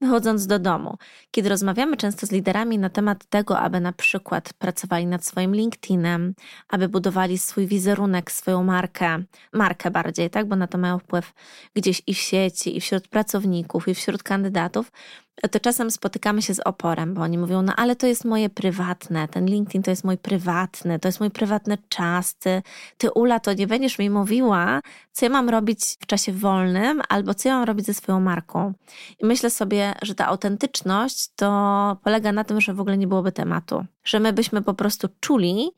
wychodząc 0.00 0.46
do 0.46 0.58
domu. 0.58 0.96
Kiedy 1.30 1.48
rozmawiamy 1.48 1.96
często 1.96 2.26
z 2.26 2.32
liderami 2.32 2.78
na 2.78 2.90
temat 2.90 3.24
tego, 3.24 3.58
aby 3.58 3.80
na 3.80 3.92
przykład 3.92 4.52
pracowali 4.52 5.06
nad 5.06 5.24
swoim 5.24 5.54
LinkedInem, 5.54 6.34
aby 6.68 6.88
budowali 6.88 7.38
swój 7.38 7.66
wizerunek, 7.66 8.32
swoją 8.32 8.64
markę, 8.64 9.22
markę 9.52 9.90
bardziej, 9.90 10.30
tak, 10.30 10.48
bo 10.48 10.56
na 10.56 10.66
to 10.66 10.78
mają 10.78 10.98
wpływ 10.98 11.32
gdzieś 11.74 12.02
i 12.06 12.14
w 12.14 12.18
sieci, 12.18 12.76
i 12.76 12.80
wśród 12.80 13.08
pracowników, 13.08 13.88
i 13.88 13.94
wśród 13.94 14.22
kandydatów, 14.22 14.92
to 15.50 15.60
czasem 15.60 15.90
spotykamy 15.90 16.42
się 16.42 16.54
z 16.54 16.60
oporem, 16.60 17.14
bo 17.14 17.22
oni 17.22 17.38
mówią, 17.38 17.62
no 17.62 17.72
ale 17.76 17.96
to 17.96 18.06
jest 18.06 18.24
moje 18.24 18.50
prywatne, 18.50 19.28
ten 19.28 19.46
LinkedIn 19.46 19.82
to 19.82 19.90
jest 19.90 20.04
mój 20.04 20.18
prywatny, 20.18 20.98
to 20.98 21.08
jest 21.08 21.20
mój 21.20 21.30
prywatny 21.30 21.78
czas, 21.88 22.34
ty, 22.34 22.62
ty 22.98 23.10
Ula, 23.10 23.40
to 23.40 23.52
nie 23.52 23.66
będziesz 23.66 23.98
mi 23.98 24.10
mówiła, 24.10 24.80
co 25.12 25.26
ja 25.26 25.30
mam 25.30 25.48
robić 25.48 25.80
w 26.00 26.06
czasie 26.06 26.32
wolnym, 26.32 27.02
albo 27.08 27.34
co 27.34 27.48
ja 27.48 27.54
mam 27.54 27.64
robić 27.64 27.86
ze 27.86 27.94
swoją 27.94 28.20
marką. 28.20 28.72
I 29.18 29.26
myślę 29.26 29.50
sobie, 29.50 29.94
że 30.02 30.14
ta 30.14 30.26
autentyczność 30.26 31.28
to 31.36 31.96
polega 32.04 32.32
na 32.32 32.44
tym, 32.44 32.60
że 32.60 32.74
w 32.74 32.80
ogóle 32.80 32.98
nie 32.98 33.06
byłoby 33.06 33.32
tematu, 33.32 33.84
że 34.04 34.20
my 34.20 34.32
byśmy 34.32 34.62
po 34.62 34.74
prostu 34.74 35.08
czuli, 35.20 35.70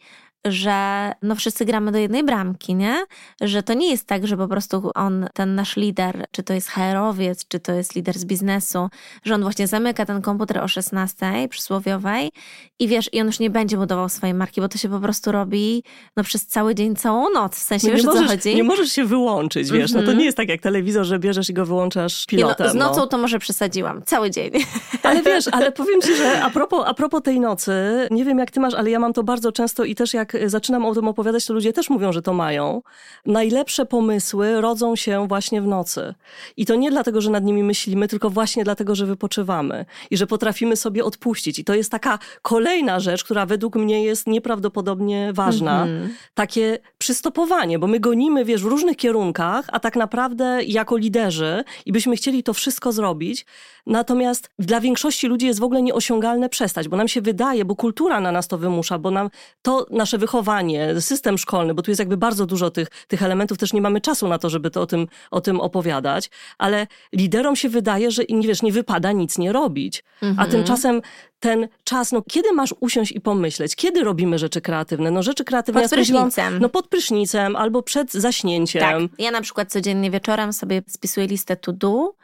że 0.45 1.13
no 1.23 1.35
wszyscy 1.35 1.65
gramy 1.65 1.93
do 1.93 1.99
jednej 1.99 2.25
bramki, 2.25 2.75
nie? 2.75 3.05
Że 3.41 3.63
to 3.63 3.75
nie 3.75 3.91
jest 3.91 4.07
tak, 4.07 4.27
że 4.27 4.37
po 4.37 4.49
prostu 4.49 4.91
on, 4.95 5.27
ten 5.35 5.55
nasz 5.55 5.77
lider, 5.77 6.27
czy 6.31 6.43
to 6.43 6.55
jest 6.55 6.69
HR-owiec, 6.69 7.49
czy 7.49 7.61
to 7.61 7.73
jest 7.73 7.95
lider 7.95 8.19
z 8.19 8.25
biznesu, 8.25 8.89
że 9.25 9.35
on 9.35 9.43
właśnie 9.43 9.67
zamyka 9.67 10.07
ten 10.07 10.23
komputer 10.23 10.59
o 10.59 10.69
16 10.69 11.49
przysłowiowej 11.51 12.31
i 12.79 12.89
wiesz, 12.89 13.11
i 13.13 13.21
on 13.21 13.27
już 13.27 13.39
nie 13.39 13.51
będzie 13.51 13.77
budował 13.77 14.09
swojej 14.09 14.35
marki, 14.35 14.61
bo 14.61 14.69
to 14.69 14.79
się 14.79 14.89
po 14.89 15.01
prostu 15.01 15.33
robi 15.33 15.83
no 16.17 16.25
przez 16.25 16.47
cały 16.47 16.75
dzień, 16.75 16.97
całą 16.97 17.31
noc. 17.31 17.57
W 17.57 17.63
sensie, 17.63 17.89
no 17.89 17.95
wiesz, 17.95 18.05
możesz, 18.05 18.23
co 18.23 18.29
chodzi? 18.29 18.55
Nie 18.57 18.65
możesz 18.65 18.93
się 18.93 19.05
wyłączyć, 19.05 19.71
wiesz, 19.71 19.91
mm-hmm. 19.91 19.95
no 19.95 19.99
to 20.01 20.05
mhm. 20.05 20.19
nie 20.19 20.25
jest 20.25 20.37
tak 20.37 20.49
jak 20.49 20.61
telewizor, 20.61 21.05
że 21.05 21.19
bierzesz 21.19 21.51
i 21.51 21.55
go 21.55 21.67
wyłączasz 21.67 22.27
pilotem. 22.27 22.67
No, 22.67 22.73
z 22.73 22.75
nocą 22.75 23.01
no. 23.01 23.07
to 23.07 23.19
może 23.19 23.39
przesadziłam, 23.39 24.03
cały 24.03 24.31
dzień. 24.31 24.51
Ale 25.03 25.23
wiesz, 25.23 25.49
ale 25.53 25.73
powiem 25.73 26.01
ci, 26.01 26.17
że 26.17 26.43
a 26.43 26.51
propos, 26.51 26.85
a 26.87 26.95
propos 26.95 27.23
tej 27.23 27.41
nocy, 27.41 27.73
nie 28.11 28.25
wiem 28.25 28.39
jak 28.39 28.51
ty 28.51 28.61
masz, 28.61 28.75
ale 28.75 28.91
ja 28.91 28.99
mam 28.99 29.13
to 29.13 29.23
bardzo 29.23 29.53
często 29.53 29.85
i 29.85 29.95
też 29.95 30.15
jak 30.15 30.30
jak 30.35 30.51
zaczynam 30.51 30.85
o 30.85 30.95
tym 30.95 31.09
opowiadać, 31.09 31.47
to 31.47 31.55
ludzie 31.55 31.73
też 31.73 31.91
mówią, 31.91 32.13
że 32.13 32.23
to 32.23 32.33
mają. 32.33 32.83
Najlepsze 33.27 33.87
pomysły 33.87 34.61
rodzą 34.61 34.97
się 34.97 35.29
właśnie 35.29 35.63
w 35.63 35.67
nocy. 35.67 36.15
I 36.57 36.67
to 36.67 36.75
nie 36.75 36.91
dlatego, 36.91 37.21
że 37.21 37.31
nad 37.31 37.45
nimi 37.45 37.63
myślimy, 37.63 38.09
tylko 38.09 38.31
właśnie 38.31 38.65
dlatego, 38.65 38.95
że 38.95 39.07
wypoczywamy 39.07 39.85
i 40.11 40.17
że 40.17 40.27
potrafimy 40.27 40.77
sobie 40.77 41.05
odpuścić. 41.05 41.59
I 41.59 41.65
to 41.65 41.75
jest 41.75 41.91
taka 41.91 42.19
kolejna 42.43 43.01
rzecz, 43.01 43.25
która 43.25 43.47
według 43.47 43.77
mnie 43.77 44.05
jest 44.05 44.27
nieprawdopodobnie 44.27 45.33
ważna. 45.33 45.83
Mm 45.83 46.09
-hmm. 46.09 46.11
Takie 46.35 46.79
przystopowanie, 46.99 47.79
bo 47.79 47.87
my 47.87 48.01
gonimy, 48.01 48.45
wiesz, 48.45 48.63
w 48.63 48.67
różnych 48.67 48.97
kierunkach, 48.97 49.65
a 49.73 49.81
tak 49.81 49.97
naprawdę 49.97 50.61
jako 50.67 50.97
liderzy 50.97 51.65
i 51.87 51.93
byśmy 51.93 52.17
chcieli 52.17 52.43
to 52.43 52.55
wszystko 52.55 52.93
zrobić, 52.93 53.47
natomiast 53.87 54.51
dla 54.59 54.81
większości 54.81 55.27
ludzi 55.27 55.47
jest 55.47 55.61
w 55.61 55.63
ogóle 55.63 55.83
nieosiągalne 55.83 56.49
przestać, 56.49 56.89
bo 56.89 56.97
nam 56.97 57.09
się 57.09 57.21
wydaje, 57.21 57.65
bo 57.65 57.77
kultura 57.77 58.21
na 58.21 58.33
nas 58.33 58.49
to 58.49 58.59
wymusza, 58.59 58.99
bo 58.99 59.11
nam 59.11 59.31
to 59.63 59.87
nasze 59.91 60.19
wychowanie, 60.21 61.01
system 61.01 61.39
szkolny, 61.39 61.75
bo 61.75 61.83
tu 61.83 61.91
jest 61.91 61.99
jakby 61.99 62.17
bardzo 62.17 62.47
dużo 62.47 62.71
tych, 62.71 62.89
tych 63.09 63.23
elementów, 63.23 63.59
też 63.59 63.73
nie 63.73 63.81
mamy 63.81 64.01
czasu 64.01 64.29
na 64.29 64.39
to, 64.39 64.51
żeby 64.51 64.71
to 64.71 64.83
o 64.83 64.87
tym, 64.87 65.07
o 65.31 65.41
tym 65.41 65.61
opowiadać, 65.61 66.31
ale 66.59 66.87
liderom 67.13 67.57
się 67.57 67.69
wydaje, 67.69 68.11
że 68.11 68.23
nie 68.29 68.49
wiesz, 68.49 68.63
nie 68.63 68.73
wypada 68.73 69.13
nic 69.13 69.39
nie 69.39 69.53
robić. 69.53 70.05
Mhm. 70.23 70.49
A 70.49 70.53
tymczasem 70.53 71.03
ten 71.41 71.69
czas, 71.85 72.13
no 72.13 72.23
kiedy 72.23 72.53
masz 72.53 72.75
usiąść 72.81 73.13
i 73.13 73.21
pomyśleć, 73.21 73.77
kiedy 73.77 74.05
robimy 74.05 74.39
rzeczy 74.39 74.61
kreatywne? 74.61 75.11
No 75.11 75.23
rzeczy 75.23 75.45
kreatywne... 75.45 75.83
Pod 75.83 75.91
prysznicem. 75.91 76.59
No 76.59 76.69
pod 76.69 76.89
prysznicem 76.89 77.57
albo 77.57 77.83
przed 77.83 78.13
zaśnięciem. 78.13 78.81
Tak. 78.83 79.19
Ja 79.19 79.31
na 79.31 79.41
przykład 79.41 79.73
codziennie 79.73 80.11
wieczorem 80.11 80.53
sobie 80.53 80.83
spisuję 80.89 81.27
listę 81.27 81.57
to 81.57 81.73
do 81.73 82.15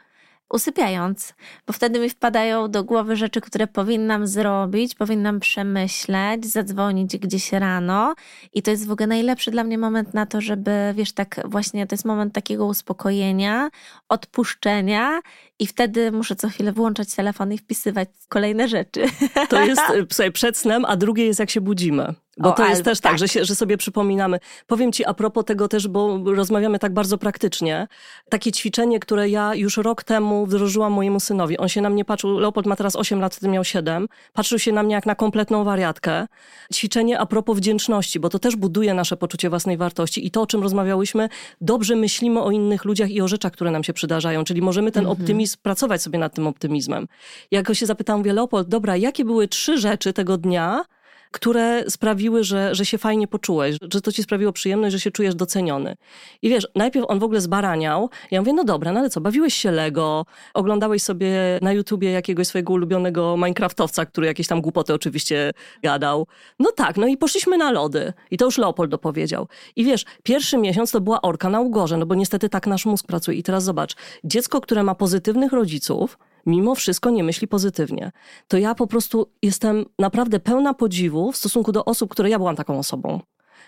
usypiając, 0.49 1.33
bo 1.67 1.73
wtedy 1.73 1.99
mi 1.99 2.09
wpadają 2.09 2.71
do 2.71 2.83
głowy 2.83 3.15
rzeczy, 3.15 3.41
które 3.41 3.67
powinnam 3.67 4.27
zrobić, 4.27 4.95
powinnam 4.95 5.39
przemyśleć, 5.39 6.45
zadzwonić 6.45 7.17
gdzieś 7.17 7.53
rano. 7.53 8.15
I 8.53 8.61
to 8.61 8.71
jest 8.71 8.87
w 8.87 8.91
ogóle 8.91 9.07
najlepszy 9.07 9.51
dla 9.51 9.63
mnie 9.63 9.77
moment 9.77 10.13
na 10.13 10.25
to, 10.25 10.41
żeby, 10.41 10.71
wiesz, 10.95 11.13
tak 11.13 11.41
właśnie 11.45 11.87
to 11.87 11.93
jest 11.93 12.05
moment 12.05 12.33
takiego 12.33 12.65
uspokojenia, 12.65 13.69
odpuszczenia 14.09 15.19
i 15.59 15.67
wtedy 15.67 16.11
muszę 16.11 16.35
co 16.35 16.49
chwilę 16.49 16.71
włączać 16.71 17.15
telefon 17.15 17.53
i 17.53 17.57
wpisywać 17.57 18.09
kolejne 18.29 18.67
rzeczy. 18.67 19.05
To 19.49 19.61
jest 19.61 19.81
sobie 20.15 20.31
przed 20.31 20.57
snem, 20.57 20.85
a 20.85 20.95
drugie 20.95 21.25
jest 21.25 21.39
jak 21.39 21.49
się 21.49 21.61
budzimy. 21.61 22.13
Bo 22.39 22.49
o, 22.49 22.51
to 22.51 22.67
jest 22.67 22.83
też 22.83 22.99
tak, 22.99 23.11
tak 23.11 23.19
że, 23.19 23.27
się, 23.27 23.45
że 23.45 23.55
sobie 23.55 23.77
przypominamy. 23.77 24.39
Powiem 24.67 24.91
ci 24.91 25.05
a 25.05 25.13
propos 25.13 25.45
tego 25.45 25.67
też, 25.67 25.87
bo 25.87 26.19
rozmawiamy 26.25 26.79
tak 26.79 26.93
bardzo 26.93 27.17
praktycznie. 27.17 27.87
Takie 28.29 28.51
ćwiczenie, 28.51 28.99
które 28.99 29.29
ja 29.29 29.55
już 29.55 29.77
rok 29.77 30.03
temu 30.03 30.45
wdrożyłam 30.45 30.93
mojemu 30.93 31.19
synowi. 31.19 31.57
On 31.57 31.69
się 31.69 31.81
na 31.81 31.89
mnie 31.89 32.05
patrzył, 32.05 32.39
Leopold 32.39 32.67
ma 32.67 32.75
teraz 32.75 32.95
8 32.95 33.19
lat, 33.19 33.35
wtedy 33.35 33.51
miał 33.51 33.63
7. 33.63 34.07
Patrzył 34.33 34.59
się 34.59 34.71
na 34.71 34.83
mnie 34.83 34.95
jak 34.95 35.05
na 35.05 35.15
kompletną 35.15 35.63
wariatkę. 35.63 36.27
Ćwiczenie 36.73 37.19
a 37.19 37.25
propos 37.25 37.57
wdzięczności, 37.57 38.19
bo 38.19 38.29
to 38.29 38.39
też 38.39 38.55
buduje 38.55 38.93
nasze 38.93 39.17
poczucie 39.17 39.49
własnej 39.49 39.77
wartości 39.77 40.27
i 40.27 40.31
to, 40.31 40.41
o 40.41 40.47
czym 40.47 40.63
rozmawiałyśmy, 40.63 41.29
dobrze 41.61 41.95
myślimy 41.95 42.41
o 42.41 42.51
innych 42.51 42.85
ludziach 42.85 43.11
i 43.11 43.21
o 43.21 43.27
rzeczach, 43.27 43.51
które 43.51 43.71
nam 43.71 43.83
się 43.83 43.93
przydarzają, 43.93 44.43
czyli 44.43 44.61
możemy 44.61 44.91
ten 44.91 45.05
mhm. 45.05 45.21
optymizm, 45.21 45.46
pracować 45.55 46.01
sobie 46.01 46.19
nad 46.19 46.33
tym 46.33 46.47
optymizmem. 46.47 47.07
Jak 47.51 47.65
go 47.65 47.73
się 47.73 47.85
zapytałam, 47.85 48.23
Leopold, 48.23 48.67
dobra, 48.67 48.97
jakie 48.97 49.25
były 49.25 49.47
trzy 49.47 49.77
rzeczy 49.77 50.13
tego 50.13 50.37
dnia, 50.37 50.83
które 51.31 51.83
sprawiły, 51.89 52.43
że, 52.43 52.75
że 52.75 52.85
się 52.85 52.97
fajnie 52.97 53.27
poczułeś, 53.27 53.77
że 53.93 54.01
to 54.01 54.11
ci 54.11 54.23
sprawiło 54.23 54.51
przyjemność, 54.51 54.93
że 54.93 54.99
się 54.99 55.11
czujesz 55.11 55.35
doceniony. 55.35 55.95
I 56.41 56.49
wiesz, 56.49 56.67
najpierw 56.75 57.05
on 57.09 57.19
w 57.19 57.23
ogóle 57.23 57.41
zbaraniał. 57.41 58.09
Ja 58.31 58.41
mówię, 58.41 58.53
no 58.53 58.63
dobra, 58.63 58.91
no 58.91 58.99
ale 58.99 59.09
co, 59.09 59.21
bawiłeś 59.21 59.53
się 59.53 59.71
Lego, 59.71 60.25
oglądałeś 60.53 61.03
sobie 61.03 61.59
na 61.61 61.73
YouTubie 61.73 62.11
jakiegoś 62.11 62.47
swojego 62.47 62.73
ulubionego 62.73 63.37
Minecraftowca, 63.37 64.05
który 64.05 64.27
jakieś 64.27 64.47
tam 64.47 64.61
głupoty 64.61 64.93
oczywiście 64.93 65.51
gadał. 65.83 66.27
No 66.59 66.71
tak, 66.71 66.97
no 66.97 67.07
i 67.07 67.17
poszliśmy 67.17 67.57
na 67.57 67.71
lody. 67.71 68.13
I 68.31 68.37
to 68.37 68.45
już 68.45 68.57
Leopold 68.57 68.91
dopowiedział. 68.91 69.47
I 69.75 69.85
wiesz, 69.85 70.05
pierwszy 70.23 70.57
miesiąc 70.57 70.91
to 70.91 71.01
była 71.01 71.21
orka 71.21 71.49
na 71.49 71.61
ugorze, 71.61 71.97
no 71.97 72.05
bo 72.05 72.15
niestety 72.15 72.49
tak 72.49 72.67
nasz 72.67 72.85
mózg 72.85 73.07
pracuje. 73.07 73.37
I 73.37 73.43
teraz 73.43 73.63
zobacz, 73.63 73.95
dziecko, 74.23 74.61
które 74.61 74.83
ma 74.83 74.95
pozytywnych 74.95 75.51
rodziców, 75.51 76.17
mimo 76.47 76.75
wszystko 76.75 77.09
nie 77.09 77.23
myśli 77.23 77.47
pozytywnie. 77.47 78.11
To 78.47 78.57
ja 78.57 78.75
po 78.75 78.87
prostu 78.87 79.31
jestem 79.41 79.85
naprawdę 79.99 80.39
pełna 80.39 80.73
podziwu 80.73 81.31
w 81.31 81.37
stosunku 81.37 81.71
do 81.71 81.85
osób, 81.85 82.09
które 82.09 82.29
ja 82.29 82.37
byłam 82.37 82.55
taką 82.55 82.79
osobą 82.79 83.21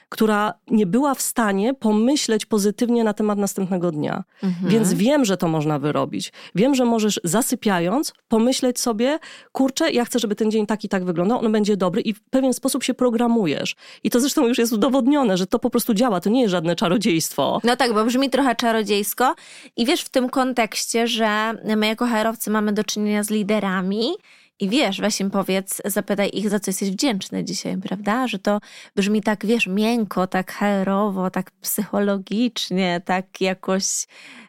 która 0.10 0.54
nie 0.68 0.86
była 0.86 1.16
w 1.16 1.22
stanie 1.22 1.74
pomyśleć 1.74 2.46
pozytywnie 2.46 3.04
na 3.04 3.14
temat 3.14 3.40
następnego 3.40 3.92
dnia. 3.92 4.24
Mhm. 4.44 4.72
Więc 4.72 4.94
wiem, 4.94 5.26
że 5.26 5.38
to 5.38 5.48
można 5.48 5.80
wyrobić. 5.80 6.32
Wiem, 6.56 6.76
że 6.76 6.86
możesz 6.86 7.20
zasypiając 7.24 8.14
pomyśleć 8.28 8.80
sobie, 8.80 9.20
kurczę, 9.52 9.92
ja 9.92 10.06
chcę, 10.06 10.20
żeby 10.20 10.36
ten 10.36 10.52
dzień 10.52 10.66
tak 10.66 10.84
i 10.84 10.90
tak 10.90 11.06
wyglądał, 11.06 11.40
on 11.40 11.52
będzie 11.52 11.78
dobry 11.78 12.02
i 12.02 12.14
w 12.14 12.22
pewien 12.22 12.54
sposób 12.54 12.84
się 12.84 12.94
programujesz. 12.94 13.76
I 14.04 14.10
to 14.10 14.20
zresztą 14.20 14.48
już 14.48 14.58
jest 14.58 14.74
udowodnione, 14.74 15.38
że 15.38 15.48
to 15.48 15.60
po 15.60 15.70
prostu 15.70 15.94
działa, 15.94 16.20
to 16.22 16.30
nie 16.30 16.42
jest 16.42 16.52
żadne 16.52 16.76
czarodziejstwo. 16.76 17.62
No 17.64 17.76
tak, 17.76 17.94
bo 17.94 18.06
brzmi 18.06 18.30
trochę 18.30 18.56
czarodziejsko 18.56 19.36
i 19.78 19.86
wiesz 19.86 20.02
w 20.02 20.10
tym 20.10 20.30
kontekście, 20.30 21.08
że 21.08 21.54
my 21.78 21.88
jako 21.88 22.06
herowcy 22.06 22.52
mamy 22.52 22.74
do 22.74 22.84
czynienia 22.84 23.24
z 23.24 23.30
liderami, 23.30 24.12
i 24.60 24.70
wiesz, 24.70 25.02
weź 25.02 25.20
im 25.20 25.32
powiedz, 25.32 25.82
zapytaj 25.86 26.30
ich, 26.34 26.50
za 26.50 26.60
co 26.60 26.70
jesteś 26.70 26.92
wdzięczny 26.92 27.44
dzisiaj, 27.44 27.78
prawda? 27.78 28.28
Że 28.28 28.40
to 28.40 28.60
brzmi 28.96 29.22
tak, 29.22 29.46
wiesz, 29.46 29.68
miękko, 29.68 30.28
tak 30.28 30.52
herowo, 30.52 31.30
tak 31.30 31.52
psychologicznie, 31.52 33.02
tak 33.06 33.42
jakoś 33.42 33.86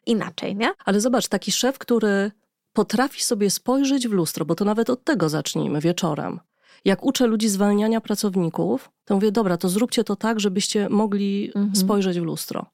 inaczej, 0.06 0.56
nie? 0.56 0.72
Ale 0.84 1.00
zobacz, 1.00 1.28
taki 1.28 1.52
szef, 1.52 1.78
który 1.78 2.30
potrafi 2.72 3.22
sobie 3.22 3.50
spojrzeć 3.50 4.08
w 4.08 4.12
lustro, 4.12 4.44
bo 4.44 4.54
to 4.54 4.64
nawet 4.64 4.90
od 4.90 5.04
tego 5.04 5.28
zacznijmy 5.28 5.80
wieczorem. 5.80 6.40
Jak 6.84 7.04
uczę 7.04 7.26
ludzi 7.26 7.48
zwalniania 7.48 8.00
pracowników, 8.00 8.90
to 9.04 9.14
mówię, 9.14 9.32
dobra, 9.32 9.56
to 9.56 9.68
zróbcie 9.68 10.04
to 10.04 10.16
tak, 10.16 10.40
żebyście 10.40 10.88
mogli 10.88 11.52
mhm. 11.54 11.76
spojrzeć 11.76 12.20
w 12.20 12.22
lustro. 12.22 12.66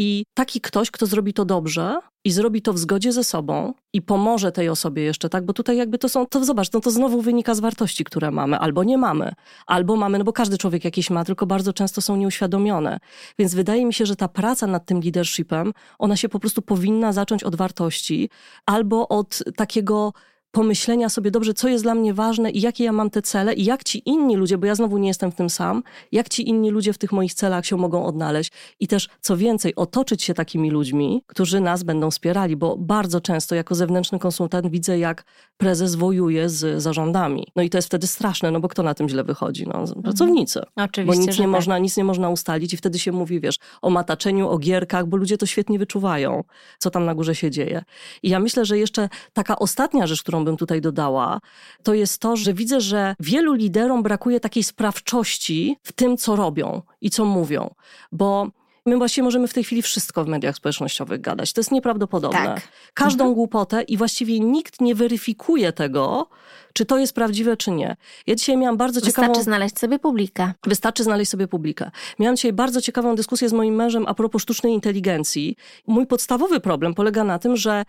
I 0.00 0.24
taki 0.34 0.60
ktoś, 0.60 0.90
kto 0.90 1.06
zrobi 1.06 1.34
to 1.34 1.44
dobrze 1.44 1.98
i 2.24 2.30
zrobi 2.30 2.62
to 2.62 2.72
w 2.72 2.78
zgodzie 2.78 3.12
ze 3.12 3.24
sobą 3.24 3.74
i 3.92 4.02
pomoże 4.02 4.52
tej 4.52 4.68
osobie 4.68 5.02
jeszcze, 5.02 5.28
tak? 5.28 5.44
Bo 5.44 5.52
tutaj 5.52 5.76
jakby 5.76 5.98
to 5.98 6.08
są, 6.08 6.26
to 6.26 6.44
zobacz, 6.44 6.72
no 6.72 6.80
to 6.80 6.90
znowu 6.90 7.22
wynika 7.22 7.54
z 7.54 7.60
wartości, 7.60 8.04
które 8.04 8.30
mamy, 8.30 8.58
albo 8.58 8.84
nie 8.84 8.98
mamy, 8.98 9.32
albo 9.66 9.96
mamy, 9.96 10.18
no 10.18 10.24
bo 10.24 10.32
każdy 10.32 10.58
człowiek 10.58 10.84
jakieś 10.84 11.10
ma, 11.10 11.24
tylko 11.24 11.46
bardzo 11.46 11.72
często 11.72 12.00
są 12.00 12.16
nieuświadomione. 12.16 12.98
Więc 13.38 13.54
wydaje 13.54 13.86
mi 13.86 13.94
się, 13.94 14.06
że 14.06 14.16
ta 14.16 14.28
praca 14.28 14.66
nad 14.66 14.86
tym 14.86 15.00
leadershipem, 15.00 15.72
ona 15.98 16.16
się 16.16 16.28
po 16.28 16.40
prostu 16.40 16.62
powinna 16.62 17.12
zacząć 17.12 17.44
od 17.44 17.56
wartości 17.56 18.30
albo 18.66 19.08
od 19.08 19.42
takiego 19.56 20.12
pomyślenia 20.50 21.08
sobie 21.08 21.30
dobrze, 21.30 21.54
co 21.54 21.68
jest 21.68 21.84
dla 21.84 21.94
mnie 21.94 22.14
ważne 22.14 22.50
i 22.50 22.60
jakie 22.60 22.84
ja 22.84 22.92
mam 22.92 23.10
te 23.10 23.22
cele 23.22 23.54
i 23.54 23.64
jak 23.64 23.84
ci 23.84 24.08
inni 24.08 24.36
ludzie, 24.36 24.58
bo 24.58 24.66
ja 24.66 24.74
znowu 24.74 24.98
nie 24.98 25.08
jestem 25.08 25.32
w 25.32 25.34
tym 25.34 25.50
sam, 25.50 25.82
jak 26.12 26.28
ci 26.28 26.48
inni 26.48 26.70
ludzie 26.70 26.92
w 26.92 26.98
tych 26.98 27.12
moich 27.12 27.34
celach 27.34 27.66
się 27.66 27.76
mogą 27.76 28.04
odnaleźć 28.04 28.52
i 28.80 28.88
też 28.88 29.08
co 29.20 29.36
więcej, 29.36 29.74
otoczyć 29.74 30.22
się 30.22 30.34
takimi 30.34 30.70
ludźmi, 30.70 31.22
którzy 31.26 31.60
nas 31.60 31.82
będą 31.82 32.10
wspierali, 32.10 32.56
bo 32.56 32.76
bardzo 32.76 33.20
często 33.20 33.54
jako 33.54 33.74
zewnętrzny 33.74 34.18
konsultant 34.18 34.66
widzę, 34.70 34.98
jak 34.98 35.24
prezes 35.56 35.94
wojuje 35.94 36.48
z 36.48 36.82
zarządami. 36.82 37.46
No 37.56 37.62
i 37.62 37.70
to 37.70 37.78
jest 37.78 37.88
wtedy 37.88 38.06
straszne, 38.06 38.50
no 38.50 38.60
bo 38.60 38.68
kto 38.68 38.82
na 38.82 38.94
tym 38.94 39.08
źle 39.08 39.24
wychodzi? 39.24 39.66
No, 39.66 39.80
mhm. 39.80 40.02
pracownicy. 40.02 40.60
Oczywiście, 40.76 41.04
bo 41.04 41.26
nic 41.26 41.38
nie, 41.38 41.44
tak. 41.44 41.52
można, 41.52 41.78
nic 41.78 41.96
nie 41.96 42.04
można 42.04 42.28
ustalić 42.28 42.74
i 42.74 42.76
wtedy 42.76 42.98
się 42.98 43.12
mówi, 43.12 43.40
wiesz, 43.40 43.58
o 43.82 43.90
mataczeniu, 43.90 44.48
o 44.48 44.58
gierkach, 44.58 45.06
bo 45.06 45.16
ludzie 45.16 45.38
to 45.38 45.46
świetnie 45.46 45.78
wyczuwają, 45.78 46.44
co 46.78 46.90
tam 46.90 47.04
na 47.04 47.14
górze 47.14 47.34
się 47.34 47.50
dzieje. 47.50 47.84
I 48.22 48.28
ja 48.28 48.40
myślę, 48.40 48.64
że 48.64 48.78
jeszcze 48.78 49.08
taka 49.32 49.58
ostatnia 49.58 50.06
rzecz, 50.06 50.22
którą 50.22 50.37
bym 50.44 50.56
tutaj 50.56 50.80
dodała, 50.80 51.38
to 51.82 51.94
jest 51.94 52.18
to, 52.20 52.36
że 52.36 52.54
widzę, 52.54 52.80
że 52.80 53.14
wielu 53.20 53.52
liderom 53.54 54.02
brakuje 54.02 54.40
takiej 54.40 54.62
sprawczości 54.62 55.76
w 55.82 55.92
tym, 55.92 56.16
co 56.16 56.36
robią 56.36 56.82
i 57.00 57.10
co 57.10 57.24
mówią. 57.24 57.74
Bo 58.12 58.46
My 58.86 58.96
właściwie 58.96 59.24
możemy 59.24 59.48
w 59.48 59.54
tej 59.54 59.64
chwili 59.64 59.82
wszystko 59.82 60.24
w 60.24 60.28
mediach 60.28 60.56
społecznościowych 60.56 61.20
gadać. 61.20 61.52
To 61.52 61.60
jest 61.60 61.72
nieprawdopodobne. 61.72 62.44
Tak. 62.44 62.68
Każdą 62.94 63.24
Mhm. 63.24 63.34
głupotę 63.34 63.82
i 63.82 63.96
właściwie 63.96 64.40
nikt 64.40 64.80
nie 64.80 64.94
weryfikuje 64.94 65.72
tego, 65.72 66.28
czy 66.72 66.86
to 66.86 66.98
jest 66.98 67.14
prawdziwe, 67.14 67.56
czy 67.56 67.70
nie. 67.70 67.96
Ja 68.26 68.34
dzisiaj 68.34 68.56
miałam 68.56 68.76
bardzo 68.76 69.00
ciekawą... 69.00 69.28
Wystarczy 69.28 69.44
znaleźć 69.44 69.78
sobie 69.78 69.98
publikę. 69.98 70.52
Wystarczy 70.66 71.04
znaleźć 71.04 71.30
sobie 71.30 71.48
publikę. 71.48 71.90
Miałam 72.18 72.36
dzisiaj 72.36 72.52
bardzo 72.52 72.80
ciekawą 72.80 73.16
dyskusję 73.16 73.48
z 73.48 73.52
moim 73.52 73.74
mężem 73.74 74.04
a 74.06 74.14
propos 74.14 74.42
sztucznej 74.42 74.72
inteligencji. 74.72 75.56
Mój 75.86 76.06
podstawowy 76.06 76.60
problem 76.60 76.94
polega 76.94 77.24
na 77.24 77.38
tym, 77.38 77.56
że 77.56 77.84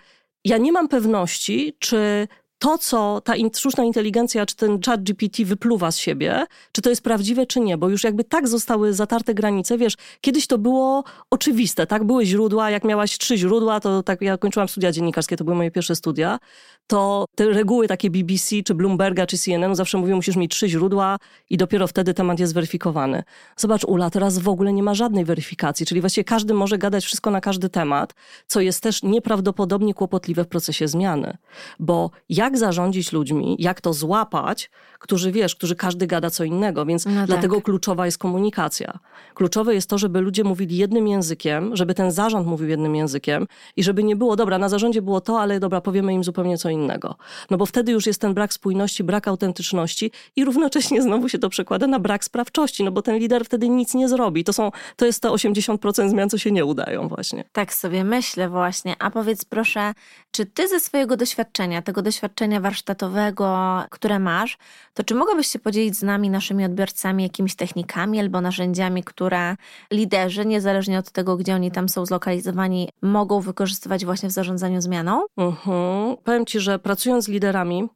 ja 0.45 0.57
nie 0.57 0.71
mam 0.71 0.87
pewności, 0.87 1.77
czy 1.79 2.27
to, 2.59 2.77
co 2.77 3.21
ta 3.21 3.35
in- 3.35 3.49
sztuczna 3.55 3.83
inteligencja, 3.83 4.45
czy 4.45 4.55
ten 4.55 4.81
chat 4.85 5.03
GPT 5.03 5.45
wypluwa 5.45 5.91
z 5.91 5.97
siebie, 5.97 6.45
czy 6.71 6.81
to 6.81 6.89
jest 6.89 7.01
prawdziwe, 7.03 7.45
czy 7.45 7.59
nie, 7.59 7.77
bo 7.77 7.89
już 7.89 8.03
jakby 8.03 8.23
tak 8.23 8.47
zostały 8.47 8.93
zatarte 8.93 9.33
granice, 9.33 9.77
wiesz, 9.77 9.93
kiedyś 10.21 10.47
to 10.47 10.57
było 10.57 11.03
oczywiste, 11.29 11.87
tak, 11.87 12.03
były 12.03 12.25
źródła, 12.25 12.69
jak 12.69 12.83
miałaś 12.83 13.17
trzy 13.17 13.37
źródła, 13.37 13.79
to 13.79 14.03
tak, 14.03 14.21
ja 14.21 14.37
kończyłam 14.37 14.69
studia 14.69 14.91
dziennikarskie, 14.91 15.37
to 15.37 15.43
były 15.43 15.55
moje 15.57 15.71
pierwsze 15.71 15.95
studia, 15.95 16.39
to 16.87 17.25
te 17.35 17.45
reguły 17.45 17.87
takie 17.87 18.09
BBC, 18.09 18.55
czy 18.63 18.73
Bloomberga, 18.73 19.25
czy 19.25 19.37
CNN 19.37 19.75
zawsze 19.75 19.97
mówią, 19.97 20.15
musisz 20.15 20.35
mieć 20.35 20.51
trzy 20.51 20.69
źródła 20.69 21.17
i 21.49 21.57
dopiero 21.57 21.87
wtedy 21.87 22.13
temat 22.13 22.39
jest 22.39 22.53
weryfikowany. 22.53 23.23
Zobacz, 23.57 23.83
Ula, 23.83 24.09
teraz 24.09 24.39
w 24.39 24.49
ogóle 24.49 24.73
nie 24.73 24.83
ma 24.83 24.93
żadnej 24.93 25.25
weryfikacji, 25.25 25.85
czyli 25.85 26.01
właściwie 26.01 26.25
każdy 26.25 26.53
może 26.53 26.77
gadać 26.77 27.05
wszystko 27.05 27.31
na 27.31 27.41
każdy 27.41 27.69
temat, 27.69 28.13
co 28.47 28.61
jest 28.61 28.83
też 28.83 29.03
nieprawdopodobnie 29.03 29.93
kłopotliwe 29.93 30.43
w 30.43 30.47
procesie 30.47 30.87
zmiany. 30.87 31.37
Bo 31.79 32.11
jak 32.29 32.48
zarządzić 32.57 33.11
ludźmi, 33.11 33.55
jak 33.59 33.81
to 33.81 33.93
złapać, 33.93 34.69
którzy 34.99 35.31
wiesz, 35.31 35.55
którzy 35.55 35.75
każdy 35.75 36.07
gada 36.07 36.29
co 36.29 36.43
innego, 36.43 36.85
więc 36.85 37.05
No 37.05 37.11
tak. 37.15 37.27
dlatego 37.27 37.61
kluczowa 37.61 38.05
jest 38.05 38.17
komunikacja. 38.17 38.99
Kluczowe 39.33 39.73
jest 39.73 39.89
to, 39.89 39.97
żeby 39.97 40.21
ludzie 40.21 40.43
mówili 40.43 40.77
jednym 40.77 41.07
językiem, 41.07 41.75
żeby 41.75 41.93
ten 41.93 42.11
zarząd 42.11 42.47
mówił 42.47 42.69
jednym 42.69 42.95
językiem 42.95 43.47
i 43.75 43.83
żeby 43.83 44.03
nie 44.03 44.15
było, 44.15 44.35
dobra, 44.35 44.57
na 44.57 44.69
zarządzie 44.69 45.01
było 45.01 45.21
to, 45.21 45.41
ale 45.41 45.59
dobra, 45.59 45.81
powiemy 45.81 46.13
im 46.13 46.23
zupełnie 46.23 46.57
co 46.57 46.69
innego. 46.69 47.15
No 47.49 47.57
bo 47.57 47.65
wtedy 47.65 47.91
już 47.91 48.05
jest 48.05 48.21
ten 48.21 48.33
brak 48.33 48.53
spójności, 48.53 49.03
brak 49.03 49.27
autentyczności 49.27 50.11
i 50.35 50.45
równocześnie 50.45 51.01
znowu 51.09 51.29
się 51.29 51.37
to 51.39 51.49
przekłada 51.49 51.87
na 51.87 51.99
brak 51.99 52.23
sprawczości, 52.23 52.83
no 52.83 52.91
bo 52.91 53.01
ten 53.01 53.17
lider 53.17 53.45
wtedy 53.45 53.69
nic 53.69 53.93
nie 53.93 54.09
zrobi. 54.09 54.43
To, 54.43 54.53
są, 54.53 54.71
to 54.95 55.05
jest 55.05 55.21
te 55.21 55.29
80% 55.29 56.09
zmian, 56.09 56.29
co 56.29 56.37
się 56.37 56.51
nie 56.51 56.65
udają 56.65 57.07
właśnie. 57.07 57.43
Tak 57.51 57.73
sobie 57.73 58.03
myślę 58.03 58.49
właśnie. 58.49 58.95
A 58.99 59.11
powiedz 59.11 59.45
proszę, 59.45 59.93
czy 60.31 60.45
ty 60.45 60.67
ze 60.67 60.79
swojego 60.79 61.17
doświadczenia, 61.17 61.81
tego 61.81 62.01
doświadczenia 62.01 62.38
warsztatowego, 62.59 63.79
które 63.89 64.19
masz, 64.19 64.57
to 64.93 65.03
czy 65.03 65.15
mogłabyś 65.15 65.47
się 65.47 65.59
podzielić 65.59 65.95
z 65.95 66.03
nami, 66.03 66.29
naszymi 66.29 66.65
odbiorcami, 66.65 67.23
jakimiś 67.23 67.55
technikami 67.55 68.19
albo 68.19 68.41
narzędziami, 68.41 69.03
które 69.03 69.55
liderzy, 69.91 70.45
niezależnie 70.45 70.99
od 70.99 71.11
tego, 71.11 71.37
gdzie 71.37 71.55
oni 71.55 71.71
tam 71.71 71.89
są 71.89 72.05
zlokalizowani, 72.05 72.89
mogą 73.01 73.39
wykorzystywać 73.39 74.05
właśnie 74.05 74.29
w 74.29 74.31
zarządzaniu 74.31 74.81
zmianą? 74.81 75.25
Mhm. 75.37 76.17
Powiem 76.23 76.45
ci, 76.45 76.59
że 76.59 76.79
pracując 76.79 77.25
z 77.25 77.27
liderami, 77.27 77.89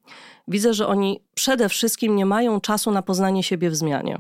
widzę, 0.48 0.74
że 0.74 0.88
oni 0.88 1.22
przede 1.36 1.70
wszystkim 1.70 2.16
nie 2.16 2.26
mają 2.26 2.62
czasu 2.62 2.91
na 2.91 3.02
poznanie 3.02 3.44
siebie 3.44 3.70
w 3.70 3.76
zmianie. 3.76 4.18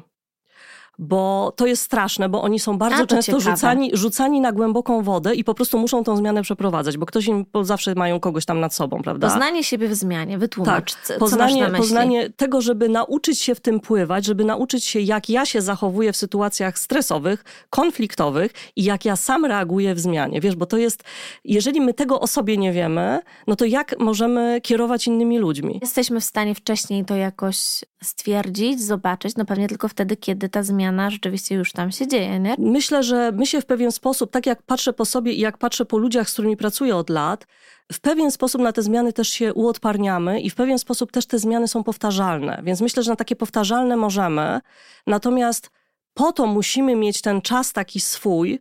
Bo 0.99 1.53
to 1.55 1.65
jest 1.65 1.83
straszne, 1.83 2.29
bo 2.29 2.41
oni 2.41 2.59
są 2.59 2.77
bardzo 2.77 2.97
A, 2.97 2.99
to 2.99 3.07
często 3.07 3.31
ciekawe. 3.31 3.55
rzucani, 3.55 3.89
rzucani 3.93 4.41
na 4.41 4.51
głęboką 4.51 5.03
wodę 5.03 5.35
i 5.35 5.43
po 5.43 5.53
prostu 5.53 5.79
muszą 5.79 6.03
tą 6.03 6.17
zmianę 6.17 6.41
przeprowadzać, 6.41 6.97
bo 6.97 7.05
ktoś 7.05 7.27
im, 7.27 7.45
bo 7.53 7.63
zawsze 7.63 7.95
mają 7.95 8.19
kogoś 8.19 8.45
tam 8.45 8.59
nad 8.59 8.73
sobą, 8.73 9.01
prawda? 9.01 9.27
Poznanie 9.27 9.63
siebie 9.63 9.87
w 9.87 9.95
zmianie, 9.95 10.37
wytłumacz, 10.37 10.93
co, 10.93 11.07
co 11.07 11.13
masz 11.13 11.19
poznanie, 11.19 11.61
na 11.61 11.69
myśli. 11.69 11.83
poznanie 11.83 12.29
tego, 12.29 12.61
żeby 12.61 12.89
nauczyć 12.89 13.41
się 13.41 13.55
w 13.55 13.59
tym 13.59 13.79
pływać, 13.79 14.25
żeby 14.25 14.45
nauczyć 14.45 14.85
się, 14.85 14.99
jak 14.99 15.29
ja 15.29 15.45
się 15.45 15.61
zachowuję 15.61 16.13
w 16.13 16.17
sytuacjach 16.17 16.79
stresowych, 16.79 17.43
konfliktowych 17.69 18.51
i 18.75 18.83
jak 18.83 19.05
ja 19.05 19.15
sam 19.15 19.45
reaguję 19.45 19.95
w 19.95 19.99
zmianie. 19.99 20.41
Wiesz, 20.41 20.55
bo 20.55 20.65
to 20.65 20.77
jest, 20.77 21.03
jeżeli 21.45 21.81
my 21.81 21.93
tego 21.93 22.19
o 22.19 22.27
sobie 22.27 22.57
nie 22.57 22.71
wiemy, 22.71 23.19
no 23.47 23.55
to 23.55 23.65
jak 23.65 23.99
możemy 23.99 24.61
kierować 24.61 25.07
innymi 25.07 25.39
ludźmi? 25.39 25.79
Jesteśmy 25.81 26.19
w 26.19 26.23
stanie 26.23 26.55
wcześniej 26.55 27.05
to 27.05 27.15
jakoś 27.15 27.57
stwierdzić, 28.03 28.81
zobaczyć, 28.81 29.35
no 29.35 29.45
pewnie 29.45 29.67
tylko 29.67 29.87
wtedy, 29.87 30.17
kiedy 30.17 30.49
ta 30.49 30.63
zmiana 30.63 30.82
rzeczywiście 31.09 31.55
już 31.55 31.71
tam 31.71 31.91
się 31.91 32.07
dzieje, 32.07 32.39
nie? 32.39 32.55
Myślę, 32.57 33.03
że 33.03 33.31
my 33.31 33.45
się 33.45 33.61
w 33.61 33.65
pewien 33.65 33.91
sposób, 33.91 34.31
tak 34.31 34.45
jak 34.45 34.61
patrzę 34.63 34.93
po 34.93 35.05
sobie 35.05 35.33
i 35.33 35.39
jak 35.39 35.57
patrzę 35.57 35.85
po 35.85 35.97
ludziach, 35.97 36.29
z 36.29 36.33
którymi 36.33 36.57
pracuję 36.57 36.95
od 36.95 37.09
lat, 37.09 37.47
w 37.91 37.99
pewien 37.99 38.31
sposób 38.31 38.61
na 38.61 38.73
te 38.73 38.81
zmiany 38.81 39.13
też 39.13 39.29
się 39.29 39.53
uodparniamy 39.53 40.41
i 40.41 40.49
w 40.49 40.55
pewien 40.55 40.79
sposób 40.79 41.11
też 41.11 41.25
te 41.25 41.39
zmiany 41.39 41.67
są 41.67 41.83
powtarzalne. 41.83 42.61
Więc 42.63 42.81
myślę, 42.81 43.03
że 43.03 43.11
na 43.11 43.15
takie 43.15 43.35
powtarzalne 43.35 43.97
możemy. 43.97 44.59
Natomiast 45.07 45.69
po 46.13 46.31
to 46.31 46.45
musimy 46.45 46.95
mieć 46.95 47.21
ten 47.21 47.41
czas 47.41 47.73
taki 47.73 47.99
swój, 47.99 48.59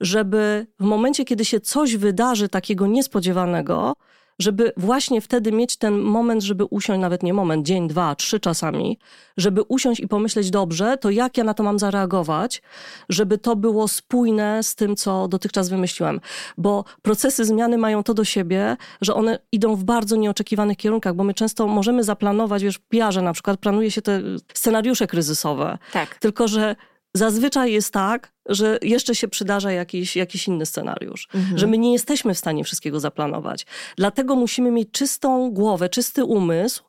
żeby 0.00 0.66
w 0.80 0.84
momencie, 0.84 1.24
kiedy 1.24 1.44
się 1.44 1.60
coś 1.60 1.96
wydarzy 1.96 2.48
takiego 2.48 2.86
niespodziewanego, 2.86 3.96
żeby 4.40 4.72
właśnie 4.76 5.20
wtedy 5.20 5.52
mieć 5.52 5.76
ten 5.76 5.98
moment, 5.98 6.42
żeby 6.42 6.64
usiąść, 6.64 7.00
nawet 7.00 7.22
nie 7.22 7.34
moment, 7.34 7.66
dzień, 7.66 7.88
dwa, 7.88 8.14
trzy 8.14 8.40
czasami, 8.40 8.98
żeby 9.36 9.62
usiąść 9.62 10.00
i 10.00 10.08
pomyśleć 10.08 10.50
dobrze, 10.50 10.96
to 10.96 11.10
jak 11.10 11.36
ja 11.36 11.44
na 11.44 11.54
to 11.54 11.62
mam 11.62 11.78
zareagować, 11.78 12.62
żeby 13.08 13.38
to 13.38 13.56
było 13.56 13.88
spójne 13.88 14.62
z 14.62 14.74
tym, 14.74 14.96
co 14.96 15.28
dotychczas 15.28 15.68
wymyśliłem. 15.68 16.20
Bo 16.58 16.84
procesy 17.02 17.44
zmiany 17.44 17.78
mają 17.78 18.02
to 18.02 18.14
do 18.14 18.24
siebie, 18.24 18.76
że 19.00 19.14
one 19.14 19.38
idą 19.52 19.76
w 19.76 19.84
bardzo 19.84 20.16
nieoczekiwanych 20.16 20.76
kierunkach, 20.76 21.14
bo 21.14 21.24
my 21.24 21.34
często 21.34 21.66
możemy 21.66 22.04
zaplanować, 22.04 22.62
wiesz, 22.62 22.76
w 22.76 22.80
PR-ze 22.80 23.22
na 23.22 23.32
przykład 23.32 23.60
planuje 23.60 23.90
się 23.90 24.02
te 24.02 24.22
scenariusze 24.54 25.06
kryzysowe, 25.06 25.78
Tak. 25.92 26.18
tylko 26.18 26.48
że 26.48 26.76
zazwyczaj 27.14 27.72
jest 27.72 27.92
tak, 27.92 28.32
że 28.48 28.78
jeszcze 28.82 29.14
się 29.14 29.28
przydarza 29.28 29.72
jakiś, 29.72 30.16
jakiś 30.16 30.48
inny 30.48 30.66
scenariusz, 30.66 31.28
Mhm. 31.34 31.58
że 31.58 31.66
my 31.66 31.78
nie 31.78 31.92
jesteśmy 31.92 32.34
w 32.34 32.38
stanie 32.38 32.64
wszystkiego 32.64 33.00
zaplanować. 33.00 33.66
Dlatego 33.96 34.36
musimy 34.36 34.70
mieć 34.70 34.88
czystą 34.90 35.50
głowę, 35.50 35.88
czysty 35.88 36.24
umysł, 36.24 36.82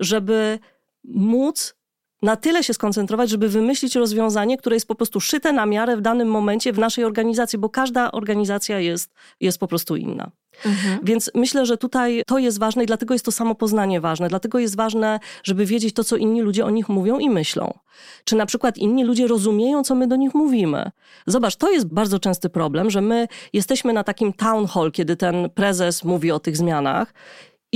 żeby 0.00 0.58
móc 1.04 1.74
na 2.22 2.36
tyle 2.36 2.64
się 2.64 2.74
skoncentrować, 2.74 3.30
żeby 3.30 3.48
wymyślić 3.48 3.94
rozwiązanie, 3.94 4.58
które 4.58 4.76
jest 4.76 4.88
po 4.88 4.94
prostu 4.94 5.20
szyte 5.20 5.52
na 5.52 5.66
miarę 5.66 5.96
w 5.96 6.00
danym 6.00 6.28
momencie 6.28 6.72
w 6.72 6.78
naszej 6.78 7.04
organizacji, 7.04 7.58
bo 7.58 7.68
każda 7.68 8.12
organizacja 8.12 8.80
jest, 8.80 9.10
jest 9.40 9.58
po 9.58 9.68
prostu 9.68 9.96
inna. 9.96 10.30
Mhm. 10.64 10.98
Więc 11.02 11.30
myślę, 11.34 11.66
że 11.66 11.76
tutaj 11.76 12.22
to 12.26 12.38
jest 12.38 12.58
ważne 12.58 12.84
i 12.84 12.86
dlatego 12.86 13.14
jest 13.14 13.24
to 13.24 13.32
samopoznanie 13.32 14.00
ważne. 14.00 14.28
Dlatego 14.28 14.58
jest 14.58 14.76
ważne, 14.76 15.20
żeby 15.42 15.66
wiedzieć 15.66 15.94
to, 15.94 16.04
co 16.04 16.16
inni 16.16 16.42
ludzie 16.42 16.64
o 16.64 16.70
nich 16.70 16.88
mówią 16.88 17.18
i 17.18 17.30
myślą. 17.30 17.78
Czy 18.24 18.36
na 18.36 18.46
przykład 18.46 18.78
inni 18.78 19.04
ludzie 19.04 19.26
rozumieją, 19.26 19.84
co 19.84 19.94
my 19.94 20.06
do 20.06 20.16
nich 20.16 20.34
mówimy. 20.34 20.90
Zobacz, 21.26 21.56
to 21.56 21.70
jest 21.70 21.86
bardzo 21.86 22.18
częsty 22.18 22.48
problem, 22.48 22.90
że 22.90 23.00
my 23.00 23.28
jesteśmy 23.52 23.92
na 23.92 24.04
takim 24.04 24.32
town 24.32 24.66
hall, 24.66 24.92
kiedy 24.92 25.16
ten 25.16 25.50
prezes 25.50 26.04
mówi 26.04 26.32
o 26.32 26.40
tych 26.40 26.56
zmianach. 26.56 27.14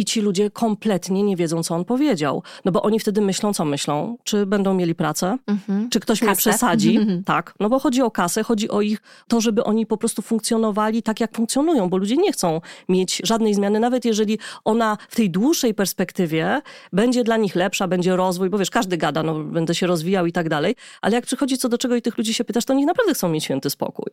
I 0.01 0.05
ci 0.05 0.21
ludzie 0.21 0.51
kompletnie 0.51 1.23
nie 1.23 1.37
wiedzą, 1.37 1.63
co 1.63 1.75
on 1.75 1.85
powiedział. 1.85 2.43
No 2.65 2.73
bo 2.73 2.83
oni 2.83 3.01
wtedy 3.01 3.21
myślą, 3.21 3.53
co 3.53 3.65
myślą. 3.65 4.17
Czy 4.25 4.47
będą 4.47 4.75
mieli 4.75 4.95
pracę? 4.95 5.39
Mhm. 5.47 5.91
Czy 5.91 6.01
ktoś 6.01 6.23
mnie 6.23 6.31
Kasę. 6.31 6.39
przesadzi? 6.39 6.97
Mhm. 6.97 7.25
Tak. 7.25 7.55
No 7.61 7.69
bo 7.69 7.79
chodzi 7.79 8.03
o 8.03 8.11
kasę, 8.11 8.43
chodzi 8.43 8.69
o 8.69 8.81
ich, 8.81 9.03
to, 9.29 9.41
żeby 9.41 9.65
oni 9.65 9.87
po 9.87 9.97
prostu 9.97 10.23
funkcjonowali 10.23 11.03
tak, 11.03 11.21
jak 11.21 11.37
funkcjonują, 11.37 11.89
bo 11.89 11.97
ludzie 11.97 12.17
nie 12.17 12.33
chcą 12.33 12.61
mieć 12.89 13.21
żadnej 13.25 13.55
zmiany, 13.55 13.81
nawet 13.81 14.05
jeżeli 14.05 14.39
ona 14.65 14.99
w 15.09 15.17
tej 15.17 15.31
dłuższej 15.31 15.75
perspektywie 15.75 16.63
będzie 16.93 17.25
dla 17.25 17.37
nich 17.37 17.55
lepsza, 17.55 17.89
będzie 17.89 18.17
rozwój, 18.17 18.51
bo 18.51 18.59
wiesz, 18.59 18.71
każdy 18.71 18.97
gada, 18.97 19.23
no 19.23 19.35
będę 19.45 19.75
się 19.75 19.87
rozwijał 19.87 20.27
i 20.27 20.33
tak 20.33 20.49
dalej, 20.49 20.77
ale 21.01 21.15
jak 21.15 21.27
przychodzi 21.27 21.59
co 21.59 21.69
do 21.69 21.79
czego 21.79 21.97
i 21.97 22.03
tych 22.03 22.19
ludzi 22.19 22.35
się 22.35 22.45
pytasz, 22.45 22.65
to 22.65 22.73
oni 22.73 22.87
naprawdę 22.87 23.15
chcą 23.15 23.29
mieć 23.29 23.45
święty 23.45 23.71
spokój. 23.71 24.13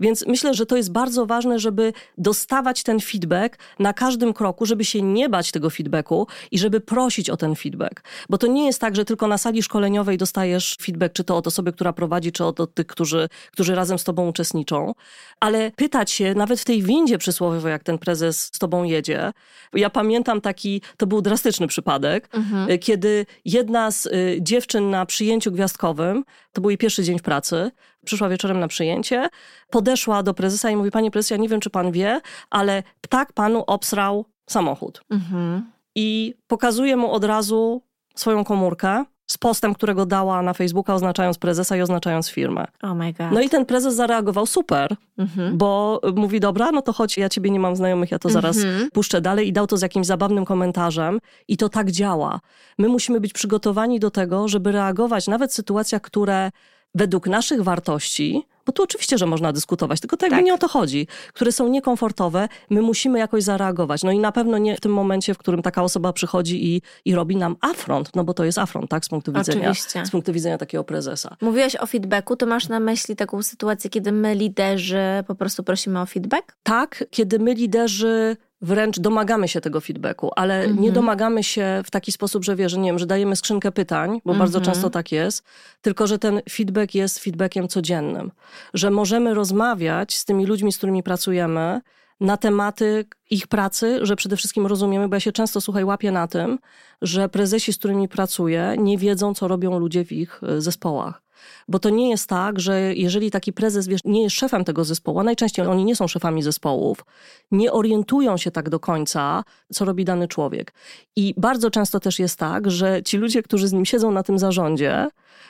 Więc 0.00 0.26
myślę, 0.26 0.54
że 0.54 0.66
to 0.66 0.76
jest 0.76 0.92
bardzo 0.92 1.26
ważne, 1.26 1.58
żeby 1.58 1.92
dostawać 2.18 2.82
ten 2.82 3.00
feedback 3.00 3.58
na 3.78 3.92
każdym 3.92 4.32
kroku, 4.32 4.66
żeby 4.66 4.84
się 4.84 5.02
nie 5.02 5.28
bać 5.28 5.52
tego 5.52 5.70
feedbacku 5.70 6.26
i 6.50 6.58
żeby 6.58 6.80
prosić 6.80 7.30
o 7.30 7.36
ten 7.36 7.54
feedback. 7.54 8.04
Bo 8.28 8.38
to 8.38 8.46
nie 8.46 8.66
jest 8.66 8.80
tak, 8.80 8.96
że 8.96 9.04
tylko 9.04 9.26
na 9.26 9.38
sali 9.38 9.62
szkoleniowej 9.62 10.18
dostajesz 10.18 10.76
feedback, 10.82 11.12
czy 11.12 11.24
to 11.24 11.36
od 11.36 11.46
osoby, 11.46 11.72
która 11.72 11.92
prowadzi, 11.92 12.32
czy 12.32 12.44
od, 12.44 12.60
od 12.60 12.74
tych, 12.74 12.86
którzy, 12.86 13.28
którzy 13.52 13.74
razem 13.74 13.98
z 13.98 14.04
tobą 14.04 14.28
uczestniczą. 14.28 14.94
Ale 15.40 15.70
pytać 15.70 16.10
się, 16.10 16.34
nawet 16.34 16.60
w 16.60 16.64
tej 16.64 16.82
windzie 16.82 17.18
przysłowiowej, 17.18 17.70
jak 17.70 17.82
ten 17.82 17.98
prezes 17.98 18.44
z 18.44 18.58
tobą 18.58 18.84
jedzie. 18.84 19.32
Ja 19.72 19.90
pamiętam 19.90 20.40
taki, 20.40 20.82
to 20.96 21.06
był 21.06 21.22
drastyczny 21.22 21.66
przypadek, 21.66 22.28
mhm. 22.32 22.78
kiedy 22.78 23.26
jedna 23.44 23.90
z 23.90 24.06
y, 24.06 24.38
dziewczyn 24.40 24.90
na 24.90 25.06
przyjęciu 25.06 25.52
gwiazdkowym, 25.52 26.24
to 26.52 26.60
był 26.60 26.70
jej 26.70 26.78
pierwszy 26.78 27.04
dzień 27.04 27.18
w 27.18 27.22
pracy, 27.22 27.70
przyszła 28.08 28.28
wieczorem 28.28 28.60
na 28.60 28.68
przyjęcie, 28.68 29.28
podeszła 29.70 30.22
do 30.22 30.34
prezesa 30.34 30.70
i 30.70 30.76
mówi, 30.76 30.90
panie 30.90 31.10
prezesie, 31.10 31.34
ja 31.34 31.40
nie 31.40 31.48
wiem, 31.48 31.60
czy 31.60 31.70
pan 31.70 31.92
wie, 31.92 32.20
ale 32.50 32.82
ptak 33.00 33.32
panu 33.32 33.64
obsrał 33.66 34.24
samochód. 34.46 35.04
Mhm. 35.10 35.70
I 35.94 36.34
pokazuje 36.46 36.96
mu 36.96 37.12
od 37.12 37.24
razu 37.24 37.82
swoją 38.14 38.44
komórkę 38.44 39.04
z 39.26 39.38
postem, 39.38 39.74
którego 39.74 40.06
dała 40.06 40.42
na 40.42 40.54
Facebooka, 40.54 40.94
oznaczając 40.94 41.38
prezesa 41.38 41.76
i 41.76 41.80
oznaczając 41.80 42.30
firmę. 42.30 42.64
Oh 42.82 42.94
my 42.94 43.12
God. 43.12 43.26
No 43.32 43.40
i 43.40 43.48
ten 43.48 43.66
prezes 43.66 43.94
zareagował 43.94 44.46
super, 44.46 44.96
mhm. 45.18 45.58
bo 45.58 46.00
mówi, 46.16 46.40
dobra, 46.40 46.70
no 46.72 46.82
to 46.82 46.92
chodź, 46.92 47.18
ja 47.18 47.28
ciebie 47.28 47.50
nie 47.50 47.60
mam 47.60 47.76
znajomych, 47.76 48.10
ja 48.10 48.18
to 48.18 48.28
zaraz 48.28 48.56
mhm. 48.56 48.90
puszczę 48.90 49.20
dalej 49.20 49.48
i 49.48 49.52
dał 49.52 49.66
to 49.66 49.76
z 49.76 49.82
jakimś 49.82 50.06
zabawnym 50.06 50.44
komentarzem 50.44 51.20
i 51.48 51.56
to 51.56 51.68
tak 51.68 51.90
działa. 51.90 52.40
My 52.78 52.88
musimy 52.88 53.20
być 53.20 53.32
przygotowani 53.32 54.00
do 54.00 54.10
tego, 54.10 54.48
żeby 54.48 54.72
reagować 54.72 55.26
nawet 55.26 55.50
w 55.50 55.54
sytuacjach, 55.54 56.02
które 56.02 56.50
według 56.98 57.26
naszych 57.26 57.62
wartości, 57.62 58.46
bo 58.66 58.72
tu 58.72 58.82
oczywiście, 58.82 59.18
że 59.18 59.26
można 59.26 59.52
dyskutować, 59.52 60.00
tylko 60.00 60.16
tak, 60.16 60.30
tak. 60.30 60.44
nie 60.44 60.54
o 60.54 60.58
to 60.58 60.68
chodzi, 60.68 61.06
które 61.32 61.52
są 61.52 61.68
niekomfortowe, 61.68 62.48
my 62.70 62.82
musimy 62.82 63.18
jakoś 63.18 63.42
zareagować. 63.42 64.02
No 64.02 64.12
i 64.12 64.18
na 64.18 64.32
pewno 64.32 64.58
nie 64.58 64.76
w 64.76 64.80
tym 64.80 64.92
momencie, 64.92 65.34
w 65.34 65.38
którym 65.38 65.62
taka 65.62 65.82
osoba 65.82 66.12
przychodzi 66.12 66.74
i, 66.74 66.82
i 67.04 67.14
robi 67.14 67.36
nam 67.36 67.56
afront, 67.60 68.10
no 68.14 68.24
bo 68.24 68.34
to 68.34 68.44
jest 68.44 68.58
afront, 68.58 68.90
tak, 68.90 69.04
z 69.04 69.08
punktu 69.08 69.32
widzenia, 69.32 69.70
oczywiście. 69.70 70.06
z 70.06 70.10
punktu 70.10 70.32
widzenia 70.32 70.58
takiego 70.58 70.84
prezesa. 70.84 71.36
Mówiłaś 71.40 71.76
o 71.76 71.86
feedbacku, 71.86 72.36
to 72.36 72.46
masz 72.46 72.68
na 72.68 72.80
myśli 72.80 73.16
taką 73.16 73.42
sytuację, 73.42 73.90
kiedy 73.90 74.12
my 74.12 74.34
liderzy 74.34 75.24
po 75.26 75.34
prostu 75.34 75.62
prosimy 75.62 76.00
o 76.00 76.06
feedback? 76.06 76.56
Tak, 76.62 77.04
kiedy 77.10 77.38
my 77.38 77.54
liderzy 77.54 78.36
wręcz 78.60 79.00
domagamy 79.00 79.48
się 79.48 79.60
tego 79.60 79.80
feedbacku, 79.80 80.30
ale 80.36 80.60
mhm. 80.60 80.80
nie 80.80 80.92
domagamy 80.92 81.44
się 81.44 81.82
w 81.84 81.90
taki 81.90 82.12
sposób, 82.12 82.44
że 82.44 82.56
nie 82.56 82.88
wiem, 82.88 82.98
że 82.98 83.06
dajemy 83.06 83.36
skrzynkę 83.36 83.72
pytań, 83.72 84.10
bo 84.10 84.32
mhm. 84.32 84.38
bardzo 84.38 84.60
często 84.60 84.90
tak 84.90 85.12
jest, 85.12 85.44
tylko 85.82 86.06
że 86.06 86.18
ten 86.18 86.40
feedback 86.50 86.94
jest 86.94 87.18
feedbackiem 87.18 87.68
codziennym, 87.68 88.30
że 88.74 88.90
możemy 88.90 89.34
rozmawiać 89.34 90.16
z 90.16 90.24
tymi 90.24 90.46
ludźmi, 90.46 90.72
z 90.72 90.76
którymi 90.76 91.02
pracujemy, 91.02 91.80
na 92.20 92.36
tematy 92.36 93.04
ich 93.30 93.46
pracy, 93.46 93.98
że 94.02 94.16
przede 94.16 94.36
wszystkim 94.36 94.66
rozumiemy, 94.66 95.08
bo 95.08 95.16
ja 95.16 95.20
się 95.20 95.32
często, 95.32 95.60
słuchaj, 95.60 95.84
łapię 95.84 96.12
na 96.12 96.28
tym, 96.28 96.58
że 97.02 97.28
prezesi, 97.28 97.72
z 97.72 97.78
którymi 97.78 98.08
pracuję, 98.08 98.74
nie 98.78 98.98
wiedzą, 98.98 99.34
co 99.34 99.48
robią 99.48 99.78
ludzie 99.78 100.04
w 100.04 100.12
ich 100.12 100.40
e, 100.42 100.60
zespołach. 100.60 101.27
Bo 101.68 101.78
to 101.78 101.90
nie 101.90 102.10
jest 102.10 102.28
tak, 102.28 102.60
że 102.60 102.94
jeżeli 102.94 103.30
taki 103.30 103.52
prezes 103.52 103.88
wiesz, 103.88 104.00
nie 104.04 104.22
jest 104.22 104.36
szefem 104.36 104.64
tego 104.64 104.84
zespołu, 104.84 105.20
a 105.20 105.22
najczęściej 105.22 105.66
oni 105.66 105.84
nie 105.84 105.96
są 105.96 106.08
szefami 106.08 106.42
zespołów, 106.42 107.04
nie 107.50 107.72
orientują 107.72 108.36
się 108.36 108.50
tak 108.50 108.68
do 108.68 108.80
końca, 108.80 109.44
co 109.72 109.84
robi 109.84 110.04
dany 110.04 110.28
człowiek. 110.28 110.72
I 111.16 111.34
bardzo 111.36 111.70
często 111.70 112.00
też 112.00 112.18
jest 112.18 112.38
tak, 112.38 112.70
że 112.70 113.02
ci 113.02 113.16
ludzie, 113.16 113.42
którzy 113.42 113.68
z 113.68 113.72
nim 113.72 113.84
siedzą 113.84 114.10
na 114.10 114.22
tym 114.22 114.38
zarządzie, 114.38 115.08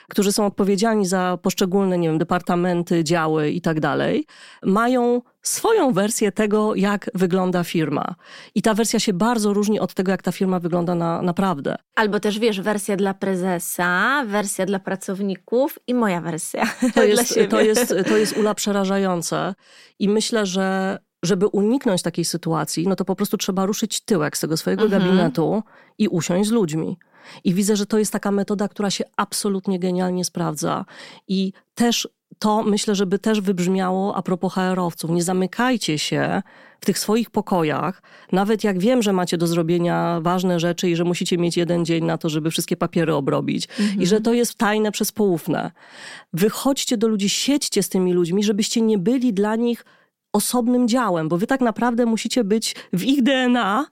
którzy 0.09 0.31
są 0.31 0.45
odpowiedzialni 0.45 1.05
za 1.05 1.37
poszczególne, 1.41 1.97
nie 1.97 2.07
wiem, 2.07 2.17
departamenty, 2.17 3.03
działy 3.03 3.51
i 3.51 3.61
tak 3.61 3.79
dalej, 3.79 4.25
mają 4.63 5.21
swoją 5.41 5.93
wersję 5.93 6.31
tego, 6.31 6.75
jak 6.75 7.09
wygląda 7.13 7.63
firma. 7.63 8.15
I 8.55 8.61
ta 8.61 8.73
wersja 8.73 8.99
się 8.99 9.13
bardzo 9.13 9.53
różni 9.53 9.79
od 9.79 9.93
tego, 9.93 10.11
jak 10.11 10.21
ta 10.21 10.31
firma 10.31 10.59
wygląda 10.59 10.95
na, 10.95 11.21
naprawdę. 11.21 11.75
Albo 11.95 12.19
też, 12.19 12.39
wiesz, 12.39 12.61
wersja 12.61 12.95
dla 12.95 13.13
prezesa, 13.13 14.23
wersja 14.27 14.65
dla 14.65 14.79
pracowników 14.79 15.79
i 15.87 15.93
moja 15.93 16.21
wersja 16.21 16.63
to 16.95 17.03
jest, 17.03 17.39
To 17.49 17.61
jest, 17.61 17.95
to 18.07 18.17
jest 18.17 18.37
ula 18.37 18.55
przerażające. 18.55 19.55
I 19.99 20.09
myślę, 20.09 20.45
że 20.45 20.97
żeby 21.23 21.47
uniknąć 21.47 22.01
takiej 22.01 22.25
sytuacji, 22.25 22.87
no 22.87 22.95
to 22.95 23.05
po 23.05 23.15
prostu 23.15 23.37
trzeba 23.37 23.65
ruszyć 23.65 24.01
tyłek 24.01 24.37
z 24.37 24.39
tego 24.39 24.57
swojego 24.57 24.83
mhm. 24.83 25.03
gabinetu 25.03 25.63
i 25.97 26.07
usiąść 26.07 26.49
z 26.49 26.51
ludźmi. 26.51 26.97
I 27.43 27.53
widzę, 27.53 27.75
że 27.75 27.85
to 27.85 27.99
jest 27.99 28.11
taka 28.11 28.31
metoda, 28.31 28.67
która 28.67 28.89
się 28.89 29.03
absolutnie 29.17 29.79
genialnie 29.79 30.25
sprawdza. 30.25 30.85
I 31.27 31.53
też 31.75 32.07
to 32.39 32.63
myślę, 32.63 32.95
żeby 32.95 33.19
też 33.19 33.41
wybrzmiało 33.41 34.15
a 34.15 34.21
propos 34.21 34.53
HR-owców. 34.53 35.11
Nie 35.11 35.23
zamykajcie 35.23 35.99
się 35.99 36.41
w 36.81 36.85
tych 36.85 36.99
swoich 36.99 37.29
pokojach, 37.29 38.01
nawet 38.31 38.63
jak 38.63 38.79
wiem, 38.79 39.01
że 39.01 39.13
macie 39.13 39.37
do 39.37 39.47
zrobienia 39.47 40.19
ważne 40.21 40.59
rzeczy 40.59 40.89
i 40.89 40.95
że 40.95 41.03
musicie 41.03 41.37
mieć 41.37 41.57
jeden 41.57 41.85
dzień 41.85 42.05
na 42.05 42.17
to, 42.17 42.29
żeby 42.29 42.51
wszystkie 42.51 42.77
papiery 42.77 43.13
obrobić 43.13 43.67
mhm. 43.79 44.01
i 44.01 44.05
że 44.05 44.21
to 44.21 44.33
jest 44.33 44.55
tajne 44.55 44.91
przez 44.91 45.11
poufne. 45.11 45.71
Wychodźcie 46.33 46.97
do 46.97 47.07
ludzi, 47.07 47.29
siedźcie 47.29 47.83
z 47.83 47.89
tymi 47.89 48.13
ludźmi, 48.13 48.43
żebyście 48.43 48.81
nie 48.81 48.97
byli 48.97 49.33
dla 49.33 49.55
nich 49.55 49.85
osobnym 50.33 50.87
działem, 50.87 51.29
bo 51.29 51.37
wy 51.37 51.47
tak 51.47 51.61
naprawdę 51.61 52.05
musicie 52.05 52.43
być 52.43 52.75
w 52.93 53.03
ich 53.03 53.23
DNA 53.23 53.85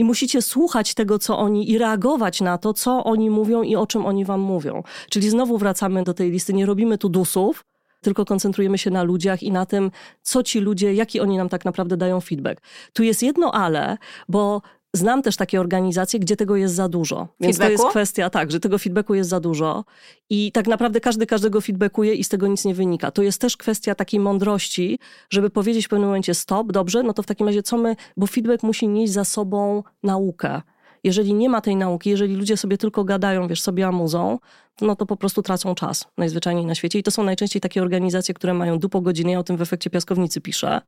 i 0.00 0.04
musicie 0.04 0.42
słuchać 0.42 0.94
tego, 0.94 1.18
co 1.18 1.38
oni 1.38 1.70
i 1.70 1.78
reagować 1.78 2.40
na 2.40 2.58
to, 2.58 2.72
co 2.72 3.04
oni 3.04 3.30
mówią 3.30 3.62
i 3.62 3.76
o 3.76 3.86
czym 3.86 4.06
oni 4.06 4.24
wam 4.24 4.40
mówią. 4.40 4.82
Czyli 5.10 5.30
znowu 5.30 5.58
wracamy 5.58 6.04
do 6.04 6.14
tej 6.14 6.30
listy. 6.30 6.52
Nie 6.52 6.66
robimy 6.66 6.98
tu 6.98 7.08
dusów, 7.08 7.64
tylko 8.00 8.24
koncentrujemy 8.24 8.78
się 8.78 8.90
na 8.90 9.02
ludziach 9.02 9.42
i 9.42 9.52
na 9.52 9.66
tym, 9.66 9.90
co 10.22 10.42
ci 10.42 10.60
ludzie, 10.60 10.94
jaki 10.94 11.20
oni 11.20 11.36
nam 11.36 11.48
tak 11.48 11.64
naprawdę 11.64 11.96
dają 11.96 12.20
feedback. 12.20 12.60
Tu 12.92 13.02
jest 13.02 13.22
jedno 13.22 13.52
ale, 13.52 13.96
bo 14.28 14.62
Znam 14.94 15.22
też 15.22 15.36
takie 15.36 15.60
organizacje, 15.60 16.20
gdzie 16.20 16.36
tego 16.36 16.56
jest 16.56 16.74
za 16.74 16.88
dużo. 16.88 17.28
Więc 17.40 17.58
feedbacku? 17.58 17.76
to 17.76 17.82
jest 17.82 17.90
kwestia, 17.90 18.30
tak, 18.30 18.50
że 18.50 18.60
tego 18.60 18.78
feedbacku 18.78 19.14
jest 19.14 19.30
za 19.30 19.40
dużo 19.40 19.84
i 20.30 20.52
tak 20.52 20.66
naprawdę 20.66 21.00
każdy 21.00 21.26
każdego 21.26 21.60
feedbackuje 21.60 22.14
i 22.14 22.24
z 22.24 22.28
tego 22.28 22.46
nic 22.46 22.64
nie 22.64 22.74
wynika. 22.74 23.10
To 23.10 23.22
jest 23.22 23.40
też 23.40 23.56
kwestia 23.56 23.94
takiej 23.94 24.20
mądrości, 24.20 24.98
żeby 25.30 25.50
powiedzieć 25.50 25.86
w 25.86 25.88
pewnym 25.88 26.08
momencie 26.08 26.34
stop, 26.34 26.72
dobrze, 26.72 27.02
no 27.02 27.12
to 27.12 27.22
w 27.22 27.26
takim 27.26 27.46
razie 27.46 27.62
co 27.62 27.76
my, 27.76 27.96
bo 28.16 28.26
feedback 28.26 28.62
musi 28.62 28.88
nieść 28.88 29.12
za 29.12 29.24
sobą 29.24 29.82
naukę. 30.02 30.62
Jeżeli 31.04 31.34
nie 31.34 31.48
ma 31.48 31.60
tej 31.60 31.76
nauki, 31.76 32.10
jeżeli 32.10 32.36
ludzie 32.36 32.56
sobie 32.56 32.78
tylko 32.78 33.04
gadają, 33.04 33.48
wiesz, 33.48 33.62
sobie 33.62 33.86
amuzą, 33.86 34.38
no 34.80 34.96
to 34.96 35.06
po 35.06 35.16
prostu 35.16 35.42
tracą 35.42 35.74
czas 35.74 36.04
najzwyczajniej 36.18 36.66
na 36.66 36.74
świecie. 36.74 36.98
I 36.98 37.02
to 37.02 37.10
są 37.10 37.24
najczęściej 37.24 37.60
takie 37.60 37.82
organizacje, 37.82 38.34
które 38.34 38.54
mają 38.54 38.78
dupo 38.78 39.00
godziny, 39.00 39.30
ja 39.30 39.38
o 39.38 39.44
tym 39.44 39.56
w 39.56 39.62
efekcie 39.62 39.90
piaskownicy 39.90 40.40
piszę 40.40 40.80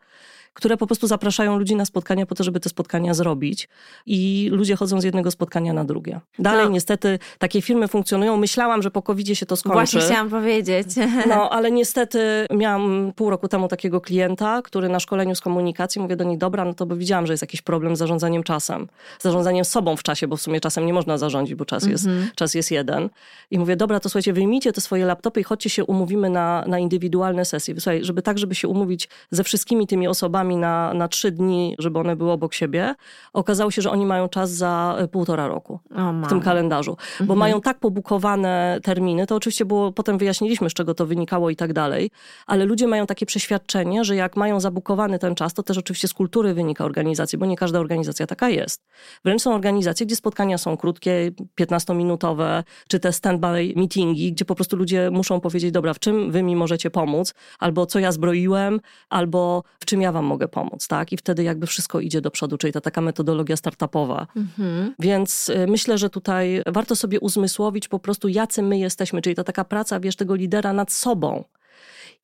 które 0.55 0.76
po 0.76 0.86
prostu 0.86 1.07
zapraszają 1.07 1.59
ludzi 1.59 1.76
na 1.76 1.84
spotkania 1.84 2.26
po 2.26 2.34
to, 2.34 2.44
żeby 2.44 2.61
te 2.61 2.68
spotkania 2.68 3.14
zrobić 3.14 3.68
i 4.07 4.48
ludzie 4.53 4.76
chodzą 4.76 5.00
z 5.00 5.05
jednego 5.05 5.30
spotkania 5.30 5.72
na 5.72 5.84
drugie. 5.84 6.20
Dalej 6.38 6.64
no. 6.64 6.70
niestety 6.70 7.18
takie 7.38 7.62
firmy 7.62 7.88
funkcjonują. 7.88 8.36
Myślałam, 8.36 8.82
że 8.82 8.90
po 8.90 9.03
covid 9.03 9.38
się 9.38 9.46
to 9.46 9.57
skończy. 9.57 9.74
Właśnie 9.74 10.00
chciałam 10.00 10.30
powiedzieć. 10.30 10.88
No, 11.28 11.50
ale 11.50 11.70
niestety 11.70 12.46
miałam 12.50 13.12
pół 13.16 13.30
roku 13.30 13.48
temu 13.48 13.68
takiego 13.68 14.00
klienta, 14.00 14.62
który 14.62 14.88
na 14.88 15.00
szkoleniu 15.00 15.34
z 15.34 15.40
komunikacji, 15.40 16.00
mówię 16.00 16.16
do 16.16 16.24
nich, 16.24 16.38
dobra, 16.38 16.64
no 16.64 16.74
to 16.74 16.86
bo 16.86 16.96
widziałam, 16.96 17.26
że 17.26 17.32
jest 17.32 17.42
jakiś 17.42 17.62
problem 17.62 17.96
z 17.96 17.98
zarządzaniem 17.98 18.42
czasem. 18.42 18.88
Zarządzaniem 19.20 19.64
sobą 19.64 19.96
w 19.96 20.03
czasie, 20.03 20.28
bo 20.28 20.36
w 20.36 20.42
sumie 20.42 20.61
czasem 20.61 20.86
nie 20.86 20.92
można 20.92 21.18
zarządzić, 21.18 21.55
bo 21.55 21.64
czas, 21.64 21.86
jest, 21.86 22.07
mhm. 22.07 22.30
czas 22.34 22.55
jest 22.55 22.70
jeden. 22.70 23.09
I 23.50 23.59
mówię, 23.59 23.76
dobra, 23.76 24.00
to 24.00 24.09
słuchajcie, 24.09 24.32
wyjmijcie 24.32 24.72
te 24.72 24.80
swoje 24.80 25.07
laptopy 25.07 25.40
i 25.40 25.42
chodźcie 25.42 25.70
się 25.70 25.84
umówimy 25.84 26.30
na, 26.30 26.64
na 26.66 26.78
indywidualne 26.78 27.44
sesje. 27.44 27.74
Słuchaj, 27.74 28.05
żeby 28.05 28.22
tak, 28.22 28.38
żeby 28.38 28.55
się 28.55 28.68
umówić 28.68 29.09
ze 29.30 29.44
wszystkimi 29.44 29.86
tymi 29.86 30.09
osobami, 30.09 30.41
na, 30.45 30.95
na 30.95 31.09
trzy 31.09 31.30
dni, 31.30 31.76
żeby 31.78 31.99
one 31.99 32.16
były 32.16 32.30
obok 32.30 32.55
siebie. 32.55 32.95
Okazało 33.32 33.70
się, 33.70 33.82
że 33.82 33.90
oni 33.90 34.07
mają 34.07 34.28
czas 34.28 34.51
za 34.51 34.97
e, 34.99 35.09
półtora 35.09 35.49
roku 35.49 35.80
w 36.24 36.28
tym 36.28 36.40
kalendarzu, 36.40 36.90
mhm. 36.90 37.26
bo 37.26 37.34
mają 37.34 37.61
tak 37.61 37.78
pobukowane 37.78 38.78
terminy. 38.82 39.26
To 39.26 39.36
oczywiście 39.36 39.64
było, 39.64 39.93
potem 39.93 40.18
wyjaśniliśmy, 40.18 40.70
z 40.70 40.72
czego 40.72 40.95
to 40.95 41.07
wynikało 41.07 41.51
i 41.51 41.57
tak 41.57 41.72
dalej, 41.72 42.11
ale 42.47 42.64
ludzie 42.64 42.86
mają 42.86 43.07
takie 43.07 43.26
przeświadczenie, 43.26 44.05
że 44.05 44.16
jak 44.16 44.36
mają 44.36 44.61
zabukowany 44.61 45.18
ten 45.18 45.34
czas, 45.34 45.55
to 45.55 45.62
też 45.62 45.78
oczywiście 45.78 46.09
z 46.09 46.14
kultury 46.14 46.55
wynika 46.55 46.84
organizacji, 46.84 47.38
bo 47.38 47.47
nie 47.47 47.57
każda 47.57 47.80
organizacja 47.80 48.26
taka 48.26 48.49
jest. 48.49 48.86
Wręcz 49.24 49.43
są 49.43 49.55
organizacje, 49.55 50.07
gdzie 50.07 50.16
spotkania 50.16 50.59
są 50.59 50.76
krótkie, 50.76 51.30
15-minutowe, 51.61 52.62
czy 52.88 53.01
te 53.01 53.09
stand-by 53.09 53.72
meetingi, 53.76 54.32
gdzie 54.32 54.45
po 54.45 54.55
prostu 54.55 54.76
ludzie 54.76 55.11
muszą 55.11 55.40
powiedzieć, 55.40 55.70
dobra, 55.70 55.95
w 55.95 55.99
czym 55.99 56.30
wy 56.30 56.43
mi 56.43 56.57
możecie 56.57 56.90
pomóc, 56.90 57.34
albo 57.59 57.86
co 57.86 57.99
ja 57.99 58.12
zbroiłem, 58.12 58.80
albo 59.09 59.62
w 59.80 59.84
czym 59.84 60.03
ja 60.03 60.12
wam 60.12 60.24
mogę 60.33 60.49
pomóc, 60.49 60.89
tak? 60.89 61.12
I 61.12 61.16
wtedy 61.16 61.43
jakby 61.43 61.66
wszystko 61.66 62.01
idzie 62.01 62.20
do 62.20 62.30
przodu, 62.30 62.59
czyli 62.59 62.72
ta 62.72 62.80
taka 62.80 63.01
metodologia 63.01 63.57
startupowa. 63.57 64.26
Mhm. 64.37 64.95
Więc 64.99 65.49
y, 65.49 65.66
myślę, 65.66 65.99
że 65.99 66.11
tutaj 66.11 66.62
warto 66.66 66.97
sobie 66.97 67.20
uzmysłowić 67.20 67.89
po 67.89 67.99
prostu, 67.99 68.28
jacy 68.28 68.62
my 68.62 68.78
jesteśmy, 68.78 69.22
czyli 69.22 69.35
ta 69.35 69.45
taka 69.45 69.64
praca, 69.64 70.01
wiesz, 70.01 70.16
tego 70.16 70.35
lidera 70.35 70.72
nad 70.72 70.93
sobą. 70.93 71.45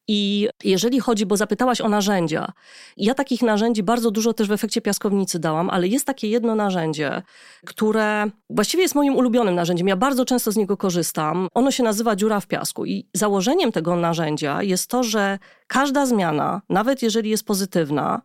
I 0.09 0.49
jeżeli 0.65 1.01
chodzi, 1.01 1.27
bo 1.27 1.37
zapytałaś 1.37 1.81
o 1.81 1.89
narzędzia, 1.89 2.53
ja 2.97 3.15
takich 3.15 3.43
narzędzi 3.43 3.83
bardzo 3.83 4.11
dużo 4.11 4.33
też 4.33 4.49
w 4.49 4.53
efekcie 4.53 4.81
piaskownicy 4.81 5.39
dałam, 5.39 5.71
ale 5.71 5.89
jest 5.89 6.07
takie 6.07 6.29
jedno 6.29 6.55
narzędzie, 6.55 7.23
które 7.67 8.31
właściwie 8.51 8.83
jest 8.83 8.95
moim 8.95 9.17
ulubionym 9.17 9.55
narzędziem. 9.55 9.89
Ja 9.89 9.97
bardzo 9.97 10.25
często 10.25 10.53
z 10.53 10.57
niego 10.57 10.77
korzystam. 10.77 11.49
Ono 11.55 11.71
się 11.71 11.83
nazywa 11.83 12.17
dziura 12.17 12.41
w 12.41 12.47
piasku. 12.47 12.87
I 12.87 13.07
założeniem 13.15 13.73
tego 13.73 13.97
narzędzia 13.97 14.63
jest 14.63 14.91
to, 14.91 15.03
że 15.03 15.39
każda 15.67 16.07
zmiana, 16.07 16.63
nawet 16.69 17.03
jeżeli 17.03 17.31
jest 17.31 17.45
pozytywna, 17.45 18.23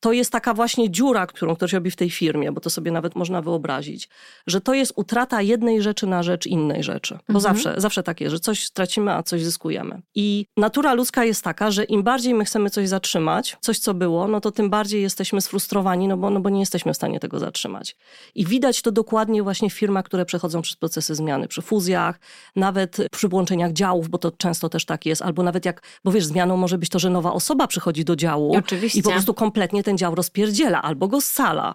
to 0.00 0.12
jest 0.12 0.32
taka 0.32 0.54
właśnie 0.54 0.90
dziura, 0.90 1.26
którą 1.26 1.56
ktoś 1.56 1.72
robi 1.72 1.90
w 1.90 1.96
tej 1.96 2.10
firmie, 2.10 2.52
bo 2.52 2.60
to 2.60 2.70
sobie 2.70 2.90
nawet 2.90 3.16
można 3.16 3.42
wyobrazić, 3.42 4.08
że 4.46 4.60
to 4.60 4.74
jest 4.74 4.92
utrata 4.96 5.42
jednej 5.42 5.82
rzeczy 5.82 6.06
na 6.06 6.22
rzecz 6.22 6.46
innej 6.46 6.82
rzeczy. 6.82 7.14
Bo 7.14 7.38
mhm. 7.38 7.40
zawsze, 7.40 7.80
zawsze 7.80 8.02
tak 8.02 8.20
jest, 8.20 8.32
że 8.32 8.40
coś 8.40 8.64
stracimy, 8.64 9.12
a 9.12 9.22
coś 9.22 9.44
zyskujemy. 9.44 10.02
I 10.14 10.46
natura 10.56 10.94
ludzka 10.94 11.24
jest 11.24 11.44
taka, 11.44 11.70
że 11.70 11.84
im 11.84 12.02
bardziej 12.02 12.34
my 12.34 12.44
chcemy 12.44 12.70
coś 12.70 12.88
zatrzymać, 12.88 13.56
coś 13.60 13.78
co 13.78 13.94
było, 13.94 14.28
no 14.28 14.40
to 14.40 14.50
tym 14.50 14.70
bardziej 14.70 15.02
jesteśmy 15.02 15.40
sfrustrowani, 15.40 16.08
no 16.08 16.16
bo, 16.16 16.30
no 16.30 16.40
bo 16.40 16.50
nie 16.50 16.60
jesteśmy 16.60 16.92
w 16.92 16.96
stanie 16.96 17.20
tego 17.20 17.38
zatrzymać. 17.38 17.96
I 18.34 18.46
widać 18.46 18.82
to 18.82 18.92
dokładnie 18.92 19.42
właśnie 19.42 19.70
w 19.70 19.72
firmach, 19.72 20.04
które 20.04 20.24
przechodzą 20.24 20.62
przez 20.62 20.76
procesy 20.76 21.14
zmiany, 21.14 21.48
przy 21.48 21.62
fuzjach, 21.62 22.20
nawet 22.56 22.96
przy 23.10 23.28
włączeniach 23.28 23.72
działów, 23.72 24.08
bo 24.08 24.18
to 24.18 24.30
często 24.30 24.68
też 24.68 24.84
tak 24.84 25.06
jest, 25.06 25.22
albo 25.22 25.42
nawet 25.42 25.64
jak, 25.64 25.82
bo 26.04 26.12
wiesz, 26.12 26.24
zmianą 26.26 26.56
może 26.56 26.78
być 26.78 26.90
to, 26.90 26.98
że 26.98 27.10
nowa 27.10 27.32
osoba 27.32 27.66
przychodzi 27.66 28.04
do 28.04 28.16
działu 28.16 28.56
Oczywiście. 28.56 28.98
i 28.98 29.02
po 29.02 29.10
prostu 29.10 29.34
kompletnie 29.34 29.82
ten 29.86 29.98
dział 29.98 30.14
rozpierdziela 30.14 30.82
albo 30.82 31.08
go 31.08 31.20
scala. 31.20 31.74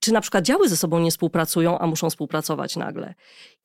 Czy 0.00 0.12
na 0.12 0.20
przykład 0.20 0.44
działy 0.44 0.68
ze 0.68 0.76
sobą 0.76 0.98
nie 0.98 1.10
współpracują, 1.10 1.78
a 1.78 1.86
muszą 1.86 2.10
współpracować 2.10 2.76
nagle. 2.76 3.14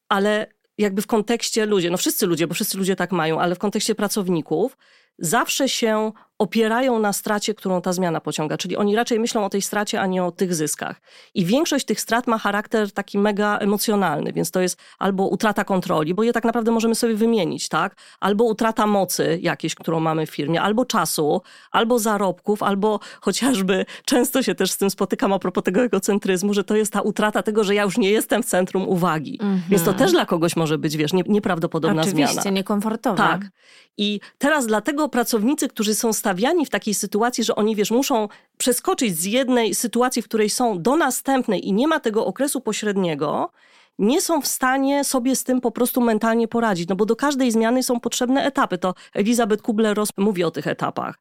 Ale 0.10 0.48
jakby 0.78 1.02
w 1.02 1.08
kontekście 1.08 1.66
ludzie, 1.66 1.90
no 1.90 1.98
wszyscy 1.98 2.26
ludzie, 2.26 2.48
bo 2.48 2.54
wszyscy 2.54 2.78
ludzie 2.78 2.96
tak 2.96 3.12
mają, 3.12 3.40
ale 3.40 3.56
w 3.56 3.60
kontekście 3.60 3.96
pracowników, 3.96 4.78
zawsze 5.20 5.70
się 5.70 6.12
opierają 6.40 7.00
na 7.00 7.14
stracie, 7.14 7.54
którą 7.54 7.82
ta 7.82 7.94
zmiana 7.94 8.22
pociąga. 8.22 8.58
Czyli 8.58 8.78
oni 8.78 8.96
raczej 8.96 9.20
myślą 9.20 9.46
o 9.46 9.50
tej 9.50 9.62
stracie, 9.62 10.02
a 10.02 10.08
nie 10.08 10.24
o 10.24 10.32
tych 10.32 10.56
zyskach. 10.56 11.02
I 11.34 11.46
większość 11.46 11.86
tych 11.86 12.02
strat 12.02 12.28
ma 12.28 12.38
charakter 12.38 12.92
taki 12.92 13.20
mega 13.20 13.58
emocjonalny, 13.58 14.34
więc 14.34 14.52
to 14.52 14.62
jest 14.62 14.80
albo 15.00 15.28
utrata 15.28 15.64
kontroli, 15.64 16.14
bo 16.14 16.24
je 16.24 16.34
tak 16.34 16.44
naprawdę 16.44 16.72
możemy 16.72 16.96
sobie 16.96 17.16
wymienić, 17.16 17.70
tak? 17.70 17.96
Albo 18.20 18.44
utrata 18.44 18.88
mocy 18.88 19.40
jakiejś, 19.42 19.76
którą 19.76 20.00
mamy 20.00 20.26
w 20.26 20.30
firmie, 20.30 20.62
albo 20.62 20.86
czasu, 20.86 21.42
albo 21.72 22.00
zarobków, 22.00 22.64
albo 22.64 23.00
chociażby 23.22 23.86
często 24.06 24.44
się 24.44 24.56
też 24.56 24.72
z 24.72 24.78
tym 24.78 24.90
spotykam 24.90 25.34
a 25.34 25.40
propos 25.40 25.64
tego 25.64 25.82
egocentryzmu, 25.82 26.54
że 26.54 26.64
to 26.64 26.76
jest 26.76 26.94
ta 26.94 27.02
utrata 27.02 27.44
tego, 27.44 27.64
że 27.64 27.76
ja 27.76 27.84
już 27.84 27.98
nie 27.98 28.12
jestem 28.12 28.44
w 28.44 28.46
centrum 28.46 28.88
uwagi. 28.88 29.40
-hmm. 29.42 29.58
Więc 29.70 29.84
to 29.84 29.94
też 29.94 30.12
dla 30.12 30.26
kogoś 30.26 30.56
może 30.56 30.78
być, 30.78 30.98
wiesz, 30.98 31.14
nie, 31.14 31.24
nieprawdopodobna 31.28 32.02
Oczywiście, 32.02 32.16
zmiana. 32.16 32.30
Oczywiście, 32.32 32.52
niekomfortowa. 32.52 33.18
Tak. 33.18 33.42
I 33.98 34.20
teraz 34.38 34.68
dlatego 34.68 35.10
pracownicy, 35.10 35.68
którzy 35.68 35.96
są 35.96 36.14
stawiani 36.30 36.66
w 36.66 36.70
takiej 36.70 36.94
sytuacji, 36.94 37.44
że 37.44 37.56
oni, 37.56 37.76
wiesz, 37.76 37.92
muszą 37.92 38.28
przeskoczyć 38.58 39.18
z 39.18 39.26
jednej 39.26 39.76
sytuacji, 39.76 40.22
w 40.22 40.26
której 40.26 40.50
są, 40.50 40.82
do 40.82 40.96
następnej 40.96 41.68
i 41.68 41.74
nie 41.74 41.88
ma 41.88 42.00
tego 42.00 42.26
okresu 42.26 42.62
pośredniego, 42.62 43.52
nie 44.00 44.22
są 44.22 44.42
w 44.42 44.48
stanie 44.48 45.04
sobie 45.04 45.36
z 45.36 45.44
tym 45.44 45.62
po 45.62 45.72
prostu 45.72 46.02
mentalnie 46.02 46.48
poradzić, 46.48 46.90
no 46.90 46.96
bo 46.96 47.06
do 47.06 47.16
każdej 47.16 47.52
zmiany 47.52 47.84
są 47.84 48.00
potrzebne 48.00 48.44
etapy. 48.44 48.78
To 48.78 48.94
Elizabeth 49.14 49.64
Kubler-Ross 49.64 50.10
mówi 50.18 50.44
o 50.44 50.52
tych 50.52 50.68
etapach. 50.68 51.20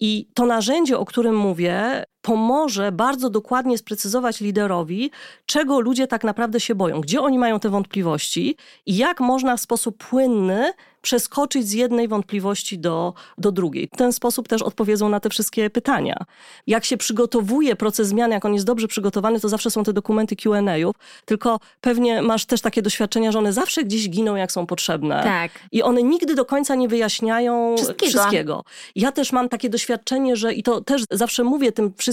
I 0.00 0.28
to 0.34 0.46
narzędzie, 0.46 0.98
o 0.98 1.04
którym 1.04 1.36
mówię, 1.36 2.04
pomoże 2.22 2.92
bardzo 2.92 3.30
dokładnie 3.30 3.78
sprecyzować 3.78 4.40
liderowi, 4.40 5.10
czego 5.46 5.80
ludzie 5.80 6.06
tak 6.06 6.24
naprawdę 6.24 6.60
się 6.60 6.74
boją, 6.74 7.00
gdzie 7.00 7.20
oni 7.20 7.38
mają 7.38 7.60
te 7.60 7.68
wątpliwości 7.68 8.56
i 8.86 8.96
jak 8.96 9.20
można 9.20 9.56
w 9.56 9.60
sposób 9.60 9.96
płynny 9.96 10.72
przeskoczyć 11.02 11.68
z 11.68 11.72
jednej 11.72 12.08
wątpliwości 12.08 12.78
do, 12.78 13.14
do 13.38 13.52
drugiej. 13.52 13.88
W 13.94 13.96
ten 13.96 14.12
sposób 14.12 14.48
też 14.48 14.62
odpowiedzą 14.62 15.08
na 15.08 15.20
te 15.20 15.30
wszystkie 15.30 15.70
pytania. 15.70 16.24
Jak 16.66 16.84
się 16.84 16.96
przygotowuje 16.96 17.76
proces 17.76 18.08
zmiany, 18.08 18.34
jak 18.34 18.44
on 18.44 18.54
jest 18.54 18.66
dobrze 18.66 18.88
przygotowany, 18.88 19.40
to 19.40 19.48
zawsze 19.48 19.70
są 19.70 19.84
te 19.84 19.92
dokumenty 19.92 20.36
Q&A'ów, 20.36 20.94
tylko 21.24 21.60
pewnie 21.80 22.22
masz 22.22 22.44
też 22.46 22.60
takie 22.60 22.82
doświadczenia, 22.82 23.32
że 23.32 23.38
one 23.38 23.52
zawsze 23.52 23.84
gdzieś 23.84 24.10
giną, 24.10 24.36
jak 24.36 24.52
są 24.52 24.66
potrzebne. 24.66 25.22
Tak. 25.22 25.50
I 25.72 25.82
one 25.82 26.02
nigdy 26.02 26.34
do 26.34 26.44
końca 26.44 26.74
nie 26.74 26.88
wyjaśniają 26.88 27.76
wszystkiego. 27.76 28.10
wszystkiego. 28.10 28.64
Ja 28.96 29.12
też 29.12 29.32
mam 29.32 29.48
takie 29.48 29.68
doświadczenie, 29.68 30.36
że 30.36 30.54
i 30.54 30.62
to 30.62 30.80
też 30.80 31.04
zawsze 31.10 31.44
mówię 31.44 31.72
tym 31.72 31.92
wszystkim 31.96 32.11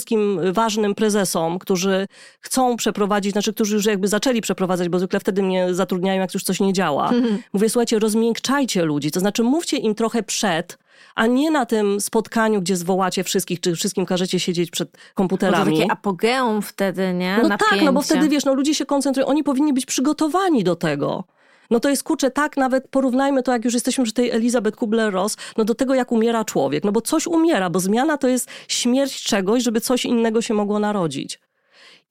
ważnym 0.52 0.96
prezesom, 0.96 1.60
którzy 1.60 2.08
chcą 2.42 2.78
przeprowadzić, 2.78 3.32
znaczy, 3.32 3.54
którzy 3.54 3.76
już 3.76 3.86
jakby 3.86 4.08
zaczęli 4.08 4.42
przeprowadzać, 4.42 4.90
bo 4.90 5.00
zwykle 5.00 5.20
wtedy 5.20 5.44
mnie 5.44 5.74
zatrudniają, 5.74 6.22
jak 6.22 6.34
już 6.34 6.44
coś 6.44 6.60
nie 6.60 6.74
działa. 6.74 7.10
Mhm. 7.10 7.40
Mówię, 7.54 7.70
słuchajcie, 7.70 8.00
rozmiękczajcie 8.00 8.86
ludzi, 8.86 9.12
to 9.12 9.20
znaczy 9.20 9.44
mówcie 9.44 9.78
im 9.78 9.96
trochę 9.96 10.24
przed, 10.24 10.78
a 11.16 11.28
nie 11.28 11.52
na 11.52 11.66
tym 11.66 12.02
spotkaniu, 12.02 12.62
gdzie 12.62 12.76
zwołacie 12.76 13.24
wszystkich, 13.24 13.60
czy 13.60 13.76
wszystkim 13.76 14.06
każecie 14.06 14.40
siedzieć 14.40 14.72
przed 14.72 14.98
komputerami. 15.14 15.66
Bo 15.66 15.72
to 15.72 15.82
takie 15.82 15.92
apogeum 15.92 16.62
wtedy, 16.62 17.14
nie? 17.14 17.38
No 17.42 17.50
Napięcie. 17.50 17.76
tak, 17.76 17.86
no 17.86 17.94
bo 17.94 18.02
wtedy 18.02 18.30
wiesz, 18.30 18.46
no 18.46 18.54
ludzie 18.54 18.76
się 18.76 18.86
koncentrują, 18.86 19.28
oni 19.28 19.44
powinni 19.44 19.74
być 19.74 19.86
przygotowani 19.86 20.64
do 20.64 20.76
tego. 20.76 21.24
No 21.70 21.80
to 21.80 21.90
jest, 21.90 22.04
kurczę, 22.04 22.32
tak 22.32 22.58
nawet 22.58 22.88
porównajmy 22.88 23.44
to, 23.44 23.52
jak 23.52 23.66
już 23.66 23.74
jesteśmy 23.74 24.04
przy 24.04 24.14
tej 24.14 24.32
Elizabeth 24.32 24.78
Kubler-Ross, 24.78 25.38
no 25.58 25.66
do 25.66 25.76
tego, 25.76 25.96
jak 25.96 26.12
umiera 26.12 26.46
człowiek. 26.46 26.84
No 26.84 26.92
bo 26.92 27.02
coś 27.02 27.28
umiera, 27.28 27.70
bo 27.70 27.80
zmiana 27.80 28.18
to 28.18 28.28
jest 28.28 28.50
śmierć 28.68 29.24
czegoś, 29.24 29.64
żeby 29.64 29.82
coś 29.82 30.06
innego 30.06 30.42
się 30.42 30.54
mogło 30.54 30.80
narodzić. 30.80 31.40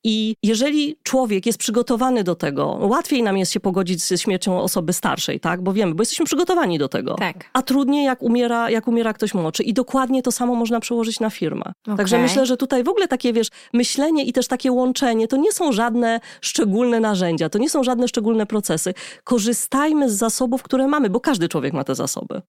I 0.04 0.34
jeżeli 0.42 0.96
człowiek 1.02 1.46
jest 1.46 1.58
przygotowany 1.58 2.24
do 2.24 2.34
tego, 2.34 2.78
łatwiej 2.80 3.22
nam 3.22 3.38
jest 3.38 3.52
się 3.52 3.60
pogodzić 3.60 4.02
ze 4.02 4.18
śmiercią 4.18 4.60
osoby 4.60 4.92
starszej, 4.92 5.40
tak? 5.40 5.62
Bo 5.62 5.72
wiemy, 5.72 5.94
bo 5.94 6.02
jesteśmy 6.02 6.26
przygotowani 6.26 6.78
do 6.78 6.88
tego. 6.88 7.14
Tak. 7.14 7.50
A 7.52 7.62
trudniej, 7.62 8.04
jak 8.04 8.22
umiera, 8.22 8.70
jak 8.70 8.88
umiera 8.88 9.12
ktoś 9.12 9.34
młodszy. 9.34 9.62
I 9.62 9.74
dokładnie 9.74 10.22
to 10.22 10.32
samo 10.32 10.54
można 10.54 10.80
przełożyć 10.80 11.20
na 11.20 11.30
firmę. 11.30 11.72
Okay. 11.82 11.96
Także 11.96 12.18
myślę, 12.18 12.46
że 12.46 12.56
tutaj 12.56 12.84
w 12.84 12.88
ogóle 12.88 13.08
takie, 13.08 13.32
wiesz, 13.32 13.48
myślenie 13.72 14.24
i 14.24 14.32
też 14.32 14.48
takie 14.48 14.72
łączenie, 14.72 15.28
to 15.28 15.36
nie 15.36 15.52
są 15.52 15.72
żadne 15.72 16.20
szczególne 16.40 17.00
narzędzia, 17.00 17.48
to 17.48 17.58
nie 17.58 17.70
są 17.70 17.84
żadne 17.84 18.08
szczególne 18.08 18.46
procesy. 18.46 18.94
Korzystajmy 19.24 20.10
z 20.10 20.12
zasobów, 20.12 20.62
które 20.62 20.86
mamy, 20.86 21.10
bo 21.10 21.20
każdy 21.20 21.48
człowiek 21.48 21.72
ma 21.72 21.84
te 21.84 21.94
zasoby. 21.94 22.42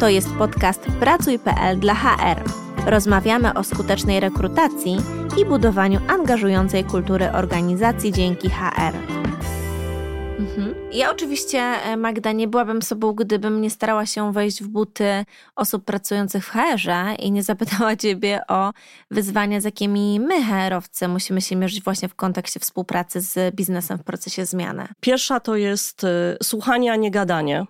To 0.00 0.08
jest 0.08 0.28
podcast 0.38 0.80
Pracuj.pl 1.00 1.78
dla 1.78 1.94
HR. 1.94 2.63
Rozmawiamy 2.86 3.54
o 3.54 3.64
skutecznej 3.64 4.20
rekrutacji 4.20 4.96
i 5.40 5.44
budowaniu 5.44 6.00
angażującej 6.08 6.84
kultury 6.84 7.32
organizacji 7.32 8.12
dzięki 8.12 8.50
HR. 8.50 8.94
Mhm. 10.38 10.74
Ja 10.92 11.10
oczywiście, 11.10 11.58
e, 11.58 11.96
Magda, 11.96 12.32
nie 12.32 12.48
byłabym 12.48 12.82
sobą, 12.82 13.12
gdybym 13.12 13.60
nie 13.60 13.70
starała 13.70 14.06
się 14.06 14.32
wejść 14.32 14.62
w 14.62 14.68
buty 14.68 15.24
osób 15.56 15.84
pracujących 15.84 16.46
w 16.46 16.50
HR-ze 16.50 17.14
i 17.18 17.32
nie 17.32 17.42
zapytała 17.42 17.96
Ciebie 18.04 18.40
o 18.48 18.72
wyzwania, 19.10 19.60
z 19.60 19.64
jakimi 19.64 20.20
my, 20.20 20.44
HR-owcy, 20.44 21.08
musimy 21.08 21.40
się 21.40 21.56
mierzyć 21.56 21.84
właśnie 21.84 22.08
w 22.08 22.14
kontekście 22.14 22.60
współpracy 22.60 23.20
z 23.20 23.54
biznesem 23.54 23.98
w 23.98 24.04
procesie 24.04 24.46
zmiany. 24.46 24.88
Pierwsza 25.00 25.40
to 25.40 25.56
jest 25.56 26.04
y, 26.04 26.36
słuchanie, 26.42 26.92
a 26.92 26.96
nie 26.96 27.10
gadanie 27.10 27.66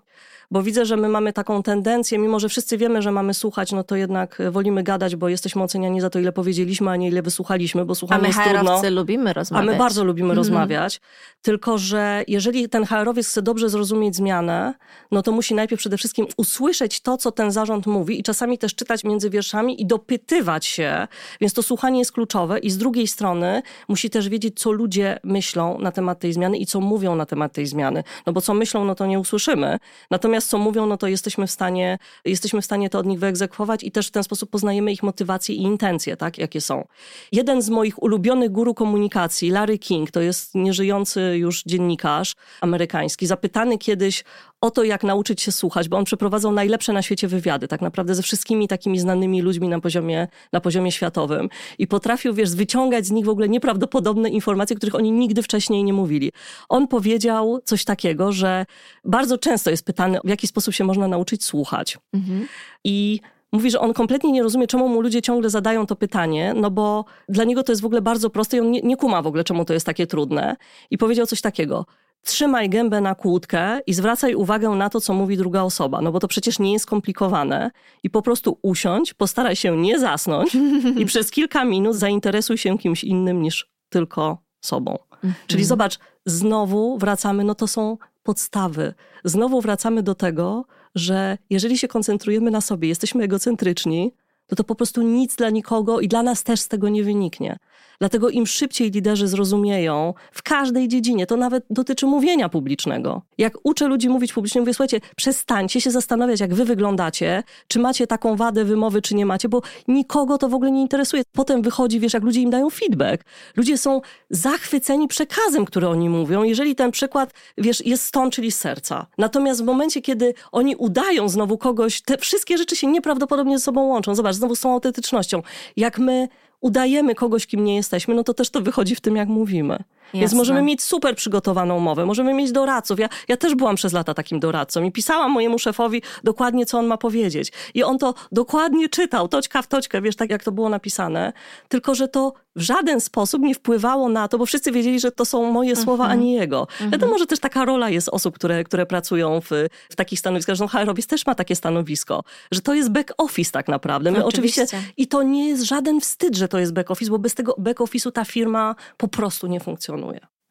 bo 0.54 0.62
widzę, 0.62 0.86
że 0.86 0.96
my 0.96 1.08
mamy 1.08 1.32
taką 1.32 1.62
tendencję, 1.62 2.18
mimo 2.18 2.40
że 2.40 2.48
wszyscy 2.48 2.78
wiemy, 2.78 3.02
że 3.02 3.12
mamy 3.12 3.34
słuchać, 3.34 3.72
no 3.72 3.84
to 3.84 3.96
jednak 3.96 4.42
wolimy 4.50 4.82
gadać, 4.82 5.16
bo 5.16 5.28
jesteśmy 5.28 5.62
oceniani 5.62 6.00
za 6.00 6.10
to, 6.10 6.18
ile 6.18 6.32
powiedzieliśmy, 6.32 6.90
a 6.90 6.96
nie 6.96 7.08
ile 7.08 7.22
wysłuchaliśmy, 7.22 7.84
bo 7.84 7.94
słuchamy 7.94 8.26
jest 8.26 8.38
trudno. 8.38 8.78
A 8.78 8.82
my 8.82 8.90
lubimy 8.90 9.32
rozmawiać. 9.32 9.68
A 9.68 9.72
my 9.72 9.78
bardzo 9.78 10.04
lubimy 10.04 10.26
mm. 10.26 10.36
rozmawiać, 10.36 11.00
tylko 11.42 11.78
że 11.78 12.24
jeżeli 12.28 12.68
ten 12.68 12.84
HR-owiec 12.84 13.28
chce 13.28 13.42
dobrze 13.42 13.68
zrozumieć 13.68 14.16
zmianę, 14.16 14.74
no 15.10 15.22
to 15.22 15.32
musi 15.32 15.54
najpierw 15.54 15.80
przede 15.80 15.98
wszystkim 15.98 16.26
usłyszeć 16.36 17.00
to, 17.00 17.16
co 17.16 17.32
ten 17.32 17.50
zarząd 17.50 17.86
mówi 17.86 18.20
i 18.20 18.22
czasami 18.22 18.58
też 18.58 18.74
czytać 18.74 19.04
między 19.04 19.30
wierszami 19.30 19.82
i 19.82 19.86
dopytywać 19.86 20.66
się, 20.66 21.06
więc 21.40 21.52
to 21.52 21.62
słuchanie 21.62 21.98
jest 21.98 22.12
kluczowe 22.12 22.58
i 22.58 22.70
z 22.70 22.78
drugiej 22.78 23.06
strony 23.06 23.62
musi 23.88 24.10
też 24.10 24.28
wiedzieć, 24.28 24.60
co 24.60 24.72
ludzie 24.72 25.18
myślą 25.24 25.78
na 25.78 25.92
temat 25.92 26.18
tej 26.18 26.32
zmiany 26.32 26.58
i 26.58 26.66
co 26.66 26.80
mówią 26.80 27.16
na 27.16 27.26
temat 27.26 27.52
tej 27.52 27.66
zmiany, 27.66 28.04
no 28.26 28.32
bo 28.32 28.40
co 28.40 28.54
myślą, 28.54 28.84
no 28.84 28.94
to 28.94 29.06
nie 29.06 29.20
usłyszymy. 29.20 29.78
Natomiast 30.10 30.43
co 30.46 30.58
mówią, 30.58 30.86
no 30.86 30.96
to 30.96 31.08
jesteśmy 31.08 31.46
w 31.46 31.50
stanie, 31.50 31.98
jesteśmy 32.24 32.62
w 32.62 32.64
stanie 32.64 32.90
to 32.90 32.98
od 32.98 33.06
nich 33.06 33.18
wyegzekwować 33.18 33.84
i 33.84 33.90
też 33.90 34.08
w 34.08 34.10
ten 34.10 34.24
sposób 34.24 34.50
poznajemy 34.50 34.92
ich 34.92 35.02
motywacje 35.02 35.54
i 35.54 35.62
intencje, 35.62 36.16
tak, 36.16 36.38
jakie 36.38 36.60
są. 36.60 36.84
Jeden 37.32 37.62
z 37.62 37.70
moich 37.70 38.02
ulubionych 38.02 38.50
guru 38.50 38.74
komunikacji, 38.74 39.50
Larry 39.50 39.78
King, 39.78 40.10
to 40.10 40.20
jest 40.20 40.54
nieżyjący 40.54 41.20
już 41.38 41.62
dziennikarz 41.66 42.34
amerykański, 42.60 43.26
zapytany 43.26 43.78
kiedyś 43.78 44.24
o 44.64 44.70
to, 44.70 44.84
jak 44.84 45.04
nauczyć 45.04 45.42
się 45.42 45.52
słuchać, 45.52 45.88
bo 45.88 45.96
on 45.96 46.04
przeprowadzał 46.04 46.52
najlepsze 46.52 46.92
na 46.92 47.02
świecie 47.02 47.28
wywiady, 47.28 47.68
tak 47.68 47.80
naprawdę 47.80 48.14
ze 48.14 48.22
wszystkimi 48.22 48.68
takimi 48.68 48.98
znanymi 48.98 49.42
ludźmi 49.42 49.68
na 49.68 49.80
poziomie, 49.80 50.28
na 50.52 50.60
poziomie 50.60 50.92
światowym. 50.92 51.48
I 51.78 51.86
potrafił, 51.86 52.34
wiesz, 52.34 52.54
wyciągać 52.54 53.06
z 53.06 53.10
nich 53.10 53.24
w 53.24 53.28
ogóle 53.28 53.48
nieprawdopodobne 53.48 54.28
informacje, 54.28 54.76
których 54.76 54.94
oni 54.94 55.12
nigdy 55.12 55.42
wcześniej 55.42 55.84
nie 55.84 55.92
mówili. 55.92 56.32
On 56.68 56.88
powiedział 56.88 57.60
coś 57.64 57.84
takiego, 57.84 58.32
że 58.32 58.66
bardzo 59.04 59.38
często 59.38 59.70
jest 59.70 59.84
pytany, 59.84 60.18
w 60.24 60.28
jaki 60.28 60.46
sposób 60.46 60.74
się 60.74 60.84
można 60.84 61.08
nauczyć 61.08 61.44
słuchać. 61.44 61.98
Mhm. 62.12 62.46
I 62.84 63.20
mówi, 63.52 63.70
że 63.70 63.80
on 63.80 63.92
kompletnie 63.92 64.32
nie 64.32 64.42
rozumie, 64.42 64.66
czemu 64.66 64.88
mu 64.88 65.00
ludzie 65.00 65.22
ciągle 65.22 65.50
zadają 65.50 65.86
to 65.86 65.96
pytanie, 65.96 66.54
no 66.56 66.70
bo 66.70 67.04
dla 67.28 67.44
niego 67.44 67.62
to 67.62 67.72
jest 67.72 67.82
w 67.82 67.86
ogóle 67.86 68.02
bardzo 68.02 68.30
proste 68.30 68.56
i 68.56 68.60
on 68.60 68.70
nie, 68.70 68.80
nie 68.80 68.96
kuma 68.96 69.22
w 69.22 69.26
ogóle, 69.26 69.44
czemu 69.44 69.64
to 69.64 69.72
jest 69.72 69.86
takie 69.86 70.06
trudne. 70.06 70.56
I 70.90 70.98
powiedział 70.98 71.26
coś 71.26 71.40
takiego. 71.40 71.86
Trzymaj 72.24 72.70
gębę 72.70 73.00
na 73.00 73.14
kłódkę 73.14 73.80
i 73.86 73.94
zwracaj 73.94 74.34
uwagę 74.34 74.68
na 74.68 74.90
to, 74.90 75.00
co 75.00 75.14
mówi 75.14 75.36
druga 75.36 75.62
osoba, 75.62 76.00
no 76.00 76.12
bo 76.12 76.20
to 76.20 76.28
przecież 76.28 76.58
nie 76.58 76.72
jest 76.72 76.82
skomplikowane 76.82 77.70
i 78.02 78.10
po 78.10 78.22
prostu 78.22 78.58
usiądź, 78.62 79.14
postaraj 79.14 79.56
się 79.56 79.76
nie 79.76 79.98
zasnąć 79.98 80.56
i 81.00 81.06
przez 81.06 81.30
kilka 81.30 81.64
minut 81.64 81.96
zainteresuj 81.96 82.58
się 82.58 82.78
kimś 82.78 83.04
innym 83.04 83.42
niż 83.42 83.68
tylko 83.88 84.38
sobą. 84.60 84.98
Mhm. 85.12 85.34
Czyli 85.46 85.64
zobacz, 85.64 85.98
znowu 86.26 86.98
wracamy, 86.98 87.44
no 87.44 87.54
to 87.54 87.66
są 87.66 87.98
podstawy. 88.22 88.94
Znowu 89.24 89.60
wracamy 89.60 90.02
do 90.02 90.14
tego, 90.14 90.64
że 90.94 91.38
jeżeli 91.50 91.78
się 91.78 91.88
koncentrujemy 91.88 92.50
na 92.50 92.60
sobie, 92.60 92.88
jesteśmy 92.88 93.24
egocentryczni, 93.24 94.14
to 94.46 94.56
to 94.56 94.64
po 94.64 94.74
prostu 94.74 95.02
nic 95.02 95.36
dla 95.36 95.50
nikogo 95.50 96.00
i 96.00 96.08
dla 96.08 96.22
nas 96.22 96.42
też 96.42 96.60
z 96.60 96.68
tego 96.68 96.88
nie 96.88 97.04
wyniknie. 97.04 97.58
Dlatego 97.98 98.30
im 98.30 98.46
szybciej 98.46 98.90
liderzy 98.90 99.28
zrozumieją 99.28 100.14
w 100.32 100.42
każdej 100.42 100.88
dziedzinie, 100.88 101.26
to 101.26 101.36
nawet 101.36 101.64
dotyczy 101.70 102.06
mówienia 102.06 102.48
publicznego. 102.48 103.22
Jak 103.38 103.58
uczę 103.62 103.88
ludzi 103.88 104.08
mówić 104.08 104.32
publicznie, 104.32 104.60
mówię, 104.60 104.74
słuchajcie, 104.74 105.00
przestańcie 105.16 105.80
się 105.80 105.90
zastanawiać, 105.90 106.40
jak 106.40 106.54
wy 106.54 106.64
wyglądacie, 106.64 107.42
czy 107.68 107.78
macie 107.78 108.06
taką 108.06 108.36
wadę 108.36 108.64
wymowy, 108.64 109.02
czy 109.02 109.14
nie 109.14 109.26
macie, 109.26 109.48
bo 109.48 109.62
nikogo 109.88 110.38
to 110.38 110.48
w 110.48 110.54
ogóle 110.54 110.70
nie 110.70 110.80
interesuje. 110.80 111.22
Potem 111.32 111.62
wychodzi, 111.62 112.00
wiesz, 112.00 112.14
jak 112.14 112.22
ludzie 112.22 112.40
im 112.40 112.50
dają 112.50 112.70
feedback. 112.70 113.24
Ludzie 113.56 113.78
są 113.78 114.00
zachwyceni 114.30 115.08
przekazem, 115.08 115.64
który 115.64 115.88
oni 115.88 116.08
mówią, 116.08 116.42
jeżeli 116.42 116.74
ten 116.74 116.90
przykład, 116.90 117.32
wiesz, 117.58 117.86
jest 117.86 118.04
stąd, 118.04 118.34
czyli 118.34 118.52
z 118.52 118.58
serca. 118.58 119.06
Natomiast 119.18 119.62
w 119.62 119.64
momencie, 119.64 120.02
kiedy 120.02 120.34
oni 120.52 120.76
udają 120.76 121.28
znowu 121.28 121.58
kogoś, 121.58 122.02
te 122.02 122.18
wszystkie 122.18 122.58
rzeczy 122.58 122.76
się 122.76 122.86
nieprawdopodobnie 122.86 123.58
ze 123.58 123.64
sobą 123.64 123.82
łączą. 123.82 124.14
Zobacz, 124.14 124.34
znowu 124.34 124.56
z 124.56 124.60
tą 124.60 124.72
autentycznością. 124.72 125.42
Jak 125.76 125.98
my 125.98 126.28
udajemy 126.64 127.14
kogoś, 127.14 127.46
kim 127.46 127.64
nie 127.64 127.76
jesteśmy, 127.76 128.14
no 128.14 128.24
to 128.24 128.34
też 128.34 128.50
to 128.50 128.60
wychodzi 128.60 128.94
w 128.94 129.00
tym, 129.00 129.16
jak 129.16 129.28
mówimy. 129.28 129.78
Jasne. 130.04 130.20
Więc 130.20 130.32
możemy 130.32 130.62
mieć 130.62 130.82
super 130.82 131.16
przygotowaną 131.16 131.80
mowę, 131.80 132.06
możemy 132.06 132.34
mieć 132.34 132.52
doradców. 132.52 132.98
Ja, 132.98 133.08
ja 133.28 133.36
też 133.36 133.54
byłam 133.54 133.76
przez 133.76 133.92
lata 133.92 134.14
takim 134.14 134.40
doradcą 134.40 134.82
i 134.82 134.92
pisałam 134.92 135.32
mojemu 135.32 135.58
szefowi 135.58 136.02
dokładnie, 136.24 136.66
co 136.66 136.78
on 136.78 136.86
ma 136.86 136.96
powiedzieć. 136.96 137.52
I 137.74 137.82
on 137.82 137.98
to 137.98 138.14
dokładnie 138.32 138.88
czytał, 138.88 139.28
toćka 139.28 139.62
w 139.62 139.66
toćkę, 139.66 140.02
wiesz, 140.02 140.16
tak 140.16 140.30
jak 140.30 140.44
to 140.44 140.52
było 140.52 140.68
napisane. 140.68 141.32
Tylko, 141.68 141.94
że 141.94 142.08
to 142.08 142.32
w 142.56 142.60
żaden 142.60 143.00
sposób 143.00 143.42
nie 143.42 143.54
wpływało 143.54 144.08
na 144.08 144.28
to, 144.28 144.38
bo 144.38 144.46
wszyscy 144.46 144.72
wiedzieli, 144.72 145.00
że 145.00 145.12
to 145.12 145.24
są 145.24 145.52
moje 145.52 145.76
słowa, 145.76 146.06
a 146.06 146.14
nie 146.14 146.34
jego. 146.34 146.60
Mhm. 146.60 146.90
Wiadomo, 146.90 147.18
że 147.18 147.26
też 147.26 147.40
taka 147.40 147.64
rola 147.64 147.90
jest 147.90 148.08
osób, 148.08 148.34
które, 148.34 148.64
które 148.64 148.86
pracują 148.86 149.40
w, 149.40 149.50
w 149.90 149.96
takich 149.96 150.18
stanowiskach, 150.18 150.56
że 150.56 150.64
no, 150.64 150.68
HR 150.68 150.94
też 151.08 151.26
ma 151.26 151.34
takie 151.34 151.56
stanowisko, 151.56 152.24
że 152.50 152.60
to 152.60 152.74
jest 152.74 152.90
back 152.90 153.12
office 153.18 153.50
tak 153.50 153.68
naprawdę. 153.68 154.10
My 154.10 154.24
oczywiście. 154.24 154.62
oczywiście. 154.62 154.92
I 154.96 155.06
to 155.06 155.22
nie 155.22 155.48
jest 155.48 155.62
żaden 155.62 156.00
wstyd, 156.00 156.36
że 156.36 156.48
to 156.48 156.58
jest 156.58 156.72
back 156.72 156.90
office, 156.90 157.10
bo 157.10 157.18
bez 157.18 157.34
tego 157.34 157.54
back 157.58 157.80
office'u 157.80 158.12
ta 158.12 158.24
firma 158.24 158.74
po 158.96 159.08
prostu 159.08 159.46
nie 159.46 159.60
funkcjonuje. 159.60 159.93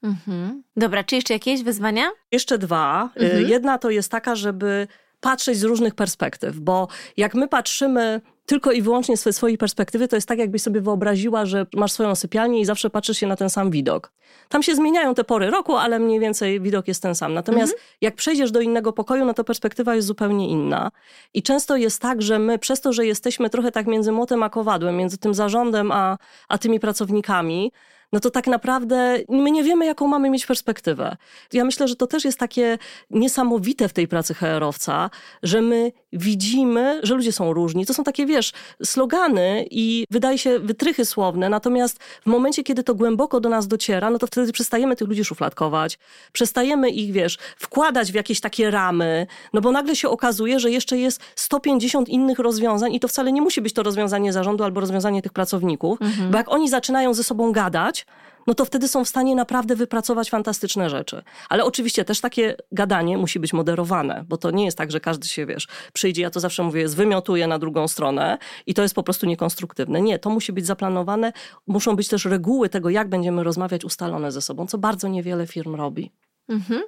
Mhm. 0.04 0.64
Dobra, 0.76 1.04
czy 1.04 1.16
jeszcze 1.16 1.34
jakieś 1.34 1.64
wyzwania? 1.64 2.04
Jeszcze 2.32 2.58
dwa. 2.58 3.10
Mhm. 3.16 3.50
Jedna 3.50 3.78
to 3.78 3.90
jest 3.90 4.12
taka, 4.12 4.36
żeby 4.36 4.88
patrzeć 5.20 5.58
z 5.58 5.64
różnych 5.64 5.96
perspektyw, 5.96 6.60
bo 6.60 6.88
jak 7.18 7.36
my 7.36 7.48
patrzymy 7.48 8.22
tylko 8.46 8.72
i 8.72 8.82
wyłącznie 8.82 9.18
ze 9.18 9.34
swojej 9.34 9.58
perspektywy, 9.58 10.08
to 10.08 10.16
jest 10.16 10.28
tak, 10.28 10.40
jakbyś 10.40 10.62
sobie 10.62 10.82
wyobraziła, 10.82 11.46
że 11.46 11.66
masz 11.76 11.92
swoją 11.92 12.16
sypialnię 12.16 12.60
i 12.60 12.66
zawsze 12.66 12.90
patrzysz 12.90 13.18
się 13.18 13.28
na 13.28 13.36
ten 13.36 13.50
sam 13.50 13.72
widok. 13.72 14.12
Tam 14.50 14.64
się 14.64 14.76
zmieniają 14.76 15.14
te 15.14 15.24
pory 15.24 15.50
roku, 15.50 15.76
ale 15.76 16.00
mniej 16.00 16.20
więcej 16.20 16.62
widok 16.62 16.88
jest 16.88 17.02
ten 17.02 17.16
sam. 17.16 17.34
Natomiast 17.34 17.74
mhm. 17.74 17.90
jak 18.02 18.16
przejdziesz 18.16 18.52
do 18.52 18.62
innego 18.62 18.94
pokoju, 18.94 19.26
no 19.26 19.34
to 19.34 19.44
perspektywa 19.44 19.96
jest 19.96 20.08
zupełnie 20.08 20.50
inna. 20.50 20.92
I 21.34 21.44
często 21.44 21.76
jest 21.76 22.02
tak, 22.02 22.22
że 22.22 22.40
my 22.40 22.60
przez 22.60 22.82
to, 22.82 22.94
że 22.94 23.06
jesteśmy 23.06 23.50
trochę 23.50 23.72
tak 23.72 23.88
między 23.88 24.12
młotem 24.12 24.44
a 24.44 24.50
kowadłem, 24.50 24.98
między 24.98 25.18
tym 25.18 25.34
zarządem 25.34 25.92
a, 25.92 26.18
a 26.50 26.58
tymi 26.58 26.80
pracownikami, 26.80 27.72
no 28.14 28.20
to 28.20 28.32
tak 28.32 28.48
naprawdę 28.48 29.20
my 29.30 29.52
nie 29.52 29.64
wiemy, 29.64 29.86
jaką 29.86 30.08
mamy 30.08 30.30
mieć 30.30 30.46
perspektywę. 30.46 31.18
Ja 31.54 31.66
myślę, 31.66 31.88
że 31.88 31.96
to 31.96 32.08
też 32.08 32.26
jest 32.26 32.40
takie 32.40 32.78
niesamowite 33.10 33.90
w 33.90 33.94
tej 33.94 34.08
pracy 34.08 34.34
HR-owca, 34.34 35.10
że 35.44 35.62
my 35.62 35.92
widzimy, 36.14 37.00
że 37.04 37.16
ludzie 37.16 37.32
są 37.32 37.54
różni. 37.54 37.86
To 37.86 37.94
są 37.94 38.04
takie, 38.04 38.26
wiesz, 38.26 38.52
slogany 38.84 39.66
i 39.72 40.06
wydaje 40.12 40.38
się 40.38 40.60
wytrychy 40.60 41.06
słowne, 41.06 41.50
natomiast 41.50 42.00
w 42.04 42.26
momencie, 42.26 42.64
kiedy 42.64 42.84
to 42.84 42.96
głęboko 42.96 43.40
do 43.40 43.50
nas 43.50 43.68
dociera, 43.68 44.10
no 44.10 44.20
to 44.20 44.28
wtedy 44.28 44.52
przestajemy 44.52 44.96
tych 44.96 45.08
ludzi 45.08 45.26
szufladkować, 45.26 46.00
przestajemy 46.32 46.90
ich, 46.90 47.12
wiesz, 47.12 47.38
wkładać 47.58 48.12
w 48.12 48.16
jakieś 48.16 48.40
takie 48.40 48.72
ramy, 48.72 49.28
no 49.54 49.62
bo 49.62 49.72
nagle 49.72 49.96
się 49.96 50.10
okazuje, 50.10 50.60
że 50.60 50.72
jeszcze 50.72 50.98
jest 50.98 51.22
150 51.36 52.10
innych 52.10 52.40
rozwiązań 52.40 52.94
i 52.94 53.00
to 53.00 53.08
wcale 53.08 53.32
nie 53.32 53.42
musi 53.42 53.62
być 53.62 53.74
to 53.74 53.84
rozwiązanie 53.84 54.34
zarządu 54.34 54.64
albo 54.64 54.82
rozwiązanie 54.82 55.22
tych 55.22 55.34
pracowników, 55.34 56.02
mhm. 56.02 56.32
bo 56.32 56.38
jak 56.38 56.52
oni 56.52 56.70
zaczynają 56.70 57.14
ze 57.14 57.24
sobą 57.24 57.52
gadać, 57.52 58.06
no 58.48 58.54
to 58.54 58.66
wtedy 58.66 58.88
są 58.88 59.06
w 59.06 59.10
stanie 59.10 59.36
naprawdę 59.36 59.76
wypracować 59.76 60.30
fantastyczne 60.30 60.90
rzeczy. 60.90 61.24
Ale 61.50 61.66
oczywiście 61.66 62.06
też 62.06 62.22
takie 62.22 62.56
gadanie 62.72 63.18
musi 63.18 63.40
być 63.40 63.54
moderowane, 63.54 64.26
bo 64.28 64.38
to 64.38 64.52
nie 64.52 64.66
jest 64.66 64.78
tak, 64.78 64.92
że 64.92 65.00
każdy 65.00 65.28
się, 65.28 65.46
wiesz, 65.46 65.68
przyjdzie, 65.94 66.22
ja 66.22 66.30
to 66.30 66.40
zawsze 66.40 66.64
mówię, 66.64 66.90
zwymiotuje 66.90 67.48
na 67.48 67.60
drugą 67.60 67.88
stronę 67.88 68.38
i 68.66 68.74
to 68.74 68.82
jest 68.82 68.96
po 68.96 69.04
prostu 69.04 69.26
niekonstruktywne. 69.26 70.02
Nie, 70.02 70.20
to 70.20 70.30
musi 70.30 70.54
być 70.54 70.66
zaplanowane. 70.66 71.34
Muszą 71.68 71.96
być 71.96 72.08
też 72.08 72.26
reguły 72.26 72.70
tego, 72.70 72.90
jak 72.90 73.10
będziemy 73.10 73.44
rozmawiać 73.44 73.86
ustalone 73.86 74.32
ze 74.32 74.42
sobą, 74.42 74.68
co 74.68 74.78
bardzo 74.78 75.08
niewiele 75.08 75.48
firm 75.48 75.76
robi. 75.76 76.12
Mhm. 76.50 76.82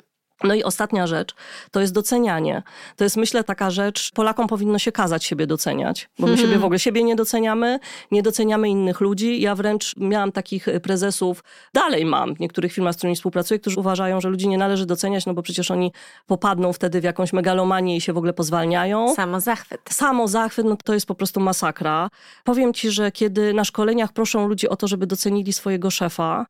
No 0.43 0.53
i 0.53 0.63
ostatnia 0.63 1.07
rzecz 1.07 1.35
to 1.71 1.81
jest 1.81 1.93
docenianie. 1.93 2.63
To 2.95 3.03
jest 3.03 3.17
myślę 3.17 3.43
taka 3.43 3.69
rzecz, 3.71 4.11
Polakom 4.11 4.47
powinno 4.47 4.79
się 4.79 4.91
kazać 4.91 5.23
siebie 5.23 5.47
doceniać, 5.47 6.09
bo 6.19 6.27
my 6.27 6.33
hmm. 6.33 6.47
siebie 6.47 6.59
w 6.59 6.65
ogóle 6.65 6.79
siebie 6.79 7.03
nie 7.03 7.15
doceniamy, 7.15 7.79
nie 8.11 8.23
doceniamy 8.23 8.69
innych 8.69 9.01
ludzi. 9.01 9.41
Ja 9.41 9.55
wręcz 9.55 9.97
miałam 9.97 10.31
takich 10.31 10.67
prezesów, 10.83 11.43
dalej 11.73 12.05
mam 12.05 12.35
w 12.35 12.39
niektórych 12.39 12.73
firmach, 12.73 12.93
z 12.93 12.97
którymi 12.97 13.15
współpracuję, 13.15 13.59
którzy 13.59 13.79
uważają, 13.79 14.21
że 14.21 14.29
ludzi 14.29 14.47
nie 14.47 14.57
należy 14.57 14.85
doceniać, 14.85 15.25
no 15.25 15.33
bo 15.33 15.41
przecież 15.41 15.71
oni 15.71 15.91
popadną 16.27 16.73
wtedy 16.73 17.01
w 17.01 17.03
jakąś 17.03 17.33
megalomanię 17.33 17.97
i 17.97 18.01
się 18.01 18.13
w 18.13 18.17
ogóle 18.17 18.33
pozwalniają. 18.33 19.15
Samo 19.15 19.41
zachwyt. 19.41 19.81
Samo 19.89 20.27
zachwyt, 20.27 20.65
no 20.65 20.77
to 20.83 20.93
jest 20.93 21.05
po 21.05 21.15
prostu 21.15 21.39
masakra. 21.39 22.09
Powiem 22.43 22.73
ci, 22.73 22.91
że 22.91 23.11
kiedy 23.11 23.53
na 23.53 23.63
szkoleniach 23.63 24.13
proszą 24.13 24.47
ludzi 24.47 24.69
o 24.69 24.75
to, 24.75 24.87
żeby 24.87 25.07
docenili 25.07 25.53
swojego 25.53 25.91
szefa, 25.91 26.45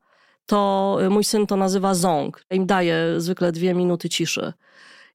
to 0.45 0.97
mój 1.09 1.23
syn 1.23 1.47
to 1.47 1.55
nazywa 1.55 1.93
ząg. 1.93 2.43
Im 2.51 2.65
daje 2.65 2.97
zwykle 3.17 3.51
dwie 3.51 3.73
minuty 3.73 4.09
ciszy. 4.09 4.53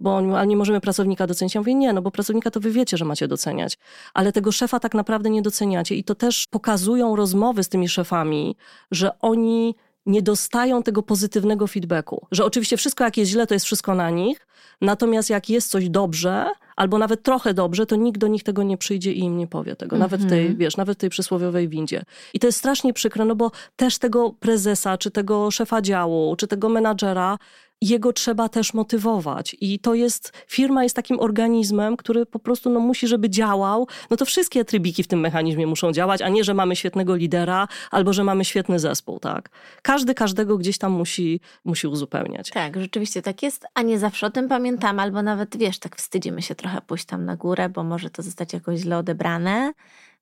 Bo 0.01 0.17
on, 0.17 0.35
ale 0.35 0.47
nie 0.47 0.57
możemy 0.57 0.81
pracownika 0.81 1.27
docenić. 1.27 1.55
Ja 1.55 1.61
mówię, 1.61 1.75
nie, 1.75 1.93
no 1.93 2.03
bo 2.03 2.11
pracownika 2.11 2.51
to 2.51 2.61
wy 2.61 2.71
wiecie, 2.71 2.97
że 2.97 3.05
macie 3.05 3.29
doceniać. 3.29 3.79
Ale 4.15 4.33
tego 4.33 4.53
szefa 4.53 4.81
tak 4.81 4.95
naprawdę 4.95 5.31
nie 5.31 5.43
doceniacie. 5.43 5.95
I 5.95 6.05
to 6.05 6.15
też 6.15 6.45
pokazują 6.51 7.17
rozmowy 7.17 7.65
z 7.65 7.69
tymi 7.69 7.89
szefami, 7.89 8.57
że 8.91 9.19
oni 9.19 9.75
nie 10.11 10.23
dostają 10.23 10.83
tego 10.83 11.03
pozytywnego 11.03 11.67
feedbacku. 11.67 12.27
Że 12.31 12.45
oczywiście 12.45 12.77
wszystko, 12.77 13.05
jak 13.05 13.17
jest 13.17 13.31
źle, 13.31 13.47
to 13.47 13.55
jest 13.55 13.67
wszystko 13.67 13.95
na 13.95 14.11
nich, 14.11 14.47
natomiast 14.81 15.31
jak 15.31 15.51
jest 15.51 15.71
coś 15.71 15.89
dobrze, 15.89 16.47
albo 16.77 16.99
nawet 16.99 17.23
trochę 17.23 17.55
dobrze, 17.55 17.87
to 17.87 17.97
nikt 17.97 18.21
do 18.21 18.29
nich 18.29 18.43
tego 18.43 18.63
nie 18.63 18.79
przyjdzie 18.79 19.13
i 19.13 19.19
im 19.19 19.37
nie 19.37 19.47
powie 19.47 19.77
tego. 19.77 19.99
Nawet 19.99 20.21
w 20.21 20.29
tej, 20.29 20.41
mhm. 20.41 20.59
wiesz, 20.59 20.77
nawet 20.77 20.99
tej 20.99 21.11
przysłowiowej 21.11 21.69
windzie. 21.69 22.03
I 22.35 22.39
to 22.39 22.47
jest 22.47 22.59
strasznie 22.59 22.93
przykre, 22.93 23.25
no 23.25 23.37
bo 23.37 23.51
też 23.77 23.99
tego 23.99 24.31
prezesa, 24.41 24.99
czy 24.99 25.11
tego 25.11 25.51
szefa 25.51 25.83
działu, 25.83 26.37
czy 26.37 26.47
tego 26.47 26.69
menadżera 26.69 27.39
jego 27.81 28.13
trzeba 28.13 28.49
też 28.49 28.75
motywować. 28.75 29.57
I 29.61 29.79
to 29.79 29.95
jest, 29.95 30.33
firma 30.47 30.83
jest 30.83 30.97
takim 30.97 31.21
organizmem, 31.21 31.97
który 31.97 32.27
po 32.27 32.39
prostu 32.39 32.71
no, 32.71 32.81
musi, 32.81 33.07
żeby 33.07 33.31
działał. 33.31 33.89
No 34.11 34.17
to 34.17 34.25
wszystkie 34.25 34.65
trybiki 34.65 35.03
w 35.03 35.09
tym 35.09 35.21
mechanizmie 35.21 35.67
muszą 35.67 35.93
działać, 35.93 36.23
a 36.23 36.29
nie, 36.29 36.45
że 36.45 36.55
mamy 36.55 36.77
świetnego 36.77 37.17
lidera 37.17 37.69
albo 37.91 38.13
że 38.13 38.25
mamy 38.25 38.45
świetny 38.45 38.79
zespół, 38.79 39.19
tak? 39.19 39.51
Każdy 39.83 40.15
każdego 40.15 40.59
gdzieś 40.59 40.79
tam 40.79 40.93
musi, 40.93 41.41
musi 41.65 41.87
uzupełniać. 41.87 42.51
Tak, 42.51 42.81
rzeczywiście 42.81 43.23
tak 43.23 43.43
jest, 43.43 43.67
a 43.75 43.83
nie 43.83 43.99
zawsze 43.99 44.27
o 44.27 44.31
tym 44.31 44.49
pamiętamy, 44.49 45.03
albo 45.03 45.23
nawet, 45.23 45.57
wiesz, 45.57 45.79
tak 45.79 45.97
wstydzimy 45.97 46.43
się 46.43 46.55
trochę 46.55 46.81
pójść 46.81 47.05
tam 47.05 47.25
na 47.25 47.37
górę, 47.37 47.69
bo 47.69 47.85
może 47.85 48.11
to 48.11 48.23
zostać 48.23 48.53
jakoś 48.53 48.79
źle 48.79 48.99
odebrane, 48.99 49.73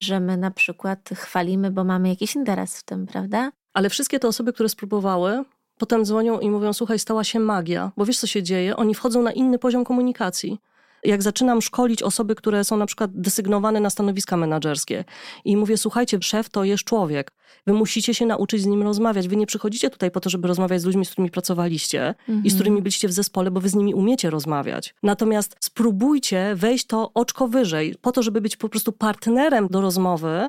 że 0.00 0.20
my 0.20 0.36
na 0.36 0.50
przykład 0.50 1.10
chwalimy, 1.14 1.70
bo 1.70 1.84
mamy 1.84 2.08
jakiś 2.08 2.34
interes 2.34 2.78
w 2.78 2.82
tym, 2.82 3.06
prawda? 3.06 3.52
Ale 3.74 3.90
wszystkie 3.90 4.18
te 4.18 4.28
osoby, 4.28 4.52
które 4.52 4.68
spróbowały, 4.68 5.44
Potem 5.78 6.04
dzwonią 6.04 6.40
i 6.40 6.50
mówią: 6.50 6.72
Słuchaj, 6.72 6.98
stała 6.98 7.24
się 7.24 7.40
magia, 7.40 7.92
bo 7.96 8.04
wiesz, 8.04 8.18
co 8.18 8.26
się 8.26 8.42
dzieje? 8.42 8.76
Oni 8.76 8.94
wchodzą 8.94 9.22
na 9.22 9.32
inny 9.32 9.58
poziom 9.58 9.84
komunikacji. 9.84 10.60
Jak 11.04 11.22
zaczynam 11.22 11.62
szkolić 11.62 12.02
osoby, 12.02 12.34
które 12.34 12.64
są 12.64 12.76
na 12.76 12.86
przykład 12.86 13.10
desygnowane 13.14 13.80
na 13.80 13.90
stanowiska 13.90 14.36
menedżerskie 14.36 15.04
i 15.44 15.56
mówię: 15.56 15.76
Słuchajcie, 15.76 16.18
szef 16.22 16.48
to 16.48 16.64
jest 16.64 16.84
człowiek. 16.84 17.32
Wy 17.66 17.72
musicie 17.72 18.14
się 18.14 18.26
nauczyć 18.26 18.62
z 18.62 18.66
nim 18.66 18.82
rozmawiać. 18.82 19.28
Wy 19.28 19.36
nie 19.36 19.46
przychodzicie 19.46 19.90
tutaj 19.90 20.10
po 20.10 20.20
to, 20.20 20.30
żeby 20.30 20.48
rozmawiać 20.48 20.80
z 20.80 20.84
ludźmi, 20.84 21.04
z 21.04 21.10
którymi 21.10 21.30
pracowaliście 21.30 22.08
mhm. 22.08 22.44
i 22.44 22.50
z 22.50 22.54
którymi 22.54 22.82
byliście 22.82 23.08
w 23.08 23.12
zespole, 23.12 23.50
bo 23.50 23.60
wy 23.60 23.68
z 23.68 23.74
nimi 23.74 23.94
umiecie 23.94 24.30
rozmawiać. 24.30 24.94
Natomiast 25.02 25.56
spróbujcie 25.60 26.52
wejść 26.54 26.86
to 26.86 27.10
oczko 27.14 27.48
wyżej, 27.48 27.94
po 28.02 28.12
to, 28.12 28.22
żeby 28.22 28.40
być 28.40 28.56
po 28.56 28.68
prostu 28.68 28.92
partnerem 28.92 29.68
do 29.68 29.80
rozmowy 29.80 30.48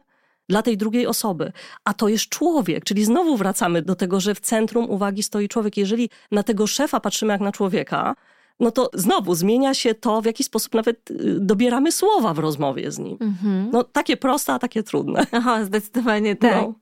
dla 0.49 0.61
tej 0.61 0.77
drugiej 0.77 1.07
osoby. 1.07 1.51
A 1.83 1.93
to 1.93 2.07
jest 2.07 2.29
człowiek, 2.29 2.83
czyli 2.83 3.05
znowu 3.05 3.37
wracamy 3.37 3.81
do 3.81 3.95
tego, 3.95 4.19
że 4.19 4.35
w 4.35 4.39
centrum 4.39 4.89
uwagi 4.89 5.23
stoi 5.23 5.47
człowiek. 5.47 5.77
Jeżeli 5.77 6.09
na 6.31 6.43
tego 6.43 6.67
szefa 6.67 6.99
patrzymy 6.99 7.33
jak 7.33 7.41
na 7.41 7.51
człowieka, 7.51 8.15
no 8.59 8.71
to 8.71 8.89
znowu 8.93 9.35
zmienia 9.35 9.73
się 9.73 9.93
to, 9.95 10.21
w 10.21 10.25
jaki 10.25 10.43
sposób 10.43 10.73
nawet 10.73 11.11
y, 11.11 11.39
dobieramy 11.39 11.91
słowa 11.91 12.33
w 12.33 12.39
rozmowie 12.39 12.91
z 12.91 12.99
nim. 12.99 13.17
Mhm. 13.21 13.69
No 13.73 13.83
takie 13.83 14.17
proste, 14.17 14.53
a 14.53 14.59
takie 14.59 14.83
trudne. 14.83 15.25
Aha, 15.31 15.65
zdecydowanie 15.65 16.35
tak. 16.35 16.61
No. 16.61 16.73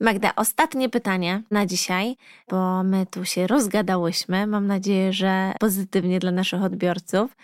Magda, 0.00 0.32
ostatnie 0.36 0.88
pytanie 0.88 1.42
na 1.50 1.66
dzisiaj, 1.66 2.16
bo 2.50 2.82
my 2.82 3.06
tu 3.06 3.24
się 3.24 3.46
rozgadałyśmy. 3.46 4.46
Mam 4.46 4.66
nadzieję, 4.66 5.12
że 5.12 5.52
pozytywnie 5.60 6.18
dla 6.20 6.30
naszych 6.30 6.62
odbiorców. 6.62 7.36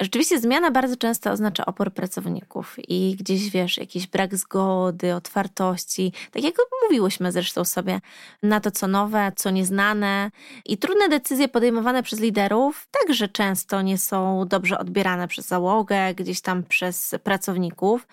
Rzeczywiście 0.00 0.40
zmiana 0.40 0.70
bardzo 0.70 0.96
często 0.96 1.30
oznacza 1.30 1.66
opór 1.66 1.92
pracowników 1.92 2.76
i 2.88 3.16
gdzieś 3.20 3.50
wiesz, 3.50 3.76
jakiś 3.76 4.06
brak 4.06 4.36
zgody, 4.36 5.14
otwartości. 5.14 6.12
Tak 6.30 6.44
jak 6.44 6.54
mówiłyśmy 6.82 7.32
zresztą 7.32 7.64
sobie 7.64 8.00
na 8.42 8.60
to, 8.60 8.70
co 8.70 8.86
nowe, 8.86 9.32
co 9.36 9.50
nieznane. 9.50 10.30
I 10.64 10.78
trudne 10.78 11.08
decyzje 11.08 11.48
podejmowane 11.48 12.02
przez 12.02 12.20
liderów 12.20 12.88
także 13.00 13.28
często 13.28 13.82
nie 13.82 13.98
są 13.98 14.44
dobrze 14.48 14.78
odbierane 14.78 15.28
przez 15.28 15.46
załogę, 15.46 16.14
gdzieś 16.14 16.40
tam 16.40 16.62
przez 16.62 17.14
pracowników. 17.24 18.06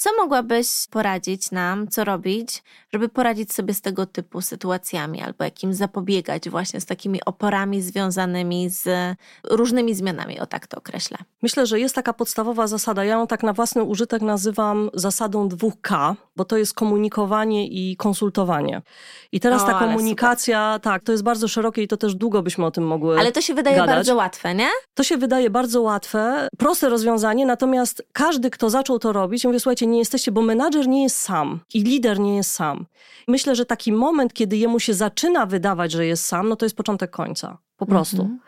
Co 0.00 0.10
mogłabyś 0.18 0.68
poradzić 0.90 1.50
nam, 1.50 1.88
co 1.88 2.04
robić, 2.04 2.62
żeby 2.92 3.08
poradzić 3.08 3.52
sobie 3.52 3.74
z 3.74 3.80
tego 3.80 4.06
typu 4.06 4.40
sytuacjami, 4.40 5.22
albo 5.22 5.44
jakim 5.44 5.74
zapobiegać 5.74 6.50
właśnie 6.50 6.80
z 6.80 6.86
takimi 6.86 7.24
oporami 7.24 7.82
związanymi 7.82 8.70
z 8.70 8.88
różnymi 9.44 9.94
zmianami, 9.94 10.40
o 10.40 10.46
tak 10.46 10.66
to 10.66 10.78
określę? 10.78 11.18
Myślę, 11.42 11.66
że 11.66 11.80
jest 11.80 11.94
taka 11.94 12.12
podstawowa 12.12 12.66
zasada. 12.66 13.04
Ja 13.04 13.14
ją 13.14 13.26
tak 13.26 13.42
na 13.42 13.52
własny 13.52 13.82
użytek 13.82 14.22
nazywam 14.22 14.90
zasadą 14.94 15.48
dwóch 15.48 15.74
K, 15.80 16.16
bo 16.36 16.44
to 16.44 16.56
jest 16.56 16.74
komunikowanie 16.74 17.66
i 17.66 17.96
konsultowanie. 17.96 18.82
I 19.32 19.40
teraz 19.40 19.62
o, 19.62 19.66
ta 19.66 19.78
komunikacja, 19.78 20.78
tak, 20.82 21.02
to 21.04 21.12
jest 21.12 21.24
bardzo 21.24 21.48
szerokie 21.48 21.82
i 21.82 21.88
to 21.88 21.96
też 21.96 22.14
długo 22.14 22.42
byśmy 22.42 22.66
o 22.66 22.70
tym 22.70 22.86
mogły. 22.86 23.18
Ale 23.18 23.32
to 23.32 23.40
się 23.40 23.54
wydaje 23.54 23.76
gadać. 23.76 23.94
bardzo 23.96 24.14
łatwe, 24.14 24.54
nie? 24.54 24.68
To 24.94 25.02
się 25.02 25.16
wydaje 25.16 25.50
bardzo 25.50 25.82
łatwe, 25.82 26.48
proste 26.58 26.88
rozwiązanie, 26.88 27.46
natomiast 27.46 28.02
każdy, 28.12 28.50
kto 28.50 28.70
zaczął 28.70 28.98
to 28.98 29.12
robić, 29.12 29.44
mówi, 29.44 29.60
słuchajcie, 29.60 29.89
nie 29.90 29.98
jesteście, 29.98 30.32
bo 30.32 30.42
menadżer 30.42 30.88
nie 30.88 31.02
jest 31.02 31.18
sam 31.18 31.60
i 31.74 31.82
lider 31.82 32.20
nie 32.20 32.36
jest 32.36 32.50
sam. 32.50 32.86
Myślę, 33.28 33.56
że 33.56 33.66
taki 33.66 33.92
moment, 33.92 34.32
kiedy 34.32 34.56
jemu 34.56 34.80
się 34.80 34.94
zaczyna 34.94 35.46
wydawać, 35.46 35.92
że 35.92 36.06
jest 36.06 36.24
sam, 36.24 36.48
no 36.48 36.56
to 36.56 36.64
jest 36.66 36.76
początek 36.76 37.10
końca. 37.10 37.58
Po 37.80 37.86
prostu. 37.86 38.22
Mhm. 38.22 38.40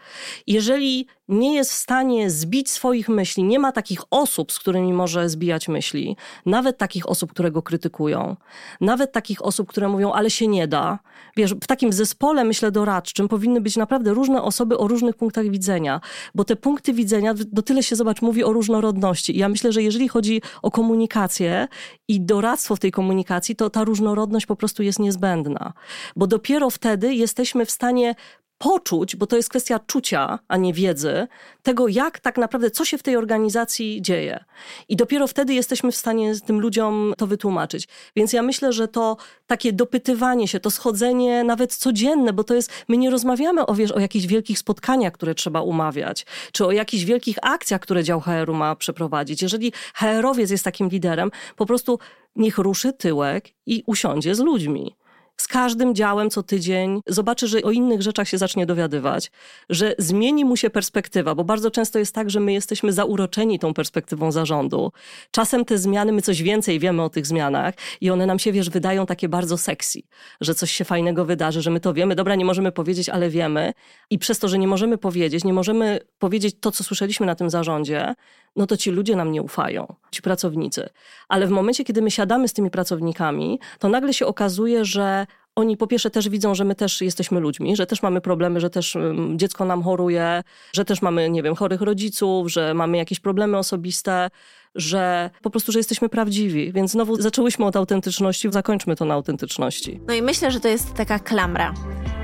Jeżeli 0.46 1.06
nie 1.28 1.54
jest 1.54 1.72
w 1.72 1.74
stanie 1.74 2.30
zbić 2.30 2.70
swoich 2.70 3.08
myśli, 3.08 3.44
nie 3.44 3.58
ma 3.58 3.72
takich 3.72 4.00
osób, 4.10 4.52
z 4.52 4.58
którymi 4.58 4.92
może 4.92 5.28
zbijać 5.28 5.68
myśli, 5.68 6.16
nawet 6.46 6.78
takich 6.78 7.08
osób, 7.08 7.30
które 7.30 7.50
go 7.50 7.62
krytykują, 7.62 8.36
nawet 8.80 9.12
takich 9.12 9.44
osób, 9.44 9.68
które 9.68 9.88
mówią, 9.88 10.12
ale 10.12 10.30
się 10.30 10.48
nie 10.48 10.68
da. 10.68 10.98
Wiesz, 11.36 11.54
w 11.54 11.66
takim 11.66 11.92
zespole, 11.92 12.44
myślę, 12.44 12.70
doradczym 12.70 13.28
powinny 13.28 13.60
być 13.60 13.76
naprawdę 13.76 14.14
różne 14.14 14.42
osoby 14.42 14.78
o 14.78 14.88
różnych 14.88 15.16
punktach 15.16 15.48
widzenia, 15.48 16.00
bo 16.34 16.44
te 16.44 16.56
punkty 16.56 16.92
widzenia, 16.92 17.34
do 17.34 17.62
tyle 17.62 17.82
się, 17.82 17.96
zobacz, 17.96 18.22
mówi 18.22 18.44
o 18.44 18.52
różnorodności. 18.52 19.36
I 19.36 19.38
ja 19.38 19.48
myślę, 19.48 19.72
że 19.72 19.82
jeżeli 19.82 20.08
chodzi 20.08 20.42
o 20.62 20.70
komunikację 20.70 21.68
i 22.08 22.20
doradztwo 22.20 22.76
w 22.76 22.80
tej 22.80 22.92
komunikacji, 22.92 23.56
to 23.56 23.70
ta 23.70 23.84
różnorodność 23.84 24.46
po 24.46 24.56
prostu 24.56 24.82
jest 24.82 24.98
niezbędna, 24.98 25.72
bo 26.16 26.26
dopiero 26.26 26.70
wtedy 26.70 27.14
jesteśmy 27.14 27.66
w 27.66 27.70
stanie 27.70 28.14
poczuć, 28.62 29.16
bo 29.16 29.26
to 29.26 29.36
jest 29.36 29.48
kwestia 29.48 29.80
czucia, 29.86 30.38
a 30.48 30.56
nie 30.56 30.72
wiedzy, 30.72 31.26
tego, 31.62 31.88
jak 31.88 32.20
tak 32.20 32.38
naprawdę, 32.38 32.70
co 32.70 32.84
się 32.84 32.98
w 32.98 33.02
tej 33.02 33.16
organizacji 33.16 34.02
dzieje. 34.02 34.44
I 34.88 34.96
dopiero 34.96 35.26
wtedy 35.26 35.54
jesteśmy 35.54 35.92
w 35.92 35.96
stanie 35.96 36.32
tym 36.46 36.60
ludziom 36.60 37.14
to 37.18 37.26
wytłumaczyć. 37.26 37.88
Więc 38.16 38.32
ja 38.32 38.42
myślę, 38.42 38.72
że 38.72 38.88
to 38.88 39.16
takie 39.46 39.72
dopytywanie 39.72 40.48
się, 40.48 40.60
to 40.60 40.70
schodzenie 40.70 41.44
nawet 41.44 41.74
codzienne, 41.74 42.32
bo 42.32 42.44
to 42.44 42.54
jest, 42.54 42.70
my 42.88 42.96
nie 42.96 43.10
rozmawiamy 43.10 43.66
o, 43.66 43.74
wiesz, 43.74 43.92
o 43.92 44.00
jakichś 44.00 44.26
wielkich 44.26 44.58
spotkaniach, 44.58 45.12
które 45.12 45.34
trzeba 45.34 45.60
umawiać, 45.60 46.26
czy 46.52 46.66
o 46.66 46.72
jakichś 46.72 47.04
wielkich 47.04 47.36
akcjach, 47.42 47.80
które 47.80 48.04
dział 48.04 48.20
HR-u 48.20 48.54
ma 48.54 48.76
przeprowadzić. 48.76 49.42
Jeżeli 49.42 49.72
HR-owiec 49.94 50.50
jest 50.50 50.64
takim 50.64 50.88
liderem, 50.88 51.30
po 51.56 51.66
prostu 51.66 51.98
niech 52.36 52.58
ruszy 52.58 52.92
tyłek 52.92 53.48
i 53.66 53.82
usiądzie 53.86 54.34
z 54.34 54.38
ludźmi 54.38 54.96
z 55.36 55.48
każdym 55.48 55.94
działem 55.94 56.30
co 56.30 56.42
tydzień 56.42 57.00
zobaczy, 57.06 57.48
że 57.48 57.62
o 57.62 57.70
innych 57.70 58.02
rzeczach 58.02 58.28
się 58.28 58.38
zacznie 58.38 58.66
dowiadywać, 58.66 59.30
że 59.70 59.94
zmieni 59.98 60.44
mu 60.44 60.56
się 60.56 60.70
perspektywa, 60.70 61.34
bo 61.34 61.44
bardzo 61.44 61.70
często 61.70 61.98
jest 61.98 62.14
tak, 62.14 62.30
że 62.30 62.40
my 62.40 62.52
jesteśmy 62.52 62.92
zauroczeni 62.92 63.58
tą 63.58 63.74
perspektywą 63.74 64.32
zarządu. 64.32 64.92
Czasem 65.30 65.64
te 65.64 65.78
zmiany, 65.78 66.12
my 66.12 66.22
coś 66.22 66.42
więcej 66.42 66.78
wiemy 66.78 67.02
o 67.02 67.08
tych 67.08 67.26
zmianach 67.26 67.74
i 68.00 68.10
one 68.10 68.26
nam 68.26 68.38
się, 68.38 68.52
wiesz, 68.52 68.70
wydają 68.70 69.06
takie 69.06 69.28
bardzo 69.28 69.58
sexy, 69.58 70.00
że 70.40 70.54
coś 70.54 70.72
się 70.72 70.84
fajnego 70.84 71.24
wydarzy, 71.24 71.62
że 71.62 71.70
my 71.70 71.80
to 71.80 71.94
wiemy, 71.94 72.14
dobra, 72.14 72.34
nie 72.34 72.44
możemy 72.44 72.72
powiedzieć, 72.72 73.08
ale 73.08 73.30
wiemy 73.30 73.72
i 74.10 74.18
przez 74.18 74.38
to, 74.38 74.48
że 74.48 74.58
nie 74.58 74.68
możemy 74.68 74.98
powiedzieć, 74.98 75.44
nie 75.44 75.52
możemy 75.52 76.00
powiedzieć 76.18 76.56
to, 76.60 76.70
co 76.70 76.84
słyszeliśmy 76.84 77.26
na 77.26 77.34
tym 77.34 77.50
zarządzie, 77.50 78.14
no 78.56 78.66
to 78.66 78.76
ci 78.76 78.90
ludzie 78.90 79.16
nam 79.16 79.32
nie 79.32 79.42
ufają, 79.42 79.94
ci 80.10 80.22
pracownicy. 80.22 80.88
Ale 81.28 81.46
w 81.46 81.50
momencie, 81.50 81.84
kiedy 81.84 82.02
my 82.02 82.10
siadamy 82.10 82.48
z 82.48 82.52
tymi 82.52 82.70
pracownikami, 82.70 83.60
to 83.78 83.88
nagle 83.88 84.14
się 84.14 84.26
okazuje, 84.26 84.84
że 84.84 85.26
oni 85.57 85.76
po 85.76 85.86
pierwsze 85.86 86.11
też 86.11 86.28
widzą, 86.28 86.55
że 86.55 86.64
my 86.64 86.74
też 86.74 87.00
jesteśmy 87.00 87.40
ludźmi, 87.40 87.76
że 87.76 87.86
też 87.86 88.03
mamy 88.03 88.20
problemy, 88.20 88.61
że 88.61 88.70
też 88.70 88.96
dziecko 89.36 89.64
nam 89.64 89.82
choruje, 89.82 90.42
że 90.72 90.84
też 90.84 91.03
mamy, 91.03 91.30
nie 91.30 91.42
wiem, 91.42 91.55
chorych 91.55 91.80
rodziców, 91.80 92.53
że 92.53 92.74
mamy 92.74 92.96
jakieś 92.96 93.20
problemy 93.20 93.59
osobiste, 93.59 94.30
że 94.74 95.30
po 95.42 95.50
prostu, 95.50 95.72
że 95.72 95.78
jesteśmy 95.78 96.08
prawdziwi. 96.08 96.72
Więc 96.72 96.90
znowu 96.90 97.22
zaczęłyśmy 97.22 97.66
od 97.66 97.76
autentyczności, 97.76 98.48
zakończmy 98.52 98.96
to 98.96 99.04
na 99.04 99.14
autentyczności. 99.14 100.00
No 100.08 100.14
i 100.14 100.22
myślę, 100.22 100.50
że 100.50 100.60
to 100.60 100.68
jest 100.68 100.94
taka 100.94 101.18
klamra 101.18 101.74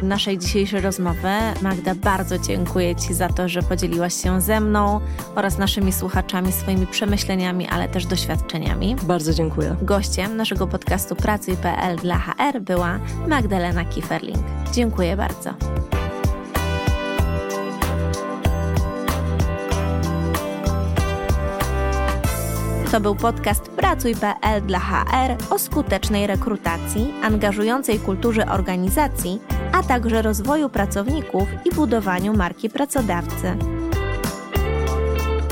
naszej 0.02 0.38
dzisiejszej 0.38 0.80
rozmowy. 0.80 1.28
Magda, 1.62 1.94
bardzo 1.94 2.38
dziękuję 2.38 2.96
Ci 2.96 3.14
za 3.14 3.28
to, 3.28 3.48
że 3.48 3.62
podzieliłaś 3.62 4.14
się 4.22 4.40
ze 4.40 4.60
mną 4.60 5.00
oraz 5.34 5.58
naszymi 5.58 5.92
słuchaczami 5.92 6.52
swoimi 6.52 6.86
przemyśleniami, 6.86 7.66
ale 7.66 7.88
też 7.88 8.06
doświadczeniami. 8.06 8.96
Bardzo 9.02 9.34
dziękuję. 9.34 9.76
Gościem 9.82 10.36
naszego 10.36 10.66
podcastu 10.66 11.16
Pracuj.pl 11.16 11.96
dla 11.96 12.18
HR 12.18 12.60
była 12.60 13.00
Magdalena 13.28 13.84
Kieferling. 13.84 14.38
Dziękuję 14.72 15.16
bardzo. 15.16 15.97
To 22.90 23.00
był 23.00 23.14
podcast 23.14 23.68
Pracuj.pl 23.68 24.62
dla 24.62 24.78
HR 24.78 25.36
o 25.50 25.58
skutecznej 25.58 26.26
rekrutacji, 26.26 27.14
angażującej 27.22 27.98
kulturze 27.98 28.46
organizacji, 28.46 29.40
a 29.72 29.82
także 29.82 30.22
rozwoju 30.22 30.68
pracowników 30.68 31.48
i 31.64 31.74
budowaniu 31.74 32.36
marki 32.36 32.70
pracodawcy. 32.70 33.56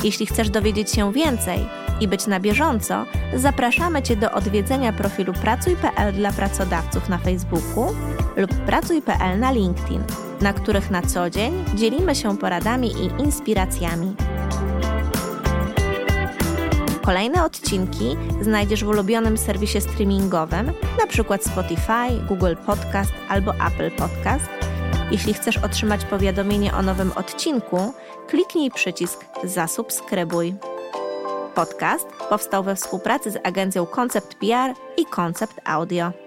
Jeśli 0.05 0.26
chcesz 0.26 0.51
dowiedzieć 0.51 0.91
się 0.91 1.12
więcej 1.12 1.66
i 2.01 2.09
być 2.09 2.26
na 2.26 2.41
bieżąco, 2.41 3.05
zapraszamy 3.34 4.03
Cię 4.03 4.16
do 4.16 4.32
odwiedzenia 4.32 4.93
profilu 4.93 5.32
Pracuj.pl 5.32 6.14
dla 6.14 6.32
pracodawców 6.32 7.09
na 7.09 7.18
Facebooku 7.18 7.95
lub 8.37 8.55
Pracuj.pl 8.55 9.41
na 9.41 9.53
LinkedIn, 9.53 10.03
na 10.41 10.53
których 10.53 10.91
na 10.91 11.03
co 11.03 11.30
dzień 11.30 11.64
dzielimy 11.74 12.14
się 12.14 12.39
poradami 12.39 12.93
i 12.93 13.22
inspiracjami. 13.22 14.16
Kolejne 17.07 17.44
odcinki 17.44 18.16
znajdziesz 18.40 18.84
w 18.84 18.88
ulubionym 18.88 19.38
serwisie 19.38 19.80
streamingowym, 19.80 20.72
np. 20.98 21.38
Spotify, 21.40 22.26
Google 22.28 22.54
Podcast 22.66 23.12
albo 23.28 23.52
Apple 23.54 23.90
Podcast. 23.90 24.44
Jeśli 25.11 25.34
chcesz 25.34 25.57
otrzymać 25.57 26.04
powiadomienie 26.04 26.74
o 26.74 26.82
nowym 26.82 27.12
odcinku, 27.12 27.94
kliknij 28.28 28.70
przycisk 28.70 29.24
Zasubskrybuj. 29.44 30.54
Podcast 31.54 32.07
powstał 32.28 32.62
we 32.64 32.76
współpracy 32.76 33.30
z 33.30 33.38
agencją 33.44 33.86
Concept 33.86 34.34
PR 34.34 34.74
i 34.96 35.07
Concept 35.07 35.61
Audio. 35.64 36.26